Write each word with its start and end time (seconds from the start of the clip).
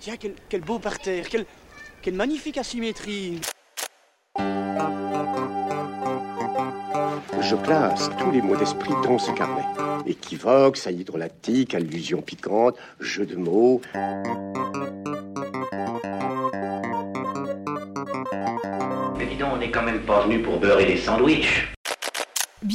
Tiens, 0.00 0.16
quel, 0.18 0.34
quel 0.48 0.60
beau 0.60 0.78
parterre, 0.78 1.28
quelle, 1.28 1.44
quelle 2.02 2.14
magnifique 2.14 2.56
asymétrie. 2.58 3.40
Je 7.40 7.56
place 7.56 8.10
tous 8.18 8.30
les 8.30 8.40
mots 8.40 8.56
d'esprit 8.56 8.92
dans 9.02 9.18
ce 9.18 9.32
carnet. 9.32 9.64
Équivoque, 10.06 10.76
saillie 10.76 11.04
drôlatique, 11.04 11.74
allusion 11.74 12.22
piquante, 12.22 12.76
jeu 13.00 13.26
de 13.26 13.36
mots. 13.36 13.80
Mais 19.16 19.26
dis 19.26 19.36
donc, 19.36 19.54
on 19.54 19.56
n'est 19.56 19.70
quand 19.70 19.82
même 19.82 20.02
pas 20.02 20.24
venu 20.24 20.42
pour 20.42 20.60
beurrer 20.60 20.86
des 20.86 20.98
sandwichs. 20.98 21.77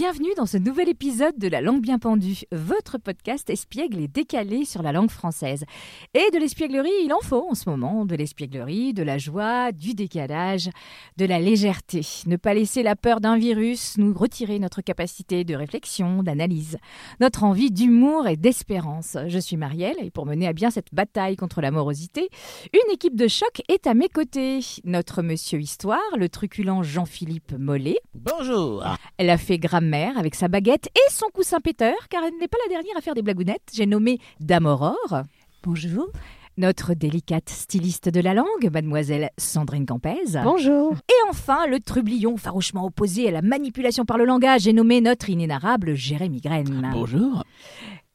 Bienvenue 0.03 0.33
dans 0.35 0.45
ce 0.45 0.57
nouvel 0.57 0.89
épisode 0.89 1.37
de 1.37 1.47
La 1.47 1.61
langue 1.61 1.79
bien 1.79 1.97
pendue, 1.97 2.41
votre 2.51 2.97
podcast 2.97 3.49
espiègle 3.49 4.01
et 4.01 4.09
décalé 4.09 4.65
sur 4.65 4.83
la 4.83 4.91
langue 4.91 5.09
française. 5.09 5.63
Et 6.13 6.29
de 6.33 6.39
l'espièglerie, 6.39 6.91
il 7.05 7.13
en 7.13 7.21
faut 7.21 7.47
en 7.49 7.55
ce 7.55 7.69
moment, 7.69 8.03
de 8.03 8.13
l'espièglerie, 8.13 8.93
de 8.93 9.01
la 9.01 9.17
joie, 9.17 9.71
du 9.71 9.93
décalage, 9.93 10.69
de 11.15 11.23
la 11.23 11.39
légèreté. 11.39 12.01
Ne 12.25 12.35
pas 12.35 12.53
laisser 12.53 12.83
la 12.83 12.97
peur 12.97 13.21
d'un 13.21 13.37
virus 13.37 13.97
nous 13.97 14.13
retirer 14.13 14.59
notre 14.59 14.81
capacité 14.81 15.45
de 15.45 15.55
réflexion, 15.55 16.21
d'analyse, 16.21 16.79
notre 17.21 17.45
envie 17.45 17.71
d'humour 17.71 18.27
et 18.27 18.35
d'espérance. 18.35 19.15
Je 19.29 19.39
suis 19.39 19.55
Marielle 19.55 19.95
et 20.01 20.11
pour 20.11 20.25
mener 20.25 20.49
à 20.49 20.53
bien 20.53 20.69
cette 20.69 20.93
bataille 20.93 21.37
contre 21.37 21.61
la 21.61 21.71
morosité, 21.71 22.27
une 22.73 22.93
équipe 22.93 23.15
de 23.15 23.29
choc 23.29 23.61
est 23.69 23.87
à 23.87 23.93
mes 23.93 24.09
côtés. 24.09 24.59
Notre 24.83 25.21
monsieur 25.21 25.61
Histoire, 25.61 26.01
le 26.17 26.27
truculent 26.27 26.83
Jean-Philippe 26.83 27.53
Mollet. 27.57 27.99
Bonjour. 28.13 28.83
Elle 29.17 29.29
a 29.29 29.37
fait 29.37 29.59
grammaire 29.59 29.92
avec 29.93 30.33
sa 30.33 30.47
baguette 30.47 30.87
et 30.95 31.11
son 31.11 31.27
coussin 31.33 31.59
péteur, 31.59 31.93
car 32.09 32.23
elle 32.23 32.33
n'est 32.39 32.47
pas 32.47 32.57
la 32.65 32.73
dernière 32.73 32.97
à 32.97 33.01
faire 33.01 33.13
des 33.13 33.21
blagounettes. 33.21 33.69
J'ai 33.73 33.85
nommé 33.85 34.19
Dame 34.39 34.65
Aurore. 34.65 35.21
Bonjour. 35.63 36.07
Notre 36.57 36.93
délicate 36.93 37.49
styliste 37.49 38.09
de 38.09 38.19
la 38.19 38.33
langue, 38.33 38.69
mademoiselle 38.71 39.29
Sandrine 39.37 39.85
Campez. 39.85 40.39
Bonjour. 40.43 40.93
Et 41.09 41.29
enfin, 41.29 41.67
le 41.67 41.79
trublion 41.79 42.37
farouchement 42.37 42.85
opposé 42.85 43.27
à 43.27 43.31
la 43.31 43.41
manipulation 43.41 44.05
par 44.05 44.17
le 44.17 44.25
langage, 44.25 44.61
j'ai 44.61 44.73
nommé 44.73 44.99
notre 44.99 45.29
inénarrable 45.29 45.93
Jérémy 45.93 46.41
Graine. 46.41 46.89
Bonjour. 46.91 47.43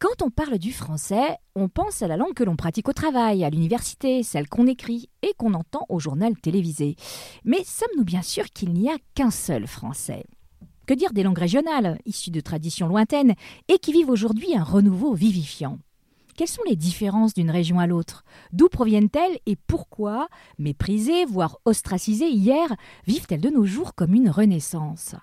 Quand 0.00 0.22
on 0.22 0.30
parle 0.30 0.58
du 0.58 0.72
français, 0.72 1.36
on 1.54 1.68
pense 1.68 2.02
à 2.02 2.08
la 2.08 2.16
langue 2.16 2.34
que 2.34 2.44
l'on 2.44 2.56
pratique 2.56 2.88
au 2.88 2.92
travail, 2.92 3.44
à 3.44 3.50
l'université, 3.50 4.22
celle 4.22 4.48
qu'on 4.48 4.66
écrit 4.66 5.08
et 5.22 5.32
qu'on 5.36 5.54
entend 5.54 5.86
au 5.88 5.98
journal 5.98 6.36
télévisé. 6.36 6.96
Mais 7.44 7.62
sommes-nous 7.64 8.04
bien 8.04 8.22
sûrs 8.22 8.50
qu'il 8.52 8.72
n'y 8.72 8.88
a 8.88 8.96
qu'un 9.14 9.30
seul 9.30 9.66
français? 9.66 10.24
Que 10.88 10.94
dire 10.94 11.12
des 11.12 11.22
langues 11.22 11.38
régionales, 11.38 12.00
issues 12.06 12.30
de 12.30 12.40
traditions 12.40 12.88
lointaines, 12.88 13.34
et 13.68 13.78
qui 13.78 13.92
vivent 13.92 14.08
aujourd'hui 14.08 14.56
un 14.56 14.64
renouveau 14.64 15.12
vivifiant. 15.12 15.78
Quelles 16.34 16.48
sont 16.48 16.62
les 16.66 16.76
différences 16.76 17.34
d'une 17.34 17.50
région 17.50 17.78
à 17.78 17.86
l'autre? 17.86 18.24
D'où 18.52 18.68
proviennent-elles 18.68 19.38
et 19.44 19.56
pourquoi, 19.66 20.28
méprisées, 20.58 21.26
voire 21.26 21.58
ostracisées 21.66 22.30
hier, 22.30 22.74
vivent-elles 23.06 23.42
de 23.42 23.50
nos 23.50 23.66
jours 23.66 23.94
comme 23.94 24.14
une 24.14 24.30
renaissance? 24.30 25.14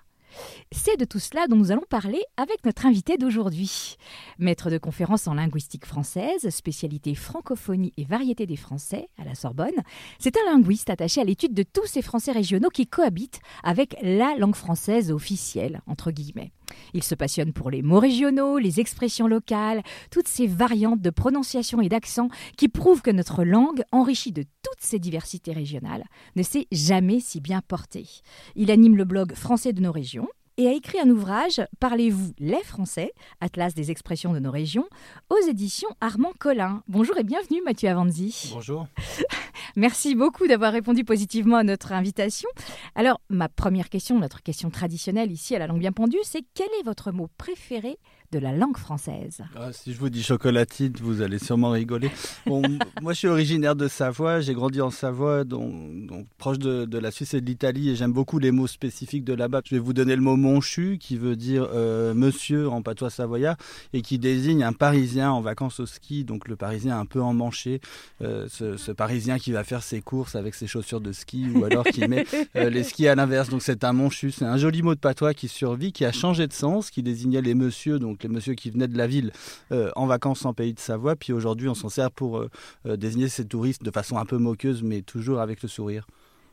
C'est 0.72 0.96
de 0.98 1.04
tout 1.04 1.18
cela 1.18 1.46
dont 1.46 1.56
nous 1.56 1.72
allons 1.72 1.84
parler 1.88 2.22
avec 2.36 2.64
notre 2.64 2.86
invité 2.86 3.16
d'aujourd'hui. 3.16 3.96
Maître 4.38 4.70
de 4.70 4.78
conférences 4.78 5.28
en 5.28 5.34
linguistique 5.34 5.86
française, 5.86 6.48
spécialité 6.50 7.14
francophonie 7.14 7.92
et 7.96 8.04
variété 8.04 8.46
des 8.46 8.56
Français 8.56 9.08
à 9.18 9.24
la 9.24 9.34
Sorbonne, 9.34 9.82
c'est 10.18 10.36
un 10.36 10.52
linguiste 10.52 10.90
attaché 10.90 11.20
à 11.20 11.24
l'étude 11.24 11.54
de 11.54 11.62
tous 11.62 11.86
ces 11.86 12.02
Français 12.02 12.32
régionaux 12.32 12.70
qui 12.70 12.86
cohabitent 12.86 13.40
avec 13.62 13.96
la 14.02 14.34
langue 14.36 14.56
française 14.56 15.10
officielle, 15.10 15.80
entre 15.86 16.10
guillemets. 16.10 16.52
Il 16.94 17.02
se 17.02 17.14
passionne 17.14 17.52
pour 17.52 17.70
les 17.70 17.82
mots 17.82 18.00
régionaux, 18.00 18.58
les 18.58 18.80
expressions 18.80 19.26
locales, 19.26 19.82
toutes 20.10 20.28
ces 20.28 20.46
variantes 20.46 21.00
de 21.00 21.10
prononciation 21.10 21.80
et 21.80 21.88
d'accent 21.88 22.28
qui 22.56 22.68
prouvent 22.68 23.02
que 23.02 23.10
notre 23.10 23.44
langue, 23.44 23.82
enrichie 23.92 24.32
de 24.32 24.42
toutes 24.42 24.80
ces 24.80 24.98
diversités 24.98 25.52
régionales, 25.52 26.04
ne 26.34 26.42
s'est 26.42 26.66
jamais 26.72 27.20
si 27.20 27.40
bien 27.40 27.60
portée. 27.66 28.06
Il 28.54 28.70
anime 28.70 28.96
le 28.96 29.04
blog 29.04 29.34
Français 29.34 29.72
de 29.72 29.80
nos 29.80 29.92
régions 29.92 30.28
et 30.56 30.68
a 30.68 30.72
écrit 30.72 31.00
un 31.00 31.10
ouvrage 31.10 31.60
Parlez-vous 31.80 32.32
les 32.38 32.62
Français, 32.62 33.12
Atlas 33.40 33.74
des 33.74 33.90
expressions 33.90 34.32
de 34.32 34.38
nos 34.38 34.50
régions, 34.50 34.86
aux 35.30 35.48
éditions 35.48 35.88
Armand 36.00 36.32
Collin. 36.38 36.82
Bonjour 36.88 37.16
et 37.18 37.24
bienvenue 37.24 37.60
Mathieu 37.62 37.88
Avanzi. 37.88 38.52
Bonjour. 38.54 38.86
Merci 39.76 40.14
beaucoup 40.14 40.46
d'avoir 40.46 40.72
répondu 40.72 41.04
positivement 41.04 41.56
à 41.56 41.64
notre 41.64 41.92
invitation. 41.92 42.48
Alors, 42.94 43.20
ma 43.28 43.48
première 43.48 43.88
question, 43.88 44.18
notre 44.18 44.42
question 44.42 44.70
traditionnelle 44.70 45.30
ici 45.30 45.54
à 45.54 45.58
la 45.58 45.66
langue 45.66 45.80
bien 45.80 45.92
pendue, 45.92 46.18
c'est 46.22 46.44
quel 46.54 46.68
est 46.80 46.84
votre 46.84 47.12
mot 47.12 47.28
préféré 47.36 47.98
de 48.32 48.38
la 48.38 48.52
langue 48.52 48.76
française 48.76 49.42
ah, 49.56 49.72
Si 49.72 49.92
je 49.92 49.98
vous 49.98 50.10
dis 50.10 50.22
chocolatine, 50.22 50.92
vous 51.00 51.22
allez 51.22 51.38
sûrement 51.38 51.70
rigoler. 51.70 52.10
Bon, 52.46 52.62
moi, 53.02 53.12
je 53.12 53.18
suis 53.18 53.28
originaire 53.28 53.76
de 53.76 53.88
Savoie. 53.88 54.40
J'ai 54.40 54.54
grandi 54.54 54.80
en 54.80 54.90
Savoie, 54.90 55.44
donc, 55.44 56.06
donc 56.06 56.26
proche 56.38 56.58
de, 56.58 56.84
de, 56.84 56.98
la 56.98 57.10
Suisse 57.10 57.34
et 57.34 57.40
de 57.40 57.46
l'Italie, 57.46 57.90
et 57.90 57.96
j'aime 57.96 58.12
beaucoup 58.12 58.38
les 58.38 58.50
mots 58.50 58.66
spécifiques 58.66 59.24
de 59.24 59.34
là-bas. 59.34 59.60
Je 59.64 59.74
vais 59.74 59.80
vous 59.80 59.92
donner 59.92 60.16
le 60.16 60.22
mot 60.22 60.36
monchu, 60.36 60.98
qui 60.98 61.16
veut 61.16 61.36
dire 61.36 61.68
euh, 61.72 62.14
monsieur 62.14 62.68
en 62.68 62.82
patois 62.82 63.10
savoyard, 63.10 63.56
et 63.92 64.02
qui 64.02 64.18
désigne 64.18 64.62
un 64.62 64.72
Parisien 64.72 65.30
en 65.30 65.40
vacances 65.40 65.80
au 65.80 65.86
ski, 65.86 66.24
donc 66.24 66.48
le 66.48 66.56
Parisien 66.56 66.98
un 66.98 67.06
peu 67.06 67.22
emmanché, 67.22 67.80
euh, 68.22 68.46
ce, 68.48 68.76
ce, 68.76 68.92
Parisien 68.92 69.38
qui 69.38 69.52
va 69.52 69.64
faire 69.64 69.82
ses 69.82 70.00
courses 70.00 70.36
avec 70.36 70.54
ses 70.54 70.66
chaussures 70.66 71.00
de 71.00 71.12
ski, 71.12 71.46
ou 71.54 71.64
alors 71.64 71.84
qui 71.84 72.06
met 72.08 72.26
euh, 72.56 72.70
les 72.70 72.82
skis 72.82 73.08
à 73.08 73.14
l'inverse. 73.14 73.48
Donc 73.48 73.62
c'est 73.62 73.84
un 73.84 73.92
monchu, 73.92 74.30
c'est 74.30 74.44
un 74.44 74.56
joli 74.56 74.82
mot 74.82 74.94
de 74.94 75.00
patois 75.00 75.34
qui 75.34 75.48
survit, 75.48 75.92
qui 75.92 76.04
a 76.04 76.12
changé 76.12 76.46
de 76.46 76.52
sens, 76.52 76.90
qui 76.90 77.02
désignait 77.02 77.42
les 77.42 77.54
messieurs, 77.54 77.98
donc 77.98 78.15
les 78.22 78.28
messieurs 78.28 78.54
qui 78.54 78.70
venaient 78.70 78.88
de 78.88 78.98
la 78.98 79.06
ville 79.06 79.32
euh, 79.72 79.90
en 79.96 80.06
vacances 80.06 80.44
en 80.44 80.54
pays 80.54 80.74
de 80.74 80.80
Savoie. 80.80 81.16
Puis 81.16 81.32
aujourd'hui, 81.32 81.68
on 81.68 81.74
s'en 81.74 81.88
sert 81.88 82.10
pour 82.10 82.38
euh, 82.38 82.50
euh, 82.86 82.96
désigner 82.96 83.28
ces 83.28 83.46
touristes 83.46 83.82
de 83.82 83.90
façon 83.90 84.16
un 84.16 84.24
peu 84.24 84.38
moqueuse, 84.38 84.82
mais 84.82 85.02
toujours 85.02 85.40
avec 85.40 85.62
le 85.62 85.68
sourire. 85.68 86.06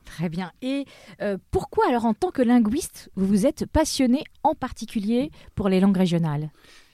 Très 0.06 0.28
bien. 0.28 0.52
Et 0.62 0.86
pourquoi 1.50 1.88
alors, 1.88 2.04
en 2.04 2.14
tant 2.14 2.30
que 2.30 2.42
linguiste, 2.42 3.10
vous 3.16 3.26
vous 3.26 3.46
êtes 3.46 3.66
passionné 3.66 4.26
en 4.44 4.54
particulier 4.54 5.32
pour 5.56 5.70
les 5.70 5.80
langues 5.80 5.96
régionales? 5.96 6.50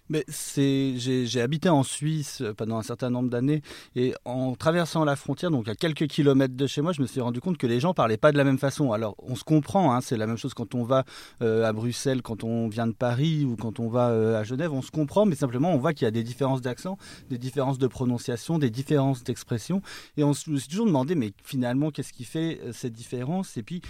Mais 0.10 0.26
j'ai 0.28 1.42
habité 1.42 1.70
en 1.70 1.84
Suisse 1.84 2.44
pendant 2.58 2.78
un 2.78 2.84
certain 2.84 3.10
nombre 3.10 3.30
d'années 3.30 3.62
et 3.96 4.14
en 4.26 4.56
traversant 4.56 5.06
la 5.06 5.16
frontière, 5.16 5.52
donc 5.52 5.68
à 5.68 5.76
quelques 5.76 6.08
kilomètres 6.08 6.56
de 6.56 6.68
chez 6.68 6.82
moi, 6.82 6.92
je 6.92 7.02
me 7.02 7.08
suis 7.08 7.22
rendu 7.22 7.42
compte 7.42 7.58
que 7.58 7.68
les 7.68 7.80
gens 7.80 7.94
parlaient 7.94 8.18
pas 8.18 8.32
de 8.32 8.38
la 8.38 8.44
même 8.44 8.58
façon. 8.58 8.92
Alors 8.92 9.16
on 9.20 9.36
se 9.36 9.44
comprend, 9.44 9.94
hein, 9.94 10.02
c'est 10.02 10.18
la 10.18 10.28
même 10.28 10.38
chose 10.38 10.54
quand 10.54 10.76
on 10.76 10.84
va 10.84 11.06
euh, 11.42 11.64
à 11.66 11.74
Bruxelles, 11.74 12.22
quand 12.22 12.44
on 12.44 12.68
vient 12.68 12.88
de 12.88 12.94
Paris 12.94 13.46
ou 13.46 13.56
quand 13.56 13.80
on 13.80 13.90
va 13.90 14.10
euh, 14.10 14.40
à 14.40 14.44
Genève, 14.44 14.74
on 14.74 14.82
se 14.82 14.92
comprend, 14.92 15.26
mais 15.26 15.36
simplement 15.36 15.74
on 15.74 15.78
voit 15.78 15.94
qu'il 15.94 16.06
y 16.06 16.08
a 16.08 16.12
des 16.12 16.24
différences 16.24 16.62
d'accent, 16.62 16.98
des 17.30 17.38
différences 17.38 17.78
de 17.78 17.88
prononciation, 17.88 18.60
des 18.60 18.70
différences 18.70 19.24
d'expression 19.24 19.82
et 20.18 20.24
on 20.24 20.34
se 20.34 20.50
toujours 20.68 20.86
demandé, 20.86 21.16
mais 21.16 21.32
finalement 21.44 21.92
qu'est-ce 21.92 22.14
qui 22.14 22.26
fait 22.26 22.60
euh, 22.64 22.72
cette 22.74 22.94
différence? 22.94 23.58
Et 23.58 23.64
puis 23.64 23.82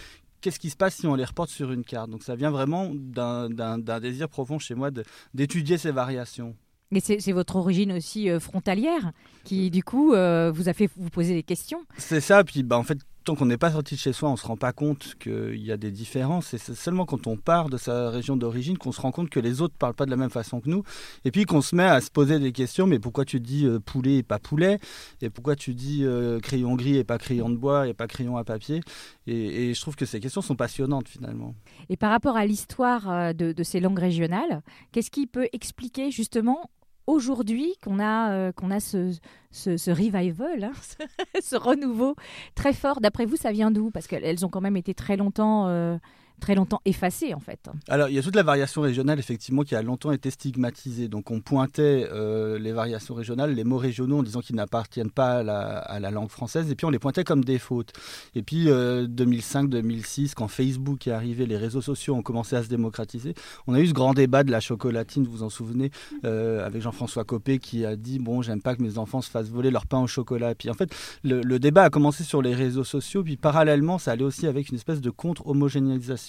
qu'est-ce 0.41 0.59
qui 0.59 0.69
se 0.69 0.75
passe 0.75 0.95
si 0.95 1.07
on 1.07 1.15
les 1.15 1.25
reporte 1.25 1.49
sur 1.49 1.71
une 1.71 1.83
carte? 1.83 2.09
Donc 2.09 2.23
ça 2.23 2.35
vient 2.35 2.51
vraiment 2.51 2.91
d'un 2.93 3.99
désir 3.99 4.29
profond 4.29 4.59
chez 4.59 4.75
moi 4.75 4.89
d'étudier 5.33 5.77
ces 5.77 5.91
variations. 5.91 6.55
Mais 6.91 7.01
c'est 7.01 7.31
votre 7.31 7.55
origine 7.55 7.91
aussi 7.91 8.29
euh, 8.29 8.39
frontalière 8.39 9.11
qui, 9.43 9.69
du 9.69 9.83
coup, 9.83 10.13
euh, 10.13 10.51
vous 10.51 10.69
a 10.69 10.73
fait 10.73 10.89
vous 10.97 11.11
poser 11.11 11.35
des 11.35 11.43
questions. 11.43 11.85
C'est 11.97 12.19
ça. 12.19 12.43
Puis, 12.43 12.63
bah, 12.63 12.79
en 12.79 12.83
fait, 12.83 12.97
tant 13.29 13.35
qu'on 13.35 13.45
n'est 13.45 13.59
pas 13.59 13.73
sorti 13.73 13.93
de 13.93 13.99
chez 13.99 14.11
soi, 14.11 14.29
on 14.29 14.31
ne 14.31 14.37
se 14.37 14.47
rend 14.47 14.57
pas 14.57 14.73
compte 14.73 15.13
qu'il 15.19 15.63
y 15.63 15.71
a 15.71 15.77
des 15.77 15.91
différences. 15.91 16.55
Et 16.55 16.57
c'est 16.57 16.73
seulement 16.73 17.05
quand 17.05 17.27
on 17.27 17.37
part 17.37 17.69
de 17.69 17.77
sa 17.77 18.09
région 18.09 18.35
d'origine 18.35 18.75
qu'on 18.75 18.91
se 18.91 18.99
rend 18.99 19.11
compte 19.11 19.29
que 19.29 19.39
les 19.39 19.61
autres 19.61 19.75
ne 19.75 19.77
parlent 19.77 19.93
pas 19.93 20.07
de 20.07 20.09
la 20.09 20.17
même 20.17 20.31
façon 20.31 20.61
que 20.61 20.67
nous. 20.67 20.81
Et 21.25 21.29
puis 21.29 21.45
qu'on 21.45 21.61
se 21.61 21.75
met 21.75 21.83
à 21.83 22.01
se 22.01 22.09
poser 22.09 22.39
des 22.39 22.51
questions. 22.51 22.87
Mais 22.87 22.97
pourquoi 22.97 23.25
tu 23.25 23.39
dis 23.39 23.67
euh, 23.67 23.79
poulet 23.79 24.17
et 24.17 24.23
pas 24.23 24.39
poulet? 24.39 24.79
Et 25.21 25.29
pourquoi 25.29 25.55
tu 25.55 25.75
dis 25.75 25.99
euh, 26.05 26.39
crayon 26.39 26.75
gris 26.75 26.97
et 26.97 27.03
pas 27.03 27.19
crayon 27.19 27.51
de 27.51 27.55
bois 27.55 27.87
et 27.87 27.93
pas 27.93 28.07
crayon 28.07 28.35
à 28.35 28.43
papier? 28.43 28.81
Et, 29.27 29.75
je 29.75 29.79
trouve 29.79 29.95
que 29.95 30.07
ces 30.07 30.19
questions 30.19 30.41
sont 30.41 30.55
passionnantes 30.55 31.07
finalement. 31.07 31.53
Et 31.89 31.97
par 31.97 32.09
rapport 32.09 32.35
à 32.35 32.47
l'histoire 32.47 33.11
euh, 33.11 33.33
de 33.33 33.63
ces 33.63 33.79
langues 33.79 33.99
régionales, 33.99 34.63
qu'est-ce 34.91 35.11
qui 35.11 35.27
peut 35.27 35.49
expliquer 35.53 36.09
justement 36.09 36.71
aujourd'hui 37.09 37.75
qu'on 37.83 37.99
a, 37.99 38.31
euh, 38.31 38.51
qu'on 38.51 38.71
a 38.71 38.79
ce, 38.79 39.11
ce, 39.51 39.89
revival, 39.89 40.63
hein, 40.63 40.71
ce, 41.35 41.41
ce 41.41 41.55
renouveau 41.55 42.15
très 42.55 42.73
fort. 42.73 43.01
D'après 43.01 43.25
vous, 43.25 43.35
ça 43.35 43.51
vient 43.51 43.71
d'où? 43.71 43.91
Parce 43.91 44.07
qu'elles 44.07 44.45
ont 44.45 44.49
quand 44.49 44.61
même 44.61 44.77
été 44.77 44.93
très 44.93 45.17
longtemps, 45.17 45.67
euh, 45.67 45.97
très 46.39 46.55
longtemps 46.55 46.81
effacée 46.85 47.33
en 47.33 47.39
fait. 47.39 47.69
Alors 47.87 48.09
il 48.09 48.15
y 48.15 48.19
a 48.19 48.23
toute 48.23 48.35
la 48.35 48.43
variation 48.43 48.81
régionale 48.81 49.19
effectivement 49.19 49.63
qui 49.63 49.75
a 49.75 49.81
longtemps 49.81 50.11
été 50.11 50.31
stigmatisée. 50.31 51.07
Donc 51.07 51.31
on 51.31 51.41
pointait 51.41 52.07
euh, 52.11 52.57
les 52.59 52.71
variations 52.71 53.13
régionales, 53.13 53.53
les 53.53 53.63
mots 53.63 53.77
régionaux 53.77 54.19
en 54.19 54.23
disant 54.23 54.41
qu'ils 54.41 54.55
n'appartiennent 54.55 55.11
pas 55.11 55.39
à 55.39 55.99
la, 55.99 56.11
langue 56.11 56.29
française 56.29 56.71
et 56.71 56.75
puis 56.75 56.85
on 56.85 56.89
les 56.89 56.99
pointait 56.99 57.23
comme 57.23 57.43
des 57.43 57.59
fautes. 57.59 57.93
Et 58.35 58.41
puis 58.41 58.67
2005-2006 58.67 60.33
quand 60.35 60.47
Facebook 60.47 61.07
est 61.07 61.11
arrivé, 61.11 61.45
les 61.45 61.57
réseaux 61.57 61.81
sociaux 61.81 62.15
ont 62.15 62.23
commencé 62.23 62.55
à 62.55 62.63
se 62.63 62.69
démocratiser, 62.69 63.33
on 63.67 63.73
a 63.73 63.79
eu 63.79 63.87
ce 63.87 63.93
grand 63.93 64.13
débat 64.13 64.43
de 64.43 64.51
la 64.51 64.59
chocolatine, 64.59 65.23
vous 65.25 65.31
vous 65.31 65.43
en 65.43 65.49
souvenez, 65.49 65.91
avec 66.23 66.81
Jean-François 66.81 67.23
Copé 67.25 67.59
qui 67.59 67.85
a 67.85 67.95
dit 67.95 68.19
bon 68.19 68.41
j'aime 68.41 68.61
pas 68.61 68.75
que 68.75 68.81
mes 68.81 68.97
enfants 68.97 69.21
se 69.21 69.29
fassent 69.29 69.49
voler 69.49 69.71
leur 69.71 69.85
pain 69.85 69.99
au 69.99 70.07
chocolat. 70.07 70.51
Et 70.51 70.55
puis 70.55 70.69
en 70.69 70.73
fait 70.73 70.89
le, 71.23 71.59
débat 71.59 71.83
a 71.83 71.89
commencé 71.89 72.23
sur 72.23 72.41
les 72.41 72.55
réseaux 72.55 72.83
sociaux, 72.83 73.23
puis 73.23 73.37
parallèlement, 73.37 73.97
ça 73.97 74.11
allait 74.11 74.23
aussi 74.23 74.47
avec 74.47 74.69
une 74.69 74.75
espèce 74.75 75.01
de 75.01 75.09
contre-homogénéisation 75.09 76.28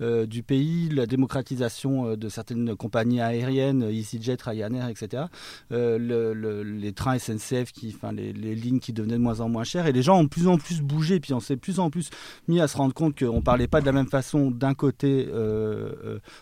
euh, 0.00 0.26
du 0.26 0.42
pays, 0.42 0.88
la 0.88 1.06
démocratisation 1.06 2.10
euh, 2.10 2.16
de 2.16 2.28
certaines 2.28 2.74
compagnies 2.76 3.20
aériennes, 3.20 3.82
EasyJet, 3.82 4.38
Ryanair, 4.42 4.88
etc. 4.88 5.24
Euh, 5.72 6.62
les 6.64 6.92
trains 6.92 7.18
SNCF, 7.18 7.72
enfin, 7.94 8.12
les, 8.12 8.32
lignes 8.32 8.80
qui 8.80 8.92
devenaient 8.92 9.14
de 9.14 9.22
moins 9.22 9.40
en 9.40 9.48
moins 9.48 9.64
chères, 9.64 9.86
et 9.86 9.92
les 9.92 10.02
gens 10.02 10.18
ont 10.18 10.24
de 10.24 10.28
plus 10.28 10.48
en 10.48 10.58
plus 10.58 10.80
bougé, 10.80 11.20
puis 11.20 11.32
on 11.34 11.40
s'est 11.40 11.56
plus 11.56 11.78
en 11.80 11.90
plus 11.90 12.10
mis 12.48 12.60
à 12.60 12.68
se 12.68 12.76
rendre 12.76 12.94
compte 12.94 13.18
qu'on 13.18 13.36
ne 13.36 13.40
parlait 13.40 13.68
pas 13.68 13.80
de 13.80 13.86
la 13.86 13.92
même 13.92 14.08
façon 14.08 14.50
d'un 14.50 14.74
côté, 14.74 15.28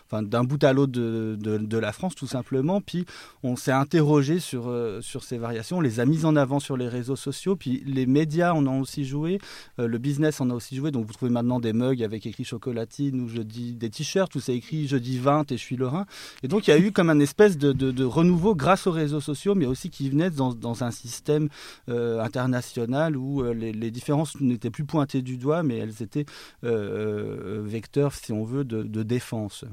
enfin, 0.07 0.23
d'un 0.23 0.43
bout 0.43 0.63
à 0.63 0.73
l'autre 0.73 0.91
de, 0.93 1.77
la 1.77 1.91
France, 1.91 2.15
tout 2.15 2.27
simplement, 2.27 2.81
puis 2.81 3.05
on 3.43 3.55
s'est 3.55 3.71
interrogé 3.71 4.39
sur, 4.39 4.73
sur 5.01 5.23
ces 5.23 5.37
variations, 5.37 5.77
on 5.77 5.81
les 5.81 5.99
a 5.99 6.05
mises 6.05 6.25
en 6.25 6.35
avant 6.35 6.59
sur 6.59 6.77
les 6.77 6.87
réseaux 6.87 7.15
sociaux, 7.15 7.55
puis 7.55 7.83
les 7.85 8.05
médias 8.05 8.53
en 8.53 8.65
ont 8.67 8.79
aussi 8.79 9.05
joué, 9.05 9.39
euh, 9.79 9.87
le 9.87 9.97
business 9.97 10.41
en 10.41 10.49
a 10.49 10.53
aussi 10.53 10.75
joué. 10.75 10.91
Donc 10.91 11.05
vous 11.05 11.13
trouvez 11.13 11.31
maintenant 11.31 11.59
des 11.59 11.73
mugs 11.73 12.03
avec 12.03 12.25
écrit 12.25 12.45
ou 12.99 13.27
je 13.27 13.41
dis 13.41 13.73
des 13.73 13.89
t-shirts 13.89 14.33
où 14.35 14.39
c'est 14.39 14.55
écrit 14.55 14.87
je 14.87 14.97
dis 14.97 15.19
20 15.19 15.51
et 15.51 15.57
je 15.57 15.61
suis 15.61 15.75
Lorrain. 15.75 16.05
Et 16.43 16.47
donc 16.47 16.67
il 16.67 16.71
y 16.71 16.73
a 16.73 16.79
eu 16.79 16.91
comme 16.91 17.09
un 17.09 17.19
espèce 17.19 17.57
de, 17.57 18.03
renouveau 18.03 18.55
grâce 18.55 18.87
aux 18.87 18.91
réseaux 18.91 19.21
sociaux, 19.21 19.55
mais 19.55 19.65
aussi 19.65 19.89
qui 19.89 20.09
venait 20.09 20.29
dans, 20.29 20.83
un 20.83 20.91
système 20.91 21.49
euh, 21.89 22.19
international 22.21 23.15
où 23.15 23.41
euh, 23.43 23.53
les, 23.53 23.91
différences 23.91 24.39
n'étaient 24.41 24.71
plus 24.71 24.85
pointées 24.85 25.21
du 25.21 25.37
doigt, 25.37 25.63
mais 25.63 25.77
elles 25.77 26.01
étaient 26.01 26.25
vecteurs, 26.63 28.13
si 28.13 28.31
on 28.31 28.43
veut, 28.43 28.63
de 28.63 29.03
défense. 29.03 29.65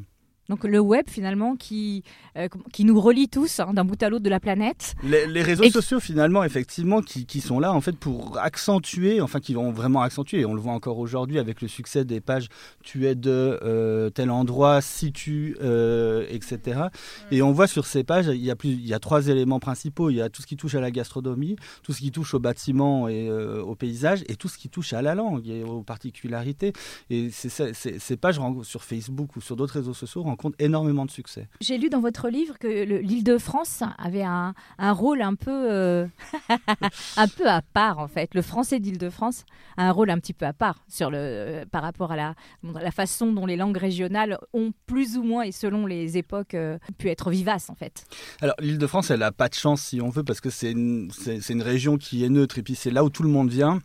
Donc 0.49 0.65
le 0.65 0.81
web 0.81 1.09
finalement 1.09 1.55
qui, 1.55 2.03
euh, 2.37 2.49
qui 2.73 2.85
nous 2.85 3.01
relie 3.01 3.29
tous 3.29 3.61
hein, 3.61 3.73
d'un 3.73 3.85
bout 3.85 4.03
à 4.03 4.09
l'autre 4.09 4.25
de 4.25 4.31
la 4.31 4.41
planète. 4.41 4.95
Les, 5.05 5.43
réseaux 5.43 5.71
sociaux 5.71 6.01
finalement 6.01 6.43
effectivement 6.43 7.01
qui, 7.01 7.27
qui, 7.27 7.41
sont 7.41 7.61
là 7.61 7.73
en 7.73 7.81
fait 7.81 7.97
pour 7.97 8.39
accentuer, 8.39 9.21
enfin 9.21 9.39
qui 9.39 9.55
vont 9.55 9.71
vraiment 9.71 10.03
accentuer, 10.03 10.45
on 10.45 10.55
le 10.55 10.61
voit 10.61 10.73
encore 10.73 10.99
aujourd'hui 10.99 11.39
avec 11.39 11.63
le 11.63 11.69
succès 11.69 12.05
des 12.05 12.21
pages 12.21 12.49
tu 12.83 13.07
es 13.07 13.15
de 13.15 13.59
euh, 13.63 14.11
tel 14.11 14.31
endroit, 14.31 14.81
si 14.81 15.13
tu, 15.13 15.57
euh, 15.63 16.27
etc. 16.29 16.83
Et 17.31 17.43
on 17.43 17.53
voit 17.53 17.69
sur 17.69 17.87
ces 17.87 18.03
pages 18.03 18.27
il 18.27 18.43
y, 18.43 18.51
a 18.51 18.57
plus, 18.57 18.71
il 18.71 18.87
y 18.87 18.95
a 18.95 18.99
trois 18.99 19.29
éléments 19.29 19.61
principaux. 19.61 20.11
Il 20.11 20.17
y 20.17 20.23
a 20.23 20.29
tout 20.29 20.43
ce 20.43 20.47
qui 20.47 20.57
touche 20.57 20.75
à 20.75 20.81
la 20.81 20.91
gastronomie, 20.91 21.57
tout 21.83 21.93
ce 21.93 22.01
qui 22.01 22.11
touche 22.11 22.35
au 22.35 22.41
bâtiment 22.41 23.09
et 23.09 23.31
au 23.31 23.75
paysage, 23.75 24.25
et 24.29 24.37
tout 24.37 24.49
ce 24.49 24.59
qui 24.59 24.69
touche 24.69 24.93
à 24.93 25.03
la 25.03 25.15
langue 25.15 25.49
et 25.49 25.63
aux 25.63 25.83
particularités. 25.83 26.73
Et 27.11 27.31
ces 27.31 28.17
pages 28.17 28.41
sur 28.63 28.83
Facebook 28.83 29.37
ou 29.37 29.41
sur 29.41 29.57
d'autres 29.57 29.75
réseaux 29.75 29.95
sociaux 29.95 30.25
rencontre 30.33 30.57
énormément 30.59 31.05
de 31.05 31.11
succès. 31.11 31.49
J'ai 31.61 31.79
lu 31.79 31.89
dans 31.89 32.01
votre 32.01 32.29
livre 32.29 32.59
que 32.59 32.67
l'île 33.01 33.25
de 33.25 33.39
France 33.39 33.83
avait 33.99 34.23
un, 34.23 34.55
un 34.79 34.93
rôle 34.93 35.23
un 35.23 35.35
peu, 35.35 35.71
euh, 35.71 36.07
un 37.17 37.29
peu 37.29 37.49
à 37.49 37.63
part 37.63 37.99
en 37.99 38.09
fait. 38.09 38.35
Le 38.35 38.43
français 38.43 38.81
d'île 38.81 38.99
de 38.99 39.11
France 39.11 39.45
a 39.77 39.89
un 39.89 39.91
rôle 39.91 40.11
un 40.11 40.19
petit 40.19 40.33
peu 40.33 40.47
à 40.47 40.53
part 40.53 40.85
sur 40.89 41.11
le, 41.11 41.19
euh, 41.19 41.65
par 41.71 41.83
rapport 41.83 42.13
à 42.13 42.17
la, 42.17 42.35
la 42.63 42.91
façon 42.91 43.33
dont 43.33 43.47
les 43.47 43.57
langues 43.57 43.77
régionales 43.77 44.39
ont 44.53 44.73
plus 44.87 45.17
ou 45.17 45.23
moins 45.23 45.43
et 45.43 45.53
selon 45.53 45.87
les 45.87 46.17
époques 46.17 46.55
euh, 46.55 46.79
pu 46.99 47.09
être 47.09 47.31
vivaces 47.31 47.71
en 47.71 47.75
fait. 47.75 48.05
Alors 48.41 48.57
l'île 48.59 48.79
de 48.79 48.87
France, 48.87 49.11
elle 49.11 49.21
n'a 49.21 49.33
pas 49.33 49.49
de 49.49 49.55
chance 49.55 49.83
si 49.83 50.01
on 50.01 50.09
veut 50.09 50.25
parce 50.25 50.41
que 50.41 50.51
c'est 50.51 50.73
une, 50.73 51.11
une 51.49 51.63
région 51.63 51.99
qui 51.99 52.25
est 52.25 52.29
neutre 52.29 52.59
et 52.59 52.63
puis 52.63 52.75
c'est 52.75 52.91
là 52.91 53.05
où 53.05 53.11
tout 53.11 53.23
le 53.23 53.29
monde 53.29 53.51
vient. 53.51 53.81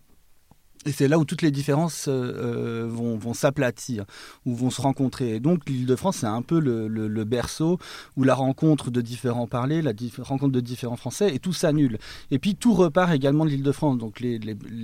Et 0.85 0.91
c'est 0.91 1.07
là 1.07 1.17
où 1.19 1.25
toutes 1.25 1.41
les 1.41 1.51
différences 1.51 2.07
euh, 2.07 2.11
euh, 2.13 2.87
vont, 2.87 3.17
vont 3.17 3.33
s'aplatir, 3.33 4.05
ou 4.45 4.55
vont 4.55 4.69
se 4.69 4.81
rencontrer. 4.81 5.35
Et 5.35 5.39
donc 5.39 5.67
l'île 5.67 5.85
de 5.85 5.95
France, 5.95 6.17
c'est 6.17 6.27
un 6.27 6.41
peu 6.41 6.59
le, 6.59 7.23
berceau 7.25 7.77
où 8.15 8.23
la 8.23 8.35
rencontre 8.35 8.89
de 8.89 9.01
différents 9.01 9.47
parlers, 9.47 9.81
la 9.81 9.91
rencontre 10.19 10.53
de 10.53 10.61
différents 10.61 10.95
Français, 10.95 11.33
et 11.35 11.39
tout 11.39 11.51
s'annule. 11.51 11.97
Et 12.31 12.39
puis 12.39 12.55
tout 12.55 12.73
repart 12.73 13.11
également 13.11 13.43
de 13.43 13.49
l'île 13.49 13.63
de 13.63 13.71
France. 13.71 13.97
Donc 13.97 14.19
les, 14.19 14.39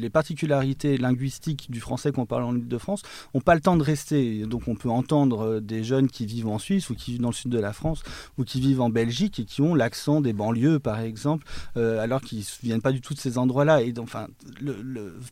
particularités 0.09 0.97
linguistiques 0.97 1.71
du 1.71 1.79
français 1.79 2.11
qu'on 2.11 2.25
parle 2.25 2.43
en 2.43 2.55
île 2.55 2.67
de 2.67 2.77
France 2.77 3.01
n'ont 3.33 3.41
pas 3.41 3.55
le 3.55 3.61
temps 3.61 3.77
de 3.77 3.83
rester. 3.83 4.45
Donc 4.45 4.67
on 4.67 4.75
peut 4.75 4.89
entendre 4.89 5.41
euh, 5.41 5.59
des 5.59 5.83
jeunes 5.83 6.07
qui 6.07 6.25
vivent 6.25 6.49
en 6.49 6.59
Suisse, 6.59 6.89
ou 6.89 6.95
qui 6.95 7.11
vivent 7.11 7.21
dans 7.21 7.29
le 7.29 7.33
sud 7.33 7.51
de 7.51 7.59
la 7.59 7.71
France, 7.71 8.03
ou 8.37 8.43
qui 8.43 8.59
vivent 8.59 8.81
en 8.81 8.89
Belgique, 8.89 9.39
et 9.39 9.45
qui 9.45 9.61
ont 9.61 9.73
l'accent 9.73 10.21
des 10.21 10.33
banlieues, 10.33 10.79
par 10.79 10.99
exemple, 10.99 11.45
alors 11.75 12.21
qu'ils 12.21 12.39
ne 12.39 12.67
viennent 12.67 12.81
pas 12.81 12.91
du 12.91 13.01
tout 13.01 13.13
de 13.13 13.19
ces 13.19 13.37
endroits-là. 13.37 13.81
Et 13.81 13.93
enfin, 13.99 14.27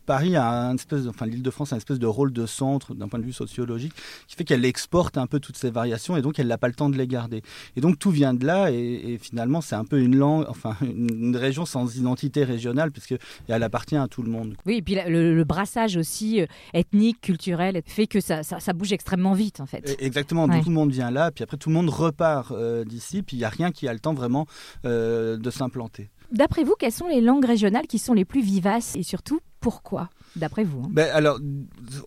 Paris 0.05 0.35
a 0.35 0.50
espèce, 0.75 1.07
enfin 1.07 1.25
l'île 1.25 1.41
de 1.41 1.49
France 1.49 1.73
a 1.73 1.75
une 1.75 1.79
espèce 1.79 1.99
de 1.99 2.07
rôle 2.07 2.33
de 2.33 2.45
centre 2.45 2.93
d'un 2.93 3.07
point 3.07 3.19
de 3.19 3.25
vue 3.25 3.33
sociologique 3.33 3.93
qui 4.27 4.35
fait 4.35 4.43
qu'elle 4.43 4.65
exporte 4.65 5.17
un 5.17 5.27
peu 5.27 5.39
toutes 5.39 5.57
ces 5.57 5.71
variations 5.71 6.17
et 6.17 6.21
donc 6.21 6.39
elle 6.39 6.47
n'a 6.47 6.57
pas 6.57 6.67
le 6.67 6.73
temps 6.73 6.89
de 6.89 6.97
les 6.97 7.07
garder. 7.07 7.41
Et 7.75 7.81
donc 7.81 7.99
tout 7.99 8.11
vient 8.11 8.33
de 8.33 8.45
là 8.45 8.71
et, 8.71 9.17
finalement 9.21 9.61
c'est 9.61 9.75
un 9.75 9.85
peu 9.85 9.99
une 9.99 10.15
langue, 10.15 10.45
enfin 10.49 10.75
une, 10.81 11.35
région 11.35 11.65
sans 11.65 11.97
identité 11.97 12.43
régionale 12.43 12.91
puisque 12.91 13.15
elle 13.47 13.63
appartient 13.63 13.95
à 13.95 14.07
tout 14.07 14.21
le 14.23 14.29
monde. 14.29 14.55
Oui, 14.65 14.75
et 14.77 14.81
puis 14.81 14.97
le, 15.05 15.43
brassage 15.43 15.97
aussi 15.97 16.41
euh, 16.41 16.45
ethnique, 16.73 17.19
culturel 17.21 17.81
fait 17.85 18.07
que 18.07 18.19
ça, 18.19 18.43
ça, 18.43 18.73
bouge 18.73 18.93
extrêmement 18.93 19.33
vite 19.33 19.59
en 19.59 19.65
fait. 19.65 19.95
exactement, 19.99 20.47
tout 20.47 20.69
le 20.69 20.75
monde 20.75 20.91
vient 20.91 21.11
là, 21.11 21.31
puis 21.31 21.43
après 21.43 21.57
tout 21.57 21.69
le 21.69 21.75
monde 21.75 21.89
repart 21.89 22.51
euh, 22.51 22.83
d'ici, 22.85 23.21
puis 23.21 23.37
il 23.37 23.39
n'y 23.39 23.45
a 23.45 23.49
rien 23.49 23.71
qui 23.71 23.87
a 23.87 23.93
le 23.93 23.99
temps 23.99 24.13
vraiment 24.13 24.45
euh, 24.85 25.37
de 25.37 25.49
s'implanter. 25.49 26.09
D'après 26.31 26.63
vous, 26.63 26.75
quelles 26.79 26.91
sont 26.91 27.07
les 27.07 27.21
langues 27.21 27.45
régionales 27.45 27.87
qui 27.87 27.99
sont 27.99 28.13
les 28.13 28.25
plus 28.25 28.41
vivaces 28.41 28.95
et 28.95 29.03
surtout 29.03 29.41
pourquoi? 29.59 30.09
D'après 30.35 30.63
vous 30.63 30.83
hein. 30.85 30.89
ben 30.91 31.09
Alors, 31.13 31.39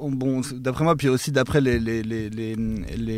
bon, 0.01 0.41
d'après 0.55 0.85
moi, 0.85 0.97
puis 0.97 1.09
aussi 1.09 1.33
d'après 1.33 1.61
les, 1.61 1.79
les, 1.79 2.03
les, 2.03 2.25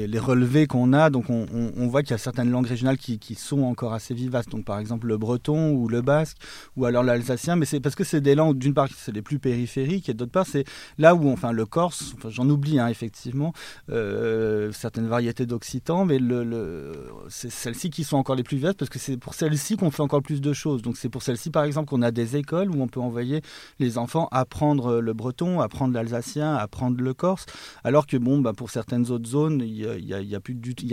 les, 0.06 0.18
relevés 0.18 0.66
qu'on 0.66 0.92
a, 0.92 1.10
donc 1.10 1.30
on, 1.30 1.46
on, 1.52 1.86
voit 1.86 2.02
qu'il 2.02 2.12
y 2.12 2.14
a 2.14 2.18
certaines 2.18 2.50
langues 2.50 2.66
régionales 2.66 2.98
qui, 2.98 3.18
qui, 3.18 3.34
sont 3.34 3.62
encore 3.62 3.92
assez 3.92 4.14
vivaces. 4.14 4.46
Donc 4.46 4.64
par 4.64 4.78
exemple 4.78 5.06
le 5.06 5.18
breton 5.18 5.72
ou 5.72 5.88
le 5.88 6.02
basque 6.02 6.38
ou 6.76 6.84
alors 6.84 7.02
l'alsacien, 7.02 7.56
mais 7.56 7.66
c'est 7.66 7.80
parce 7.80 7.94
que 7.94 8.04
c'est 8.04 8.20
des 8.20 8.34
langues, 8.34 8.58
d'une 8.58 8.74
part, 8.74 8.88
c'est 8.96 9.12
les 9.12 9.22
plus 9.22 9.38
périphériques 9.38 10.08
et 10.08 10.14
d'autre 10.14 10.32
part, 10.32 10.46
c'est 10.46 10.64
là 10.98 11.14
où, 11.14 11.30
enfin, 11.30 11.52
le 11.52 11.66
corse, 11.66 12.14
j'en 12.28 12.48
oublie 12.48 12.78
hein, 12.78 12.88
effectivement, 12.88 13.52
euh, 13.90 14.72
certaines 14.72 15.06
variétés 15.06 15.46
d'occitan, 15.46 16.04
mais 16.04 16.18
le, 16.18 16.44
le 16.44 16.92
c'est 17.28 17.50
celles-ci 17.50 17.90
qui 17.90 18.04
sont 18.04 18.16
encore 18.16 18.36
les 18.36 18.42
plus 18.42 18.56
vivaces 18.56 18.74
parce 18.74 18.90
que 18.90 18.98
c'est 18.98 19.16
pour 19.16 19.34
celles-ci 19.34 19.76
qu'on 19.76 19.90
fait 19.90 20.02
encore 20.02 20.22
plus 20.22 20.40
de 20.40 20.52
choses. 20.52 20.82
Donc 20.82 20.96
c'est 20.96 21.08
pour 21.08 21.22
celles-ci, 21.22 21.50
par 21.50 21.64
exemple, 21.64 21.88
qu'on 21.88 22.02
a 22.02 22.10
des 22.10 22.36
écoles 22.36 22.70
où 22.70 22.82
on 22.82 22.88
peut 22.88 23.00
envoyer 23.00 23.42
les 23.78 23.98
enfants 23.98 24.28
apprendre 24.32 24.95
le 25.00 25.12
breton, 25.12 25.60
apprendre 25.60 25.94
l'alsacien, 25.94 26.54
apprendre 26.54 27.00
le 27.00 27.14
corse, 27.14 27.46
alors 27.84 28.06
que 28.06 28.16
bon, 28.16 28.40
bah, 28.40 28.52
pour 28.52 28.70
certaines 28.70 29.10
autres 29.10 29.28
zones, 29.28 29.62
il 29.64 29.72
n'y 29.72 30.34
a, 30.34 30.40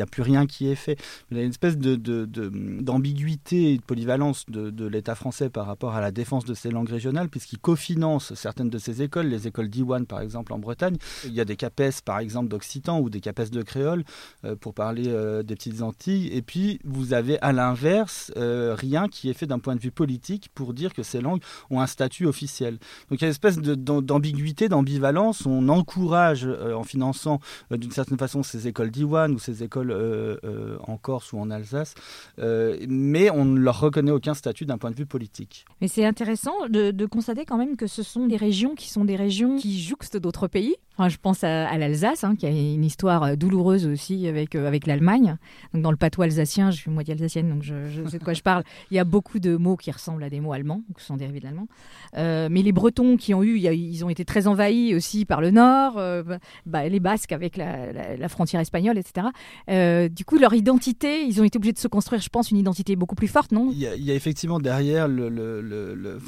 plus 0.07 0.21
rien 0.21 0.45
qui 0.45 0.67
est 0.67 0.75
fait. 0.75 0.97
Il 1.31 1.37
y 1.37 1.39
a 1.39 1.43
une 1.43 1.49
espèce 1.49 1.77
d'ambiguïté 1.77 3.61
de, 3.61 3.69
et 3.69 3.77
de 3.77 3.81
polyvalence 3.81 4.45
de, 4.47 4.87
l'État 4.87 5.15
français 5.15 5.49
par 5.49 5.65
rapport 5.65 5.95
à 5.95 6.01
la 6.01 6.11
défense 6.11 6.45
de 6.45 6.53
ces 6.53 6.69
langues 6.69 6.89
régionales, 6.89 7.29
puisqu'il 7.29 7.59
cofinance 7.59 8.33
certaines 8.35 8.69
de 8.69 8.77
ces 8.77 9.01
écoles, 9.01 9.27
les 9.27 9.47
écoles 9.47 9.69
d'Iwan 9.69 10.05
par 10.05 10.21
exemple 10.21 10.53
en 10.53 10.59
Bretagne. 10.59 10.97
Il 11.25 11.33
y 11.33 11.41
a 11.41 11.45
des 11.45 11.55
CAPES 11.55 12.01
par 12.03 12.19
exemple 12.19 12.49
d'occitan 12.49 12.99
ou 12.99 13.09
des 13.09 13.21
CAPES 13.21 13.49
de 13.51 13.61
créole 13.61 14.03
euh, 14.45 14.55
pour 14.55 14.73
parler 14.73 15.07
euh, 15.07 15.43
des 15.43 15.55
petites 15.55 15.81
Antilles. 15.81 16.27
Et 16.31 16.41
puis 16.41 16.79
vous 16.83 17.13
avez 17.13 17.39
à 17.41 17.53
l'inverse 17.53 18.31
euh, 18.37 18.75
rien 18.77 19.07
qui 19.07 19.29
est 19.29 19.33
fait 19.33 19.47
d'un 19.47 19.59
point 19.59 19.75
de 19.75 19.81
vue 19.81 19.91
politique 19.91 20.49
pour 20.53 20.73
dire 20.73 20.93
que 20.93 21.03
ces 21.03 21.21
langues 21.21 21.41
ont 21.69 21.81
un 21.81 21.87
statut 21.87 22.25
officiel. 22.25 22.77
Donc 23.09 23.19
il 23.19 23.21
y 23.21 23.25
a 23.25 23.27
une 23.27 23.31
espèce 23.31 23.57
de, 23.57 23.75
d'ambiguïté, 24.01 24.69
d'ambivalence. 24.69 25.45
On 25.45 25.69
encourage, 25.69 26.45
euh, 26.45 26.73
en 26.73 26.83
finançant 26.83 27.39
euh, 27.71 27.77
d'une 27.77 27.91
certaine 27.91 28.17
façon 28.17 28.43
ces 28.43 28.67
écoles 28.67 28.91
d'Iwan 28.91 29.31
ou 29.33 29.39
ces 29.39 29.63
écoles 29.63 29.91
euh, 29.91 30.77
en 30.87 30.97
Corse 30.97 31.33
ou 31.33 31.39
en 31.39 31.49
Alsace, 31.51 31.95
mais 32.37 33.29
on 33.29 33.45
ne 33.45 33.59
leur 33.59 33.79
reconnaît 33.79 34.11
aucun 34.11 34.33
statut 34.33 34.65
d'un 34.65 34.77
point 34.77 34.91
de 34.91 34.95
vue 34.95 35.05
politique. 35.05 35.65
Mais 35.81 35.87
c'est 35.87 36.05
intéressant 36.05 36.53
de, 36.69 37.05
constater 37.05 37.45
quand 37.45 37.57
même 37.57 37.75
que 37.75 37.85
ce 37.85 38.01
sont 38.01 38.27
des 38.27 38.37
régions 38.37 38.75
qui 38.75 38.89
sont 38.89 39.05
des 39.05 39.15
régions 39.15 39.57
qui 39.57 39.81
jouxtent 39.81 40.17
d'autres 40.17 40.47
pays 40.47 40.75
je 41.07 41.17
pense 41.17 41.43
à, 41.43 41.75
l'Alsace, 41.77 42.23
hein, 42.23 42.35
qui 42.35 42.45
a 42.45 42.49
une 42.49 42.85
histoire 42.85 43.35
douloureuse 43.35 43.87
aussi 43.87 44.27
avec, 44.27 44.53
avec 44.55 44.85
l'Allemagne. 44.85 45.37
Dans 45.73 45.89
le 45.89 45.97
patois 45.97 46.25
alsacien, 46.25 46.69
je 46.69 46.77
suis 46.77 46.91
moitié 46.91 47.13
alsacienne, 47.13 47.49
donc 47.49 47.63
je, 47.63 48.07
sais 48.07 48.19
de 48.19 48.23
quoi 48.23 48.33
je 48.33 48.43
parle. 48.43 48.63
Il 48.91 48.95
y 48.95 48.99
a 48.99 49.03
beaucoup 49.03 49.39
de 49.39 49.55
mots 49.57 49.75
qui 49.75 49.91
ressemblent 49.91 50.23
à 50.23 50.29
des 50.29 50.39
mots 50.39 50.53
allemands, 50.53 50.83
qui 50.97 51.03
sont 51.03 51.17
dérivés 51.17 51.39
de 51.39 51.45
l'allemand. 51.45 51.67
Mais 52.15 52.61
les 52.61 52.71
Bretons 52.71 53.17
qui 53.17 53.33
ont 53.33 53.43
eu, 53.43 53.57
il 53.57 53.61
y, 53.61 53.67
ils 53.91 54.05
ont 54.05 54.09
été 54.09 54.25
très 54.25 54.47
envahis 54.47 54.95
aussi 54.95 55.25
par 55.25 55.41
le 55.41 55.51
Nord, 55.51 55.97
euh, 55.97 56.23
bah, 56.65 56.87
les 56.87 56.99
Basques 56.99 57.31
avec 57.31 57.57
la, 57.57 58.27
frontière 58.29 58.61
espagnole, 58.61 58.97
etc. 58.97 59.27
Euh, 59.69 60.09
du 60.09 60.25
coup, 60.25 60.37
leur 60.37 60.53
identité, 60.53 61.25
ils 61.25 61.41
ont 61.41 61.43
été 61.43 61.57
obligés 61.57 61.73
de 61.73 61.79
se 61.79 61.87
construire, 61.87 62.21
je 62.21 62.29
pense, 62.29 62.51
une 62.51 62.57
identité 62.57 62.95
beaucoup 62.95 63.15
plus 63.15 63.27
forte, 63.27 63.51
non? 63.51 63.69
Il 63.71 63.79
y, 63.79 63.87
a, 63.87 64.13
effectivement 64.13 64.59
derrière 64.59 65.07
le, 65.07 66.19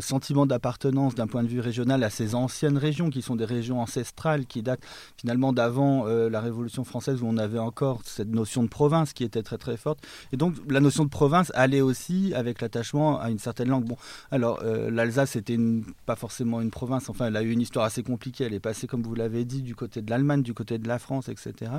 sentiment 0.00 0.46
d'appartenance 0.46 1.14
d'un 1.14 1.26
point 1.26 1.42
de 1.42 1.48
vue 1.48 1.60
régional 1.60 2.02
à 2.02 2.10
ces 2.10 2.34
anciennes 2.34 2.78
régions 2.78 3.10
qui 3.10 3.22
sont 3.22 3.36
des 3.36 3.44
régions 3.44 3.80
ancestrales 3.80 4.46
qui 4.46 4.62
datent 4.62 4.84
finalement 5.16 5.52
d'avant 5.52 6.04
la 6.04 6.40
Révolution 6.40 6.84
française 6.84 7.22
où 7.22 7.26
on 7.26 7.36
avait 7.38 7.58
encore 7.58 8.00
cette 8.04 8.28
notion 8.28 8.62
de 8.62 8.68
province 8.68 9.12
qui 9.12 9.24
était 9.24 9.42
très 9.42 9.58
très 9.58 9.76
forte. 9.76 10.00
Et 10.32 10.36
donc 10.36 10.54
la 10.68 10.80
notion 10.80 11.04
de 11.04 11.08
province 11.08 11.50
allait 11.54 11.80
aussi 11.80 12.32
avec 12.34 12.60
l'attachement 12.60 13.20
à 13.20 13.30
une 13.30 13.38
certaine 13.38 13.68
langue. 13.68 13.84
Bon, 13.84 13.96
alors 14.30 14.62
l'Alsace 14.62 15.32
c'était 15.32 15.58
pas 16.06 16.16
forcément 16.16 16.60
une 16.60 16.70
province. 16.70 16.93
Enfin, 17.08 17.26
elle 17.26 17.36
a 17.36 17.42
eu 17.42 17.50
une 17.50 17.60
histoire 17.60 17.84
assez 17.84 18.02
compliquée. 18.02 18.44
Elle 18.44 18.54
est 18.54 18.60
passée, 18.60 18.86
comme 18.86 19.02
vous 19.02 19.14
l'avez 19.14 19.44
dit, 19.44 19.62
du 19.62 19.74
côté 19.74 20.02
de 20.02 20.10
l'Allemagne, 20.10 20.42
du 20.42 20.54
côté 20.54 20.78
de 20.78 20.88
la 20.88 20.98
France, 20.98 21.28
etc. 21.28 21.72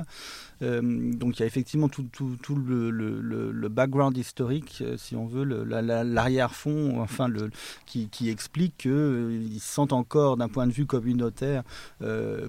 Euh, 0.62 0.80
donc 1.12 1.38
il 1.38 1.40
y 1.40 1.42
a 1.42 1.46
effectivement 1.46 1.88
tout, 1.88 2.06
le, 2.56 3.68
background 3.68 4.16
historique, 4.16 4.78
euh, 4.80 4.96
si 4.96 5.16
on 5.16 5.26
veut, 5.26 5.44
l'arrière-fond, 5.44 7.00
enfin, 7.00 7.28
qui 7.84 8.30
explique 8.30 8.76
qu'ils 8.78 8.90
euh, 8.90 9.58
se 9.58 9.74
sentent 9.74 9.92
encore, 9.92 10.36
d'un 10.36 10.48
point 10.48 10.66
de 10.66 10.72
vue 10.72 10.86
communautaire, 10.86 11.62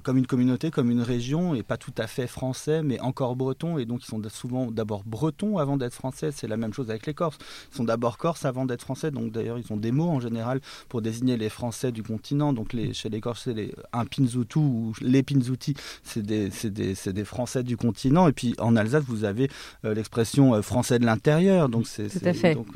comme 0.04 0.18
une 0.18 0.28
communauté, 0.28 0.72
comme 0.72 0.92
une 0.92 1.02
région, 1.02 1.56
et 1.56 1.64
pas 1.64 1.78
tout 1.78 1.94
à 1.98 2.08
fait 2.08 2.28
français, 2.28 2.84
mais 2.84 3.00
encore 3.00 3.36
breton. 3.36 3.78
Et 3.78 3.86
donc 3.86 4.04
ils 4.04 4.08
sont 4.08 4.22
souvent 4.30 4.72
d'abord 4.72 5.04
bretons 5.06 5.58
avant 5.58 5.78
d'être 5.78 5.94
français. 5.94 6.32
C'est 6.32 6.48
la 6.48 6.58
même 6.58 6.74
chose 6.74 6.90
avec 6.90 7.06
les 7.06 7.14
Corses. 7.14 7.38
Ils 7.72 7.78
sont 7.78 7.84
d'abord 7.84 8.18
Corses 8.18 8.46
avant 8.46 8.66
d'être 8.66 8.82
français. 8.82 9.12
Donc 9.12 9.32
d'ailleurs, 9.32 9.58
ils 9.58 9.72
ont 9.72 9.78
des 9.78 9.92
mots 9.92 10.10
en 10.10 10.20
général 10.20 10.62
pour 10.90 11.02
désigner 11.02 11.38
les 11.38 11.50
Français 11.50 11.92
du 11.92 12.04
continent. 12.04 12.54
Donc 12.58 12.74
les, 12.74 12.92
chez 12.92 13.10
les 13.10 13.22
Corses, 13.22 13.44
c'est 13.44 13.54
les, 13.54 13.72
un 13.94 14.06
Pinzutu 14.06 14.58
ou 14.58 14.92
les 15.00 15.22
Pinzuti, 15.22 15.76
c'est 16.04 16.24
des, 16.24 16.50
des, 16.64 16.96
des, 17.14 17.24
Français 17.24 17.62
du 17.62 17.78
continent. 17.78 18.28
Et 18.28 18.32
puis 18.32 18.56
en 18.58 18.76
Alsace, 18.76 19.04
vous 19.08 19.26
avez 19.26 19.48
euh, 19.86 19.94
l'expression 19.94 20.56
euh, 20.56 20.64
français 20.64 20.98
de 20.98 21.06
l'intérieur. 21.06 21.70
Donc 21.70 21.86
c'est, 21.86 22.10
Tout 22.10 22.28
à 22.28 22.34
fait. 22.34 22.56
Donc, 22.56 22.70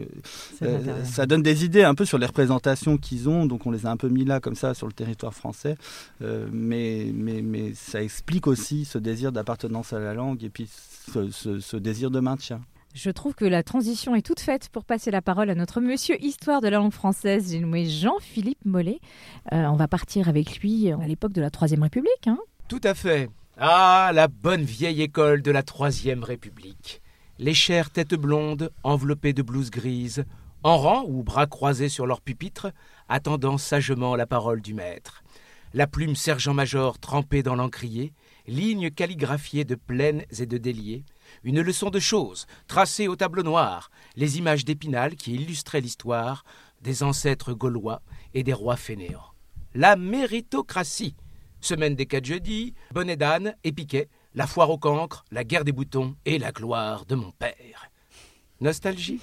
euh, 0.61 1.03
ça 1.03 1.25
donne 1.25 1.41
des 1.41 1.65
idées 1.65 1.81
un 1.81 1.95
peu 1.95 2.05
sur 2.05 2.19
les 2.19 2.27
représentations 2.27 2.97
qu'ils 2.97 3.27
ont. 3.27 3.47
Donc 3.47 3.65
on 3.65 3.71
les 3.71 3.87
a 3.87 3.91
un 3.91 3.97
peu 3.97 4.07
mis 4.07 4.23
là 4.23 4.39
comme 4.39 4.55
ça 4.55 4.75
sur 4.75 4.85
le 4.85 4.93
territoire 4.93 5.33
français. 5.33 5.75
mais, 6.21 7.11
mais, 7.11 7.41
mais 7.41 7.73
ça 7.73 8.03
explique 8.03 8.45
aussi 8.45 8.85
ce 8.85 8.99
désir 8.99 9.31
d'appartenance 9.31 9.93
à 9.93 9.99
la 9.99 10.13
langue 10.13 10.43
et 10.43 10.49
puis 10.49 10.69
ce, 11.11 11.59
ce 11.59 11.77
désir 11.77 12.11
de 12.11 12.19
maintien. 12.19 12.61
Je 12.93 13.09
trouve 13.09 13.35
que 13.35 13.45
la 13.45 13.63
transition 13.63 14.15
est 14.15 14.21
toute 14.21 14.41
faite 14.41 14.67
pour 14.69 14.83
passer 14.83 15.11
la 15.11 15.21
parole 15.21 15.49
à 15.49 15.55
notre 15.55 15.79
monsieur 15.79 16.21
Histoire 16.21 16.59
de 16.59 16.67
la 16.67 16.77
langue 16.77 16.91
française. 16.91 17.51
J'ai 17.51 17.59
nommé 17.59 17.85
Jean-Philippe 17.85 18.65
Mollet. 18.65 18.99
Euh, 19.53 19.63
on 19.63 19.77
va 19.77 19.87
partir 19.87 20.27
avec 20.27 20.59
lui 20.59 20.91
à 20.91 21.07
l'époque 21.07 21.31
de 21.31 21.39
la 21.39 21.49
Troisième 21.49 21.83
République. 21.83 22.27
Hein 22.27 22.37
Tout 22.67 22.81
à 22.83 22.93
fait. 22.93 23.29
Ah, 23.57 24.11
la 24.13 24.27
bonne 24.27 24.63
vieille 24.63 25.01
école 25.01 25.41
de 25.41 25.51
la 25.51 25.63
Troisième 25.63 26.23
République. 26.23 27.01
Les 27.39 27.53
chères 27.53 27.91
têtes 27.91 28.15
blondes, 28.15 28.71
enveloppées 28.83 29.33
de 29.33 29.41
blouses 29.41 29.71
grises, 29.71 30.25
en 30.63 30.77
rang 30.77 31.05
ou 31.07 31.23
bras 31.23 31.47
croisés 31.47 31.89
sur 31.89 32.05
leur 32.05 32.19
pupitre, 32.19 32.71
attendant 33.07 33.57
sagement 33.57 34.17
la 34.17 34.27
parole 34.27 34.61
du 34.61 34.73
maître. 34.73 35.23
La 35.73 35.87
plume 35.87 36.15
sergent-major 36.15 36.99
trempée 36.99 37.41
dans 37.41 37.55
l'encrier, 37.55 38.11
lignes 38.47 38.91
calligraphiées 38.91 39.63
de 39.63 39.75
plaines 39.75 40.23
et 40.37 40.45
de 40.45 40.57
déliés, 40.57 41.05
une 41.43 41.61
leçon 41.61 41.89
de 41.89 41.99
choses, 41.99 42.47
tracée 42.67 43.07
au 43.07 43.15
tableau 43.15 43.43
noir, 43.43 43.89
les 44.15 44.37
images 44.37 44.65
d'Épinal 44.65 45.15
qui 45.15 45.33
illustraient 45.33 45.81
l'histoire 45.81 46.43
des 46.81 47.03
ancêtres 47.03 47.53
gaulois 47.53 48.01
et 48.33 48.43
des 48.43 48.53
rois 48.53 48.75
fainéants. 48.75 49.33
La 49.73 49.95
méritocratie. 49.95 51.15
Semaine 51.59 51.95
des 51.95 52.07
quatre 52.07 52.25
jeudis, 52.25 52.73
bonnet 52.91 53.15
d'âne 53.15 53.55
et 53.63 53.71
piquet, 53.71 54.09
la 54.33 54.47
foire 54.47 54.69
au 54.69 54.77
cancre, 54.77 55.25
la 55.31 55.43
guerre 55.43 55.63
des 55.63 55.71
boutons 55.71 56.15
et 56.25 56.39
la 56.39 56.51
gloire 56.51 57.05
de 57.05 57.15
mon 57.15 57.31
père. 57.31 57.89
Nostalgie 58.59 59.21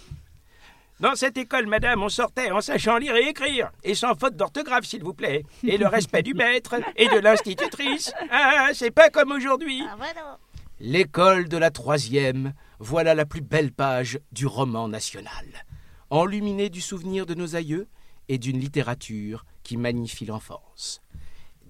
dans 1.01 1.15
cette 1.15 1.39
école, 1.39 1.69
madame, 1.69 2.03
on 2.03 2.09
sortait 2.09 2.51
en 2.51 2.61
sachant 2.61 2.99
lire 2.99 3.15
et 3.15 3.29
écrire, 3.29 3.71
et 3.85 3.95
sans 3.95 4.17
faute 4.17 4.35
d'orthographe, 4.35 4.85
s'il 4.85 5.05
vous 5.05 5.15
plaît, 5.15 5.45
et 5.63 5.79
le 5.79 5.87
respect 5.87 6.25
du 6.25 6.35
maître 6.35 6.75
et 6.97 7.07
de 7.07 7.21
l'institutrice. 7.21 8.13
Ah, 8.33 8.71
c'est 8.73 8.91
pas 8.91 9.09
comme 9.09 9.31
aujourd'hui. 9.31 9.85
Ah, 9.89 9.97
L'école 10.81 11.49
de 11.49 11.57
la 11.57 11.73
troisième, 11.73 12.53
voilà 12.79 13.17
la 13.17 13.27
plus 13.27 13.41
belle 13.41 13.73
page 13.73 14.21
du 14.31 14.47
roman 14.47 14.87
national, 14.87 15.65
enluminée 16.09 16.71
du 16.71 16.81
souvenir 16.81 17.27
de 17.27 17.35
nos 17.35 17.57
aïeux 17.57 17.89
et 18.29 18.39
d'une 18.39 18.61
littérature 18.61 19.45
qui 19.65 19.77
magnifie 19.77 20.25
l'enfance. 20.25 21.01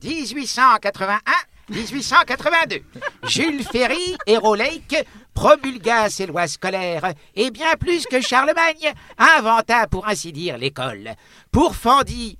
1881-1882. 0.03 2.83
Jules 3.25 3.65
Ferry, 3.65 4.19
Héros 4.27 4.55
Lake, 4.55 5.07
promulgua 5.33 6.11
ses 6.11 6.27
lois 6.27 6.47
scolaires, 6.47 7.15
et 7.35 7.51
bien 7.51 7.77
plus 7.77 8.05
que 8.05 8.21
Charlemagne, 8.21 8.93
inventa 9.17 9.87
pour 9.87 10.07
ainsi 10.07 10.33
dire 10.33 10.59
l'école. 10.59 11.15
Pourfendit 11.51 12.39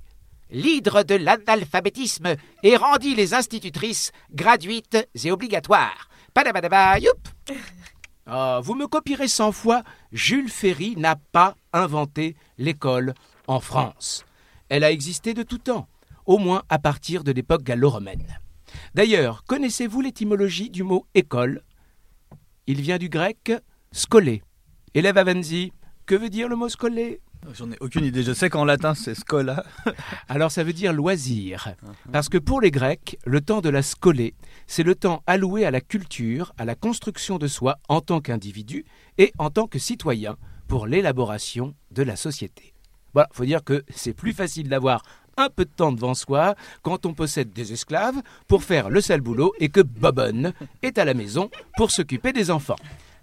l'hydre 0.51 1.01
de 1.03 1.15
l'analphabétisme 1.15 2.35
et 2.61 2.77
rendit 2.77 3.15
les 3.15 3.33
institutrices 3.33 4.11
gratuites 4.31 5.09
et 5.23 5.31
obligatoires. 5.31 6.08
Ah, 8.25 8.61
vous 8.63 8.75
me 8.75 8.87
copierez 8.87 9.27
cent 9.27 9.51
fois, 9.51 9.83
Jules 10.11 10.49
Ferry 10.49 10.95
n'a 10.95 11.15
pas 11.15 11.55
inventé 11.73 12.35
l'école 12.57 13.13
en 13.47 13.59
France. 13.59 14.25
Elle 14.69 14.83
a 14.83 14.91
existé 14.91 15.33
de 15.33 15.43
tout 15.43 15.57
temps, 15.57 15.87
au 16.25 16.37
moins 16.37 16.63
à 16.69 16.79
partir 16.79 17.23
de 17.23 17.31
l'époque 17.31 17.63
gallo-romaine. 17.63 18.39
D'ailleurs, 18.93 19.43
connaissez-vous 19.45 20.01
l'étymologie 20.01 20.69
du 20.69 20.83
mot 20.83 21.07
école? 21.15 21.63
Il 22.67 22.81
vient 22.81 22.99
du 22.99 23.09
grec 23.09 23.51
scolé. 23.91 24.43
Élève 24.93 25.17
Avenzi, 25.17 25.73
que 26.05 26.15
veut 26.15 26.29
dire 26.29 26.47
le 26.47 26.55
mot 26.55 26.69
scolé 26.69 27.19
J'en 27.53 27.71
ai 27.71 27.77
aucune 27.79 28.05
idée. 28.05 28.23
Je 28.23 28.33
sais 28.33 28.49
qu'en 28.49 28.65
latin, 28.65 28.93
c'est 28.93 29.15
scola. 29.15 29.63
Alors 30.27 30.51
ça 30.51 30.63
veut 30.63 30.73
dire 30.73 30.93
loisir. 30.93 31.73
Parce 32.11 32.29
que 32.29 32.37
pour 32.37 32.61
les 32.61 32.71
Grecs, 32.71 33.17
le 33.25 33.41
temps 33.41 33.61
de 33.61 33.69
la 33.69 33.81
scolée, 33.81 34.35
c'est 34.67 34.83
le 34.83 34.95
temps 34.95 35.23
alloué 35.25 35.65
à 35.65 35.71
la 35.71 35.81
culture, 35.81 36.53
à 36.57 36.65
la 36.65 36.75
construction 36.75 37.37
de 37.37 37.47
soi 37.47 37.79
en 37.87 38.01
tant 38.01 38.21
qu'individu 38.21 38.85
et 39.17 39.31
en 39.37 39.49
tant 39.49 39.67
que 39.67 39.79
citoyen 39.79 40.37
pour 40.67 40.85
l'élaboration 40.85 41.73
de 41.91 42.03
la 42.03 42.15
société. 42.15 42.73
Voilà, 43.13 43.29
faut 43.31 43.45
dire 43.45 43.63
que 43.63 43.83
c'est 43.89 44.13
plus 44.13 44.33
facile 44.33 44.69
d'avoir 44.69 45.01
un 45.37 45.49
peu 45.49 45.65
de 45.65 45.71
temps 45.71 45.91
devant 45.91 46.13
soi 46.13 46.55
quand 46.83 47.05
on 47.05 47.13
possède 47.13 47.51
des 47.53 47.73
esclaves 47.73 48.21
pour 48.47 48.63
faire 48.63 48.89
le 48.89 49.01
sale 49.01 49.21
boulot 49.21 49.53
et 49.59 49.69
que 49.69 49.81
Bobonne 49.81 50.53
est 50.83 50.97
à 50.97 51.05
la 51.05 51.13
maison 51.13 51.49
pour 51.77 51.91
s'occuper 51.91 52.33
des 52.33 52.51
enfants. 52.51 52.75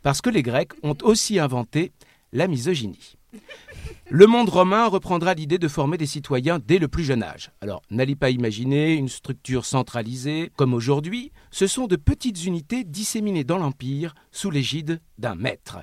Parce 0.03 0.21
que 0.21 0.31
les 0.31 0.43
Grecs 0.43 0.73
ont 0.83 0.97
aussi 1.03 1.39
inventé 1.39 1.93
la 2.33 2.49
misogynie. 2.49 3.17
Le 4.09 4.29
monde 4.29 4.49
romain 4.51 4.87
reprendra 4.87 5.35
l'idée 5.35 5.59
de 5.59 5.67
former 5.67 5.99
des 5.99 6.07
citoyens 6.07 6.61
dès 6.65 6.79
le 6.79 6.87
plus 6.87 7.03
jeune 7.03 7.25
âge. 7.25 7.51
Alors, 7.61 7.83
n'allez 7.91 8.15
pas 8.15 8.31
imaginer 8.31 8.95
une 8.95 9.09
structure 9.09 9.65
centralisée 9.65 10.53
comme 10.55 10.75
aujourd'hui, 10.75 11.33
ce 11.51 11.67
sont 11.67 11.89
de 11.89 11.97
petites 11.97 12.45
unités 12.45 12.85
disséminées 12.85 13.43
dans 13.43 13.59
l'Empire 13.59 14.15
sous 14.31 14.53
l'égide 14.53 15.01
d'un 15.19 15.35
maître. 15.35 15.79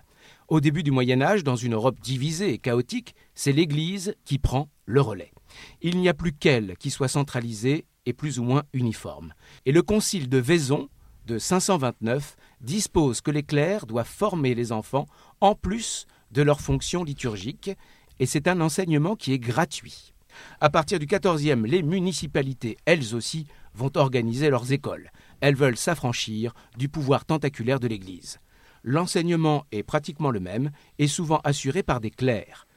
Au 0.47 0.61
début 0.61 0.83
du 0.83 0.91
Moyen 0.91 1.21
Âge, 1.21 1.43
dans 1.43 1.57
une 1.57 1.73
Europe 1.73 1.99
divisée 1.99 2.53
et 2.53 2.59
chaotique, 2.59 3.13
c'est 3.35 3.51
l'Église 3.51 4.15
qui 4.23 4.39
prend 4.39 4.69
le 4.85 5.01
relais. 5.01 5.33
Il 5.81 5.97
n'y 5.97 6.07
a 6.07 6.13
plus 6.13 6.31
qu'elle 6.31 6.77
qui 6.77 6.91
soit 6.91 7.09
centralisée 7.09 7.83
et 8.05 8.13
plus 8.13 8.39
ou 8.39 8.43
moins 8.43 8.63
uniforme. 8.71 9.33
Et 9.65 9.73
le 9.73 9.81
concile 9.81 10.29
de 10.29 10.37
Vaison, 10.37 10.87
de 11.25 11.37
529, 11.37 12.37
dispose 12.61 13.19
que 13.19 13.31
les 13.31 13.43
clercs 13.43 13.85
doivent 13.85 14.07
former 14.07 14.55
les 14.55 14.71
enfants 14.71 15.07
en 15.41 15.55
plus 15.55 16.07
de 16.31 16.41
leurs 16.41 16.61
fonctions 16.61 17.03
liturgiques 17.03 17.71
et 18.19 18.25
c'est 18.25 18.47
un 18.47 18.61
enseignement 18.61 19.15
qui 19.15 19.33
est 19.33 19.39
gratuit. 19.39 20.13
À 20.59 20.69
partir 20.69 20.99
du 20.99 21.05
XIVe, 21.05 21.65
les 21.65 21.83
municipalités, 21.83 22.77
elles 22.85 23.15
aussi, 23.15 23.47
vont 23.73 23.91
organiser 23.95 24.49
leurs 24.49 24.71
écoles. 24.71 25.11
Elles 25.41 25.55
veulent 25.55 25.77
s'affranchir 25.77 26.53
du 26.77 26.89
pouvoir 26.89 27.25
tentaculaire 27.25 27.79
de 27.79 27.87
l'Église. 27.87 28.39
L'enseignement 28.83 29.65
est 29.71 29.83
pratiquement 29.83 30.31
le 30.31 30.39
même 30.39 30.71
et 30.99 31.07
souvent 31.07 31.39
assuré 31.43 31.83
par 31.83 31.99
des 31.99 32.11
clercs. 32.11 32.67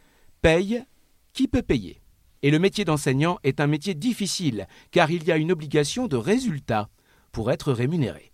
Paye 0.40 0.84
qui 1.32 1.48
peut 1.48 1.62
payer. 1.62 2.00
Et 2.42 2.50
le 2.50 2.58
métier 2.58 2.84
d'enseignant 2.84 3.38
est 3.42 3.60
un 3.60 3.66
métier 3.66 3.94
difficile 3.94 4.66
car 4.90 5.10
il 5.10 5.24
y 5.24 5.32
a 5.32 5.36
une 5.36 5.52
obligation 5.52 6.06
de 6.06 6.16
résultat 6.16 6.88
pour 7.32 7.50
être 7.50 7.72
rémunéré. 7.72 8.32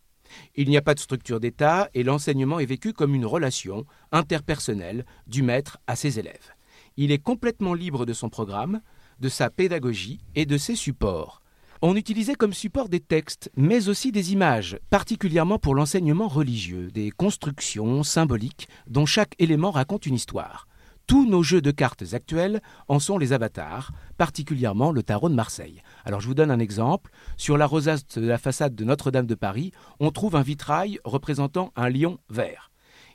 Il 0.55 0.69
n'y 0.69 0.77
a 0.77 0.83
pas 0.83 0.95
de 0.95 1.01
structure 1.01 1.41
d'État 1.41 1.89
et 1.95 2.03
l'enseignement 2.03 2.59
est 2.59 2.67
vécu 2.67 2.93
comme 2.93 3.15
une 3.15 3.27
relation 3.27 3.85
interpersonnelle 4.13 5.05
du 5.27 5.43
maître 5.43 5.79
à 5.87 5.97
ses 5.97 6.19
élèves 6.19 6.53
il 6.97 7.13
est 7.13 7.23
complètement 7.23 7.75
libre 7.75 8.07
de 8.07 8.13
son 8.13 8.29
programme, 8.29 8.81
de 9.21 9.29
sa 9.29 9.51
pédagogie 9.51 10.21
et 10.35 10.47
de 10.47 10.57
ses 10.57 10.75
supports. 10.75 11.43
On 11.85 11.97
utilisait 11.97 12.37
comme 12.37 12.53
support 12.53 12.89
des 12.89 13.01
textes, 13.01 13.51
mais 13.57 13.89
aussi 13.89 14.13
des 14.13 14.33
images, 14.33 14.79
particulièrement 14.89 15.59
pour 15.59 15.75
l'enseignement 15.75 16.29
religieux, 16.29 16.91
des 16.93 17.11
constructions 17.11 18.05
symboliques 18.05 18.69
dont 18.87 19.07
chaque 19.07 19.35
élément 19.41 19.73
raconte 19.73 20.07
une 20.07 20.15
histoire. 20.15 20.69
Tous 21.09 21.29
nos 21.29 21.43
jeux 21.43 21.61
de 21.61 21.73
cartes 21.73 22.05
actuels 22.13 22.63
en 22.89 23.01
sont 23.01 23.19
les 23.19 23.33
avatars, 23.33 23.93
particulièrement 24.17 24.93
le 24.93 25.03
tarot 25.03 25.29
de 25.29 25.35
Marseille. 25.35 25.83
Alors 26.05 26.21
je 26.21 26.29
vous 26.29 26.35
donne 26.35 26.53
un 26.53 26.61
exemple. 26.61 27.11
Sur 27.37 27.59
la 27.59 27.67
rosace 27.67 28.07
de 28.07 28.27
la 28.27 28.39
façade 28.39 28.75
de 28.75 28.85
Notre-Dame 28.85 29.27
de 29.27 29.35
Paris, 29.35 29.73
on 29.99 30.11
trouve 30.11 30.37
un 30.37 30.43
vitrail 30.43 30.99
représentant 31.05 31.73
un 31.75 31.89
lion 31.89 32.19
vert. 32.31 32.72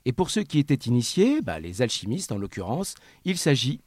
Et 0.08 0.14
pour 0.14 0.30
ceux 0.30 0.44
qui 0.44 0.58
étaient 0.60 0.88
initiés, 0.90 1.42
bah, 1.42 1.60
les 1.60 1.82
alchimistes 1.82 2.32
en 2.32 2.38
l'occurrence, 2.38 2.96
il 3.26 3.38
s'agit 3.38 3.82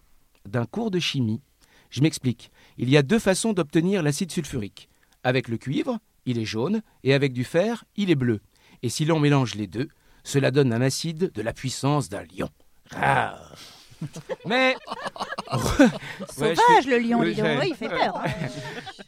d'un 0.46 0.66
cours 0.66 0.90
de 0.90 0.98
chimie. 0.98 1.40
Je 1.88 2.02
m'explique. 2.02 2.50
Il 2.76 2.90
y 2.90 2.98
a 2.98 3.02
deux 3.02 3.18
façons 3.18 3.54
d'obtenir 3.54 4.02
l'acide 4.02 4.30
sulfurique. 4.30 4.90
Avec 5.24 5.48
le 5.48 5.56
cuivre, 5.56 5.98
il 6.26 6.38
est 6.38 6.44
jaune, 6.44 6.82
et 7.04 7.14
avec 7.14 7.32
du 7.32 7.42
fer, 7.42 7.84
il 7.96 8.10
est 8.10 8.16
bleu. 8.16 8.40
Et 8.82 8.90
si 8.90 9.06
l'on 9.06 9.18
mélange 9.18 9.54
les 9.54 9.66
deux, 9.66 9.88
cela 10.22 10.50
donne 10.50 10.74
un 10.74 10.82
acide 10.82 11.32
de 11.32 11.40
la 11.40 11.54
puissance 11.54 12.10
d'un 12.10 12.24
lion. 12.24 12.50
Ah. 12.94 13.40
Mais. 14.44 14.76
Sauvage 16.28 16.86
le 16.86 16.98
lion. 16.98 17.20
Oui, 17.20 17.34
il 17.66 17.74
fait 17.74 17.88
peur. 17.88 18.18
hein. 18.18 18.30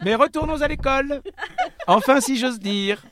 Mais 0.02 0.14
retournons 0.14 0.62
à 0.62 0.68
l'école. 0.68 1.20
Enfin, 1.86 2.22
si 2.22 2.38
j'ose 2.38 2.58
dire. 2.58 3.04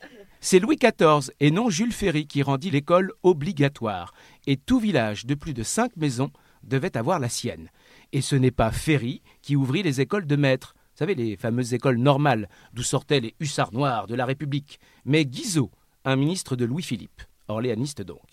C'est 0.43 0.57
Louis 0.57 0.77
XIV 0.77 1.31
et 1.39 1.51
non 1.51 1.69
Jules 1.69 1.93
Ferry 1.93 2.25
qui 2.25 2.41
rendit 2.41 2.71
l'école 2.71 3.13
obligatoire. 3.21 4.11
Et 4.47 4.57
tout 4.57 4.79
village 4.79 5.27
de 5.27 5.35
plus 5.35 5.53
de 5.53 5.61
cinq 5.61 5.95
maisons 5.97 6.31
devait 6.63 6.97
avoir 6.97 7.19
la 7.19 7.29
sienne. 7.29 7.69
Et 8.11 8.21
ce 8.21 8.35
n'est 8.35 8.49
pas 8.49 8.71
Ferry 8.71 9.21
qui 9.43 9.55
ouvrit 9.55 9.83
les 9.83 10.01
écoles 10.01 10.25
de 10.25 10.35
maîtres. 10.35 10.73
Vous 10.75 10.97
savez, 10.97 11.13
les 11.13 11.37
fameuses 11.37 11.75
écoles 11.75 11.99
normales 11.99 12.49
d'où 12.73 12.81
sortaient 12.81 13.19
les 13.19 13.35
hussards 13.39 13.71
noirs 13.71 14.07
de 14.07 14.15
la 14.15 14.25
République. 14.25 14.79
Mais 15.05 15.25
Guizot, 15.25 15.69
un 16.05 16.15
ministre 16.15 16.55
de 16.55 16.65
Louis-Philippe, 16.65 17.21
orléaniste 17.47 18.01
donc. 18.01 18.25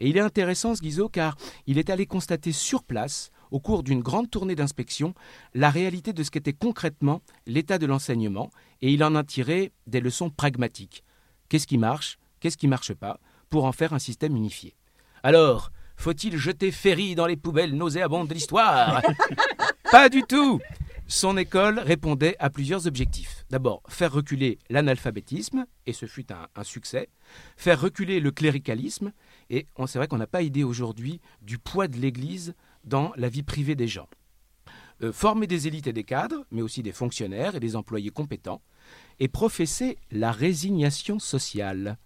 Et 0.00 0.08
il 0.10 0.18
est 0.18 0.20
intéressant 0.20 0.74
ce 0.74 0.82
Guizot 0.82 1.08
car 1.08 1.34
il 1.66 1.78
est 1.78 1.88
allé 1.88 2.04
constater 2.04 2.52
sur 2.52 2.82
place, 2.84 3.30
au 3.50 3.58
cours 3.58 3.82
d'une 3.82 4.02
grande 4.02 4.30
tournée 4.30 4.54
d'inspection, 4.54 5.14
la 5.54 5.70
réalité 5.70 6.12
de 6.12 6.22
ce 6.24 6.30
qu'était 6.30 6.52
concrètement 6.52 7.22
l'état 7.46 7.78
de 7.78 7.86
l'enseignement 7.86 8.50
et 8.82 8.92
il 8.92 9.02
en 9.02 9.14
a 9.14 9.24
tiré 9.24 9.72
des 9.86 10.00
leçons 10.00 10.28
pragmatiques. 10.28 11.04
Qu'est-ce 11.48 11.66
qui 11.66 11.78
marche 11.78 12.18
Qu'est-ce 12.40 12.56
qui 12.56 12.68
marche 12.68 12.92
pas 12.94 13.20
Pour 13.50 13.64
en 13.64 13.72
faire 13.72 13.92
un 13.92 13.98
système 13.98 14.36
unifié. 14.36 14.74
Alors, 15.22 15.70
faut-il 15.96 16.36
jeter 16.36 16.70
Ferry 16.72 17.14
dans 17.14 17.26
les 17.26 17.36
poubelles 17.36 17.74
nauséabondes 17.76 18.28
de 18.28 18.34
l'histoire? 18.34 19.00
Pas 19.90 20.08
du 20.08 20.22
tout 20.22 20.60
Son 21.06 21.36
école 21.36 21.78
répondait 21.78 22.34
à 22.40 22.50
plusieurs 22.50 22.86
objectifs. 22.86 23.44
D'abord, 23.50 23.82
faire 23.88 24.12
reculer 24.12 24.58
l'analphabétisme, 24.70 25.66
et 25.86 25.92
ce 25.92 26.06
fut 26.06 26.32
un, 26.32 26.48
un 26.56 26.64
succès. 26.64 27.08
Faire 27.56 27.80
reculer 27.80 28.20
le 28.20 28.30
cléricalisme, 28.32 29.12
et 29.50 29.66
on- 29.76 29.86
c'est 29.86 29.98
vrai 29.98 30.08
qu'on 30.08 30.18
n'a 30.18 30.26
pas 30.26 30.42
idée 30.42 30.64
aujourd'hui 30.64 31.20
du 31.42 31.58
poids 31.58 31.86
de 31.88 31.96
l'Église 31.98 32.54
dans 32.84 33.12
la 33.16 33.28
vie 33.28 33.42
privée 33.42 33.76
des 33.76 33.86
gens. 33.88 34.08
Euh, 35.02 35.12
former 35.12 35.46
des 35.46 35.66
élites 35.68 35.86
et 35.86 35.92
des 35.92 36.04
cadres, 36.04 36.44
mais 36.50 36.62
aussi 36.62 36.82
des 36.82 36.92
fonctionnaires 36.92 37.54
et 37.54 37.60
des 37.60 37.76
employés 37.76 38.10
compétents, 38.10 38.62
et 39.20 39.28
professer 39.28 39.98
la 40.10 40.32
résignation 40.32 41.18
sociale. 41.18 41.98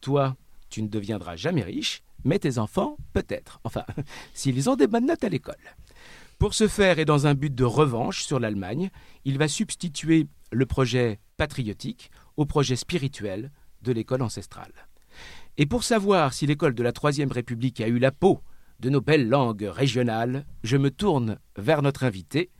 Toi, 0.00 0.36
tu 0.70 0.82
ne 0.82 0.88
deviendras 0.88 1.36
jamais 1.36 1.62
riche, 1.62 2.02
mais 2.24 2.38
tes 2.38 2.58
enfants, 2.58 2.96
peut-être. 3.12 3.60
Enfin, 3.64 3.84
s'ils 4.34 4.68
ont 4.68 4.76
des 4.76 4.86
bonnes 4.86 5.06
notes 5.06 5.24
à 5.24 5.28
l'école. 5.28 5.56
Pour 6.38 6.54
ce 6.54 6.68
faire 6.68 6.98
et 6.98 7.04
dans 7.04 7.26
un 7.26 7.34
but 7.34 7.54
de 7.54 7.64
revanche 7.64 8.22
sur 8.22 8.38
l'Allemagne, 8.38 8.90
il 9.24 9.38
va 9.38 9.48
substituer 9.48 10.28
le 10.52 10.66
projet 10.66 11.18
patriotique 11.36 12.10
au 12.36 12.46
projet 12.46 12.76
spirituel 12.76 13.50
de 13.82 13.92
l'école 13.92 14.22
ancestrale. 14.22 14.72
Et 15.56 15.66
pour 15.66 15.82
savoir 15.82 16.32
si 16.32 16.46
l'école 16.46 16.74
de 16.74 16.82
la 16.82 16.92
Troisième 16.92 17.32
République 17.32 17.80
a 17.80 17.88
eu 17.88 17.98
la 17.98 18.12
peau 18.12 18.40
de 18.78 18.90
nos 18.90 19.00
belles 19.00 19.28
langues 19.28 19.68
régionales, 19.68 20.46
je 20.62 20.76
me 20.76 20.90
tourne 20.90 21.38
vers 21.56 21.82
notre 21.82 22.04
invité, 22.04 22.50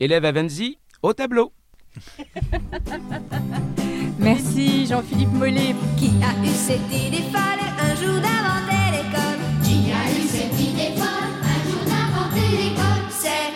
élève 0.00 0.26
Avenzi, 0.26 0.78
au 1.02 1.14
tableau. 1.14 1.52
Merci 4.18 4.86
Jean-Philippe 4.86 5.32
Mollet. 5.32 5.74
Qui 5.96 6.10
a 6.22 6.34
eu 6.44 6.48
cette 6.48 6.92
idée 6.92 7.22
folle 7.32 7.64
un 7.80 7.94
jour 7.94 8.20
d'inventer 8.20 8.90
l'école? 8.92 9.38
Qui 9.62 9.92
a 9.92 10.10
eu 10.10 10.26
cette 10.26 10.60
idée 10.60 10.92
folle 10.96 11.32
un 11.42 11.62
jour 11.68 11.84
d'inventer 11.86 12.48
l'école? 12.56 13.04
C'est 13.10 13.52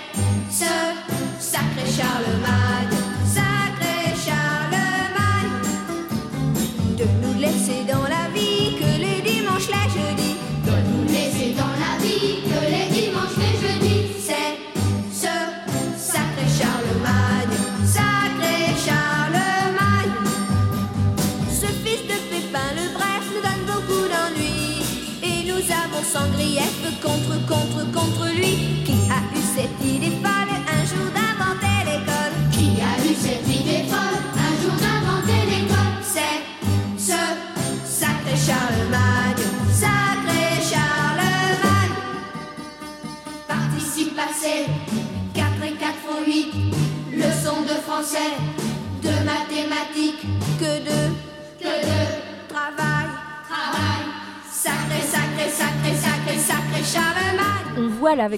ce 0.51 0.73
sacré 1.39 1.85
Charlemagne, 1.91 2.88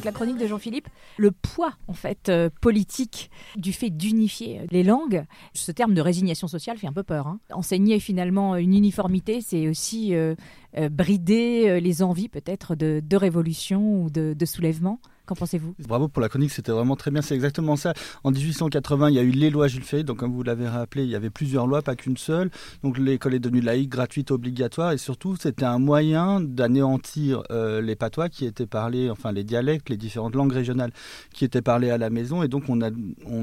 avec 0.00 0.06
la 0.06 0.12
chronique 0.12 0.38
de 0.38 0.46
Jean-Philippe 0.46 0.88
le 1.18 1.30
poids 1.30 1.74
en 1.86 1.92
fait 1.92 2.30
euh, 2.30 2.48
politique 2.62 3.30
du 3.56 3.74
fait 3.74 3.90
d'unifier 3.90 4.62
les 4.70 4.82
langues. 4.82 5.24
Ce 5.52 5.72
terme 5.72 5.92
de 5.92 6.00
résignation 6.00 6.48
sociale 6.48 6.78
fait 6.78 6.86
un 6.86 6.92
peu 6.92 7.02
peur. 7.02 7.26
hein. 7.26 7.38
Enseigner 7.52 8.00
finalement 8.00 8.56
une 8.56 8.74
uniformité, 8.74 9.42
c'est 9.42 9.68
aussi 9.68 10.14
euh, 10.14 10.34
euh, 10.78 10.88
brider 10.88 11.68
euh, 11.68 11.80
les 11.80 12.02
envies 12.02 12.30
peut-être 12.30 12.74
de, 12.74 13.02
de 13.04 13.16
révolution 13.16 14.02
ou 14.02 14.08
de, 14.10 14.34
de 14.34 14.46
soulèvement. 14.46 15.00
Pensez-vous 15.34 15.74
Bravo 15.78 16.08
pour 16.08 16.20
la 16.20 16.28
chronique, 16.28 16.50
c'était 16.50 16.72
vraiment 16.72 16.96
très 16.96 17.10
bien, 17.10 17.22
c'est 17.22 17.34
exactement 17.34 17.76
ça. 17.76 17.94
En 18.24 18.30
1880, 18.30 19.10
il 19.10 19.14
y 19.14 19.18
a 19.18 19.22
eu 19.22 19.30
les 19.30 19.50
lois 19.50 19.68
Jules 19.68 19.82
Ferry, 19.82 20.04
donc 20.04 20.18
comme 20.18 20.32
vous 20.32 20.42
l'avez 20.42 20.68
rappelé, 20.68 21.04
il 21.04 21.10
y 21.10 21.14
avait 21.14 21.30
plusieurs 21.30 21.66
lois, 21.66 21.82
pas 21.82 21.96
qu'une 21.96 22.16
seule. 22.16 22.50
Donc 22.82 22.98
l'école 22.98 23.34
est 23.34 23.38
devenue 23.38 23.60
laïque, 23.60 23.88
gratuite, 23.88 24.30
obligatoire, 24.30 24.92
et 24.92 24.98
surtout 24.98 25.36
c'était 25.36 25.64
un 25.64 25.78
moyen 25.78 26.40
d'anéantir 26.40 27.42
euh, 27.50 27.80
les 27.80 27.96
patois 27.96 28.28
qui 28.28 28.44
étaient 28.44 28.66
parlés, 28.66 29.10
enfin 29.10 29.32
les 29.32 29.44
dialectes, 29.44 29.88
les 29.88 29.96
différentes 29.96 30.34
langues 30.34 30.52
régionales 30.52 30.92
qui 31.32 31.44
étaient 31.44 31.62
parlées 31.62 31.90
à 31.90 31.98
la 31.98 32.10
maison, 32.10 32.42
et 32.42 32.48
donc 32.48 32.64
on, 32.68 32.80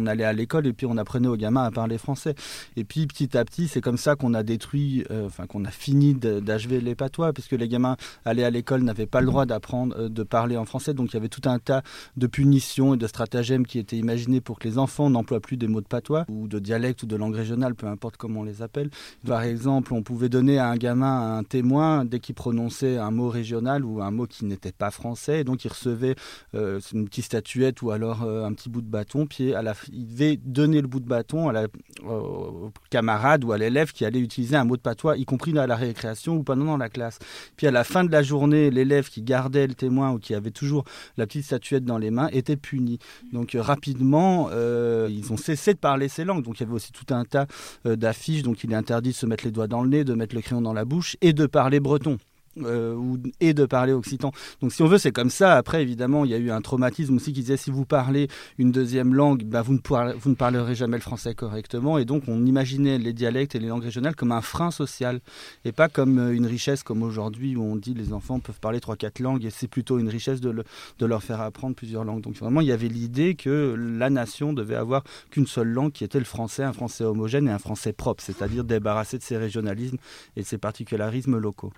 allait 0.08 0.24
à 0.24 0.34
l'école 0.34 0.68
et 0.68 0.74
puis 0.74 0.86
on 0.86 0.98
apprenait 0.98 1.28
aux 1.28 1.38
gamins 1.38 1.64
à 1.64 1.72
parler 1.72 1.98
français. 1.98 2.36
Et 2.76 2.84
puis 2.84 3.08
petit 3.08 3.38
à 3.38 3.46
petit, 3.46 3.68
c'est 3.68 3.82
comme 3.82 3.98
ça 3.98 4.16
qu'on 4.16 4.34
a 4.34 4.44
détruit, 4.44 5.04
euh, 5.12 5.28
enfin 5.28 5.46
qu'on 5.46 5.66
a 5.66 5.72
fini 5.72 6.14
d'achever 6.14 6.82
les 6.82 6.96
patois, 6.96 7.34
puisque 7.34 7.54
les 7.54 7.68
gamins 7.68 7.98
allaient 8.26 8.44
à 8.44 8.50
l'école, 8.50 8.82
n'avaient 8.84 9.06
pas 9.06 9.22
le 9.22 9.28
droit 9.28 9.46
d'apprendre, 9.46 9.96
euh, 9.98 10.10
de 10.10 10.24
parler 10.24 10.58
en 10.58 10.66
français, 10.66 10.94
donc 10.94 11.12
il 11.12 11.14
y 11.16 11.18
avait 11.18 11.30
tout 11.30 11.48
un 11.50 11.60
tas 11.60 11.77
de 12.16 12.28
punitions 12.28 12.94
et 12.94 12.98
de 12.98 13.08
stratagèmes 13.08 13.66
qui 13.66 13.80
étaient 13.80 13.98
imaginés 13.98 14.42
pour 14.42 14.60
que 14.60 14.68
les 14.68 14.78
enfants 14.78 15.10
n'emploient 15.10 15.40
plus 15.40 15.58
des 15.58 15.68
mots 15.68 15.82
de 15.82 15.88
patois 15.88 16.26
ou 16.30 16.48
de 16.48 16.60
dialecte 16.60 17.04
ou 17.04 17.06
de 17.06 17.16
langue 17.16 17.36
régionale, 17.36 17.76
peu 17.76 17.88
importe 17.88 18.18
comment 18.18 18.42
on 18.42 18.44
les 18.44 18.62
appelle. 18.62 18.90
Par 19.26 19.44
exemple, 19.44 19.94
on 19.94 20.04
pouvait 20.04 20.30
donner 20.30 20.58
à 20.60 20.68
un 20.68 20.78
gamin 20.78 21.38
un 21.38 21.44
témoin 21.44 22.06
dès 22.06 22.20
qu'il 22.20 22.36
prononçait 22.36 22.98
un 22.98 23.12
mot 23.12 23.30
régional 23.30 23.84
ou 23.86 24.02
un 24.02 24.12
mot 24.12 24.28
qui 24.28 24.46
n'était 24.46 24.72
pas 24.72 24.92
français, 24.92 25.42
et 25.42 25.44
donc 25.44 25.66
il 25.66 25.70
recevait 25.70 26.16
euh, 26.56 26.80
une 26.94 27.06
petite 27.06 27.26
statuette 27.26 27.82
ou 27.82 27.92
alors 27.92 28.24
euh, 28.24 28.46
un 28.46 28.54
petit 28.54 28.70
bout 28.70 28.82
de 28.82 28.90
bâton, 28.90 29.26
puis 29.26 29.54
à 29.54 29.62
la, 29.62 29.74
il 29.92 30.08
devait 30.08 30.38
donner 30.38 30.82
le 30.82 30.88
bout 30.88 31.00
de 31.00 31.08
bâton 31.08 31.50
à 31.50 31.54
la, 31.54 31.68
au 32.08 32.72
camarade 32.90 33.44
ou 33.44 33.52
à 33.52 33.58
l'élève 33.58 33.92
qui 33.92 34.06
allait 34.06 34.20
utiliser 34.20 34.56
un 34.56 34.66
mot 34.66 34.78
de 34.78 34.82
patois, 34.82 35.18
y 35.18 35.26
compris 35.26 35.58
à 35.58 35.68
la 35.68 35.76
récréation 35.76 36.38
ou 36.38 36.44
pendant 36.44 36.78
la 36.78 36.90
classe. 36.90 37.20
Puis 37.56 37.68
à 37.68 37.72
la 37.72 37.84
fin 37.84 38.04
de 38.04 38.12
la 38.12 38.24
journée, 38.24 38.70
l'élève 38.70 39.10
qui 39.10 39.22
gardait 39.22 39.68
le 39.68 39.74
témoin 39.74 40.12
ou 40.12 40.20
qui 40.20 40.34
avait 40.34 40.52
toujours 40.52 40.84
la 41.18 41.26
petite 41.26 41.46
statuette 41.46 41.67
dans 41.76 41.98
les 41.98 42.12
mains 42.12 42.30
était 42.32 42.56
puni. 42.56 43.00
Donc 43.34 43.56
euh, 43.56 43.62
rapidement, 43.62 44.50
euh, 44.52 45.08
ils 45.12 45.32
ont 45.34 45.38
cessé 45.38 45.74
de 45.74 45.80
parler 45.80 46.08
ces 46.08 46.26
langues. 46.26 46.44
Donc 46.44 46.60
il 46.60 46.64
y 46.64 46.66
avait 46.66 46.76
aussi 46.76 46.92
tout 46.92 47.14
un 47.14 47.26
tas 47.26 47.48
euh, 47.86 47.96
d'affiches. 47.96 48.44
Donc 48.44 48.64
il 48.64 48.72
est 48.72 48.76
interdit 48.76 49.10
de 49.10 49.16
se 49.16 49.26
mettre 49.26 49.46
les 49.46 49.52
doigts 49.52 49.68
dans 49.68 49.82
le 49.82 49.90
nez, 49.90 50.04
de 50.04 50.14
mettre 50.14 50.36
le 50.36 50.42
crayon 50.42 50.62
dans 50.62 50.74
la 50.74 50.86
bouche 50.86 51.18
et 51.22 51.34
de 51.34 51.46
parler 51.46 51.80
breton. 51.80 52.18
Euh, 52.66 52.96
et 53.40 53.54
de 53.54 53.66
parler 53.66 53.94
occitan. 53.94 54.32
Donc 54.62 54.74
si 54.74 54.82
on 54.82 54.88
veut, 54.88 54.98
c'est 54.98 55.12
comme 55.12 55.30
ça. 55.30 55.56
Après, 55.56 55.82
évidemment, 55.82 56.26
il 56.26 56.32
y 56.32 56.34
a 56.34 56.38
eu 56.38 56.52
un 56.52 56.62
traumatisme 56.62 57.16
aussi 57.16 57.34
qui 57.34 57.42
disait 57.42 57.58
si 57.58 57.72
vous 57.72 57.86
parlez 57.86 58.28
une 58.58 58.72
deuxième 58.72 59.14
langue, 59.14 59.44
bah, 59.44 59.62
vous, 59.62 59.74
ne 59.74 59.80
pourrez- 59.80 60.14
parlerez 60.38 60.76
jamais 60.76 60.98
le 60.98 61.02
français 61.04 61.36
correctement. 61.36 61.98
Et 61.98 62.06
donc 62.06 62.24
on 62.28 62.46
imaginait 62.46 62.98
les 62.98 63.14
dialectes 63.14 63.56
et 63.56 63.60
les 63.60 63.68
langues 63.68 63.84
régionales 63.84 64.16
comme 64.16 64.32
un 64.32 64.42
frein 64.42 64.72
social 64.72 65.20
et 65.66 65.72
pas 65.72 65.90
comme 65.90 66.20
euh, 66.20 66.34
une 66.34 66.46
richesse 66.46 66.84
comme 66.84 67.04
aujourd'hui 67.04 67.56
où 67.56 67.64
on 67.64 67.76
dit 67.76 67.94
les 67.94 68.14
enfants 68.14 68.40
peuvent 68.40 68.60
parler 68.60 68.80
trois 68.80 68.96
quatre 68.96 69.20
langues 69.20 69.46
et 69.46 69.50
c'est 69.50 69.68
plutôt 69.68 70.00
une 70.00 70.10
richesse 70.10 70.42
de 70.42 71.06
leur 71.06 71.24
faire 71.24 71.42
apprendre 71.42 71.76
plusieurs 71.76 72.04
langues. 72.04 72.22
Donc 72.22 72.36
vraiment, 72.36 72.62
il 72.62 72.68
y 72.68 72.72
avait 72.72 72.88
l'idée 72.88 73.36
que 73.36 73.76
la 73.78 74.10
nation 74.10 74.54
devait 74.54 74.76
avoir 74.76 75.04
qu'une 75.32 75.48
seule 75.48 75.70
langue 75.70 75.92
qui 75.92 76.04
était 76.04 76.20
le 76.20 76.26
français, 76.26 76.64
un 76.64 76.74
français 76.74 77.04
homogène 77.04 77.48
et 77.48 77.52
un 77.52 77.60
français 77.60 77.94
propre, 77.94 78.24
c'est-à-dire 78.24 78.64
débarrassé 78.64 79.18
de 79.18 79.24
ses 79.24 79.38
régionalismes 79.38 79.98
et 80.36 80.42
de 80.42 80.46
ses 80.46 80.58
particularismes 80.58 81.38
locaux. 81.38 81.72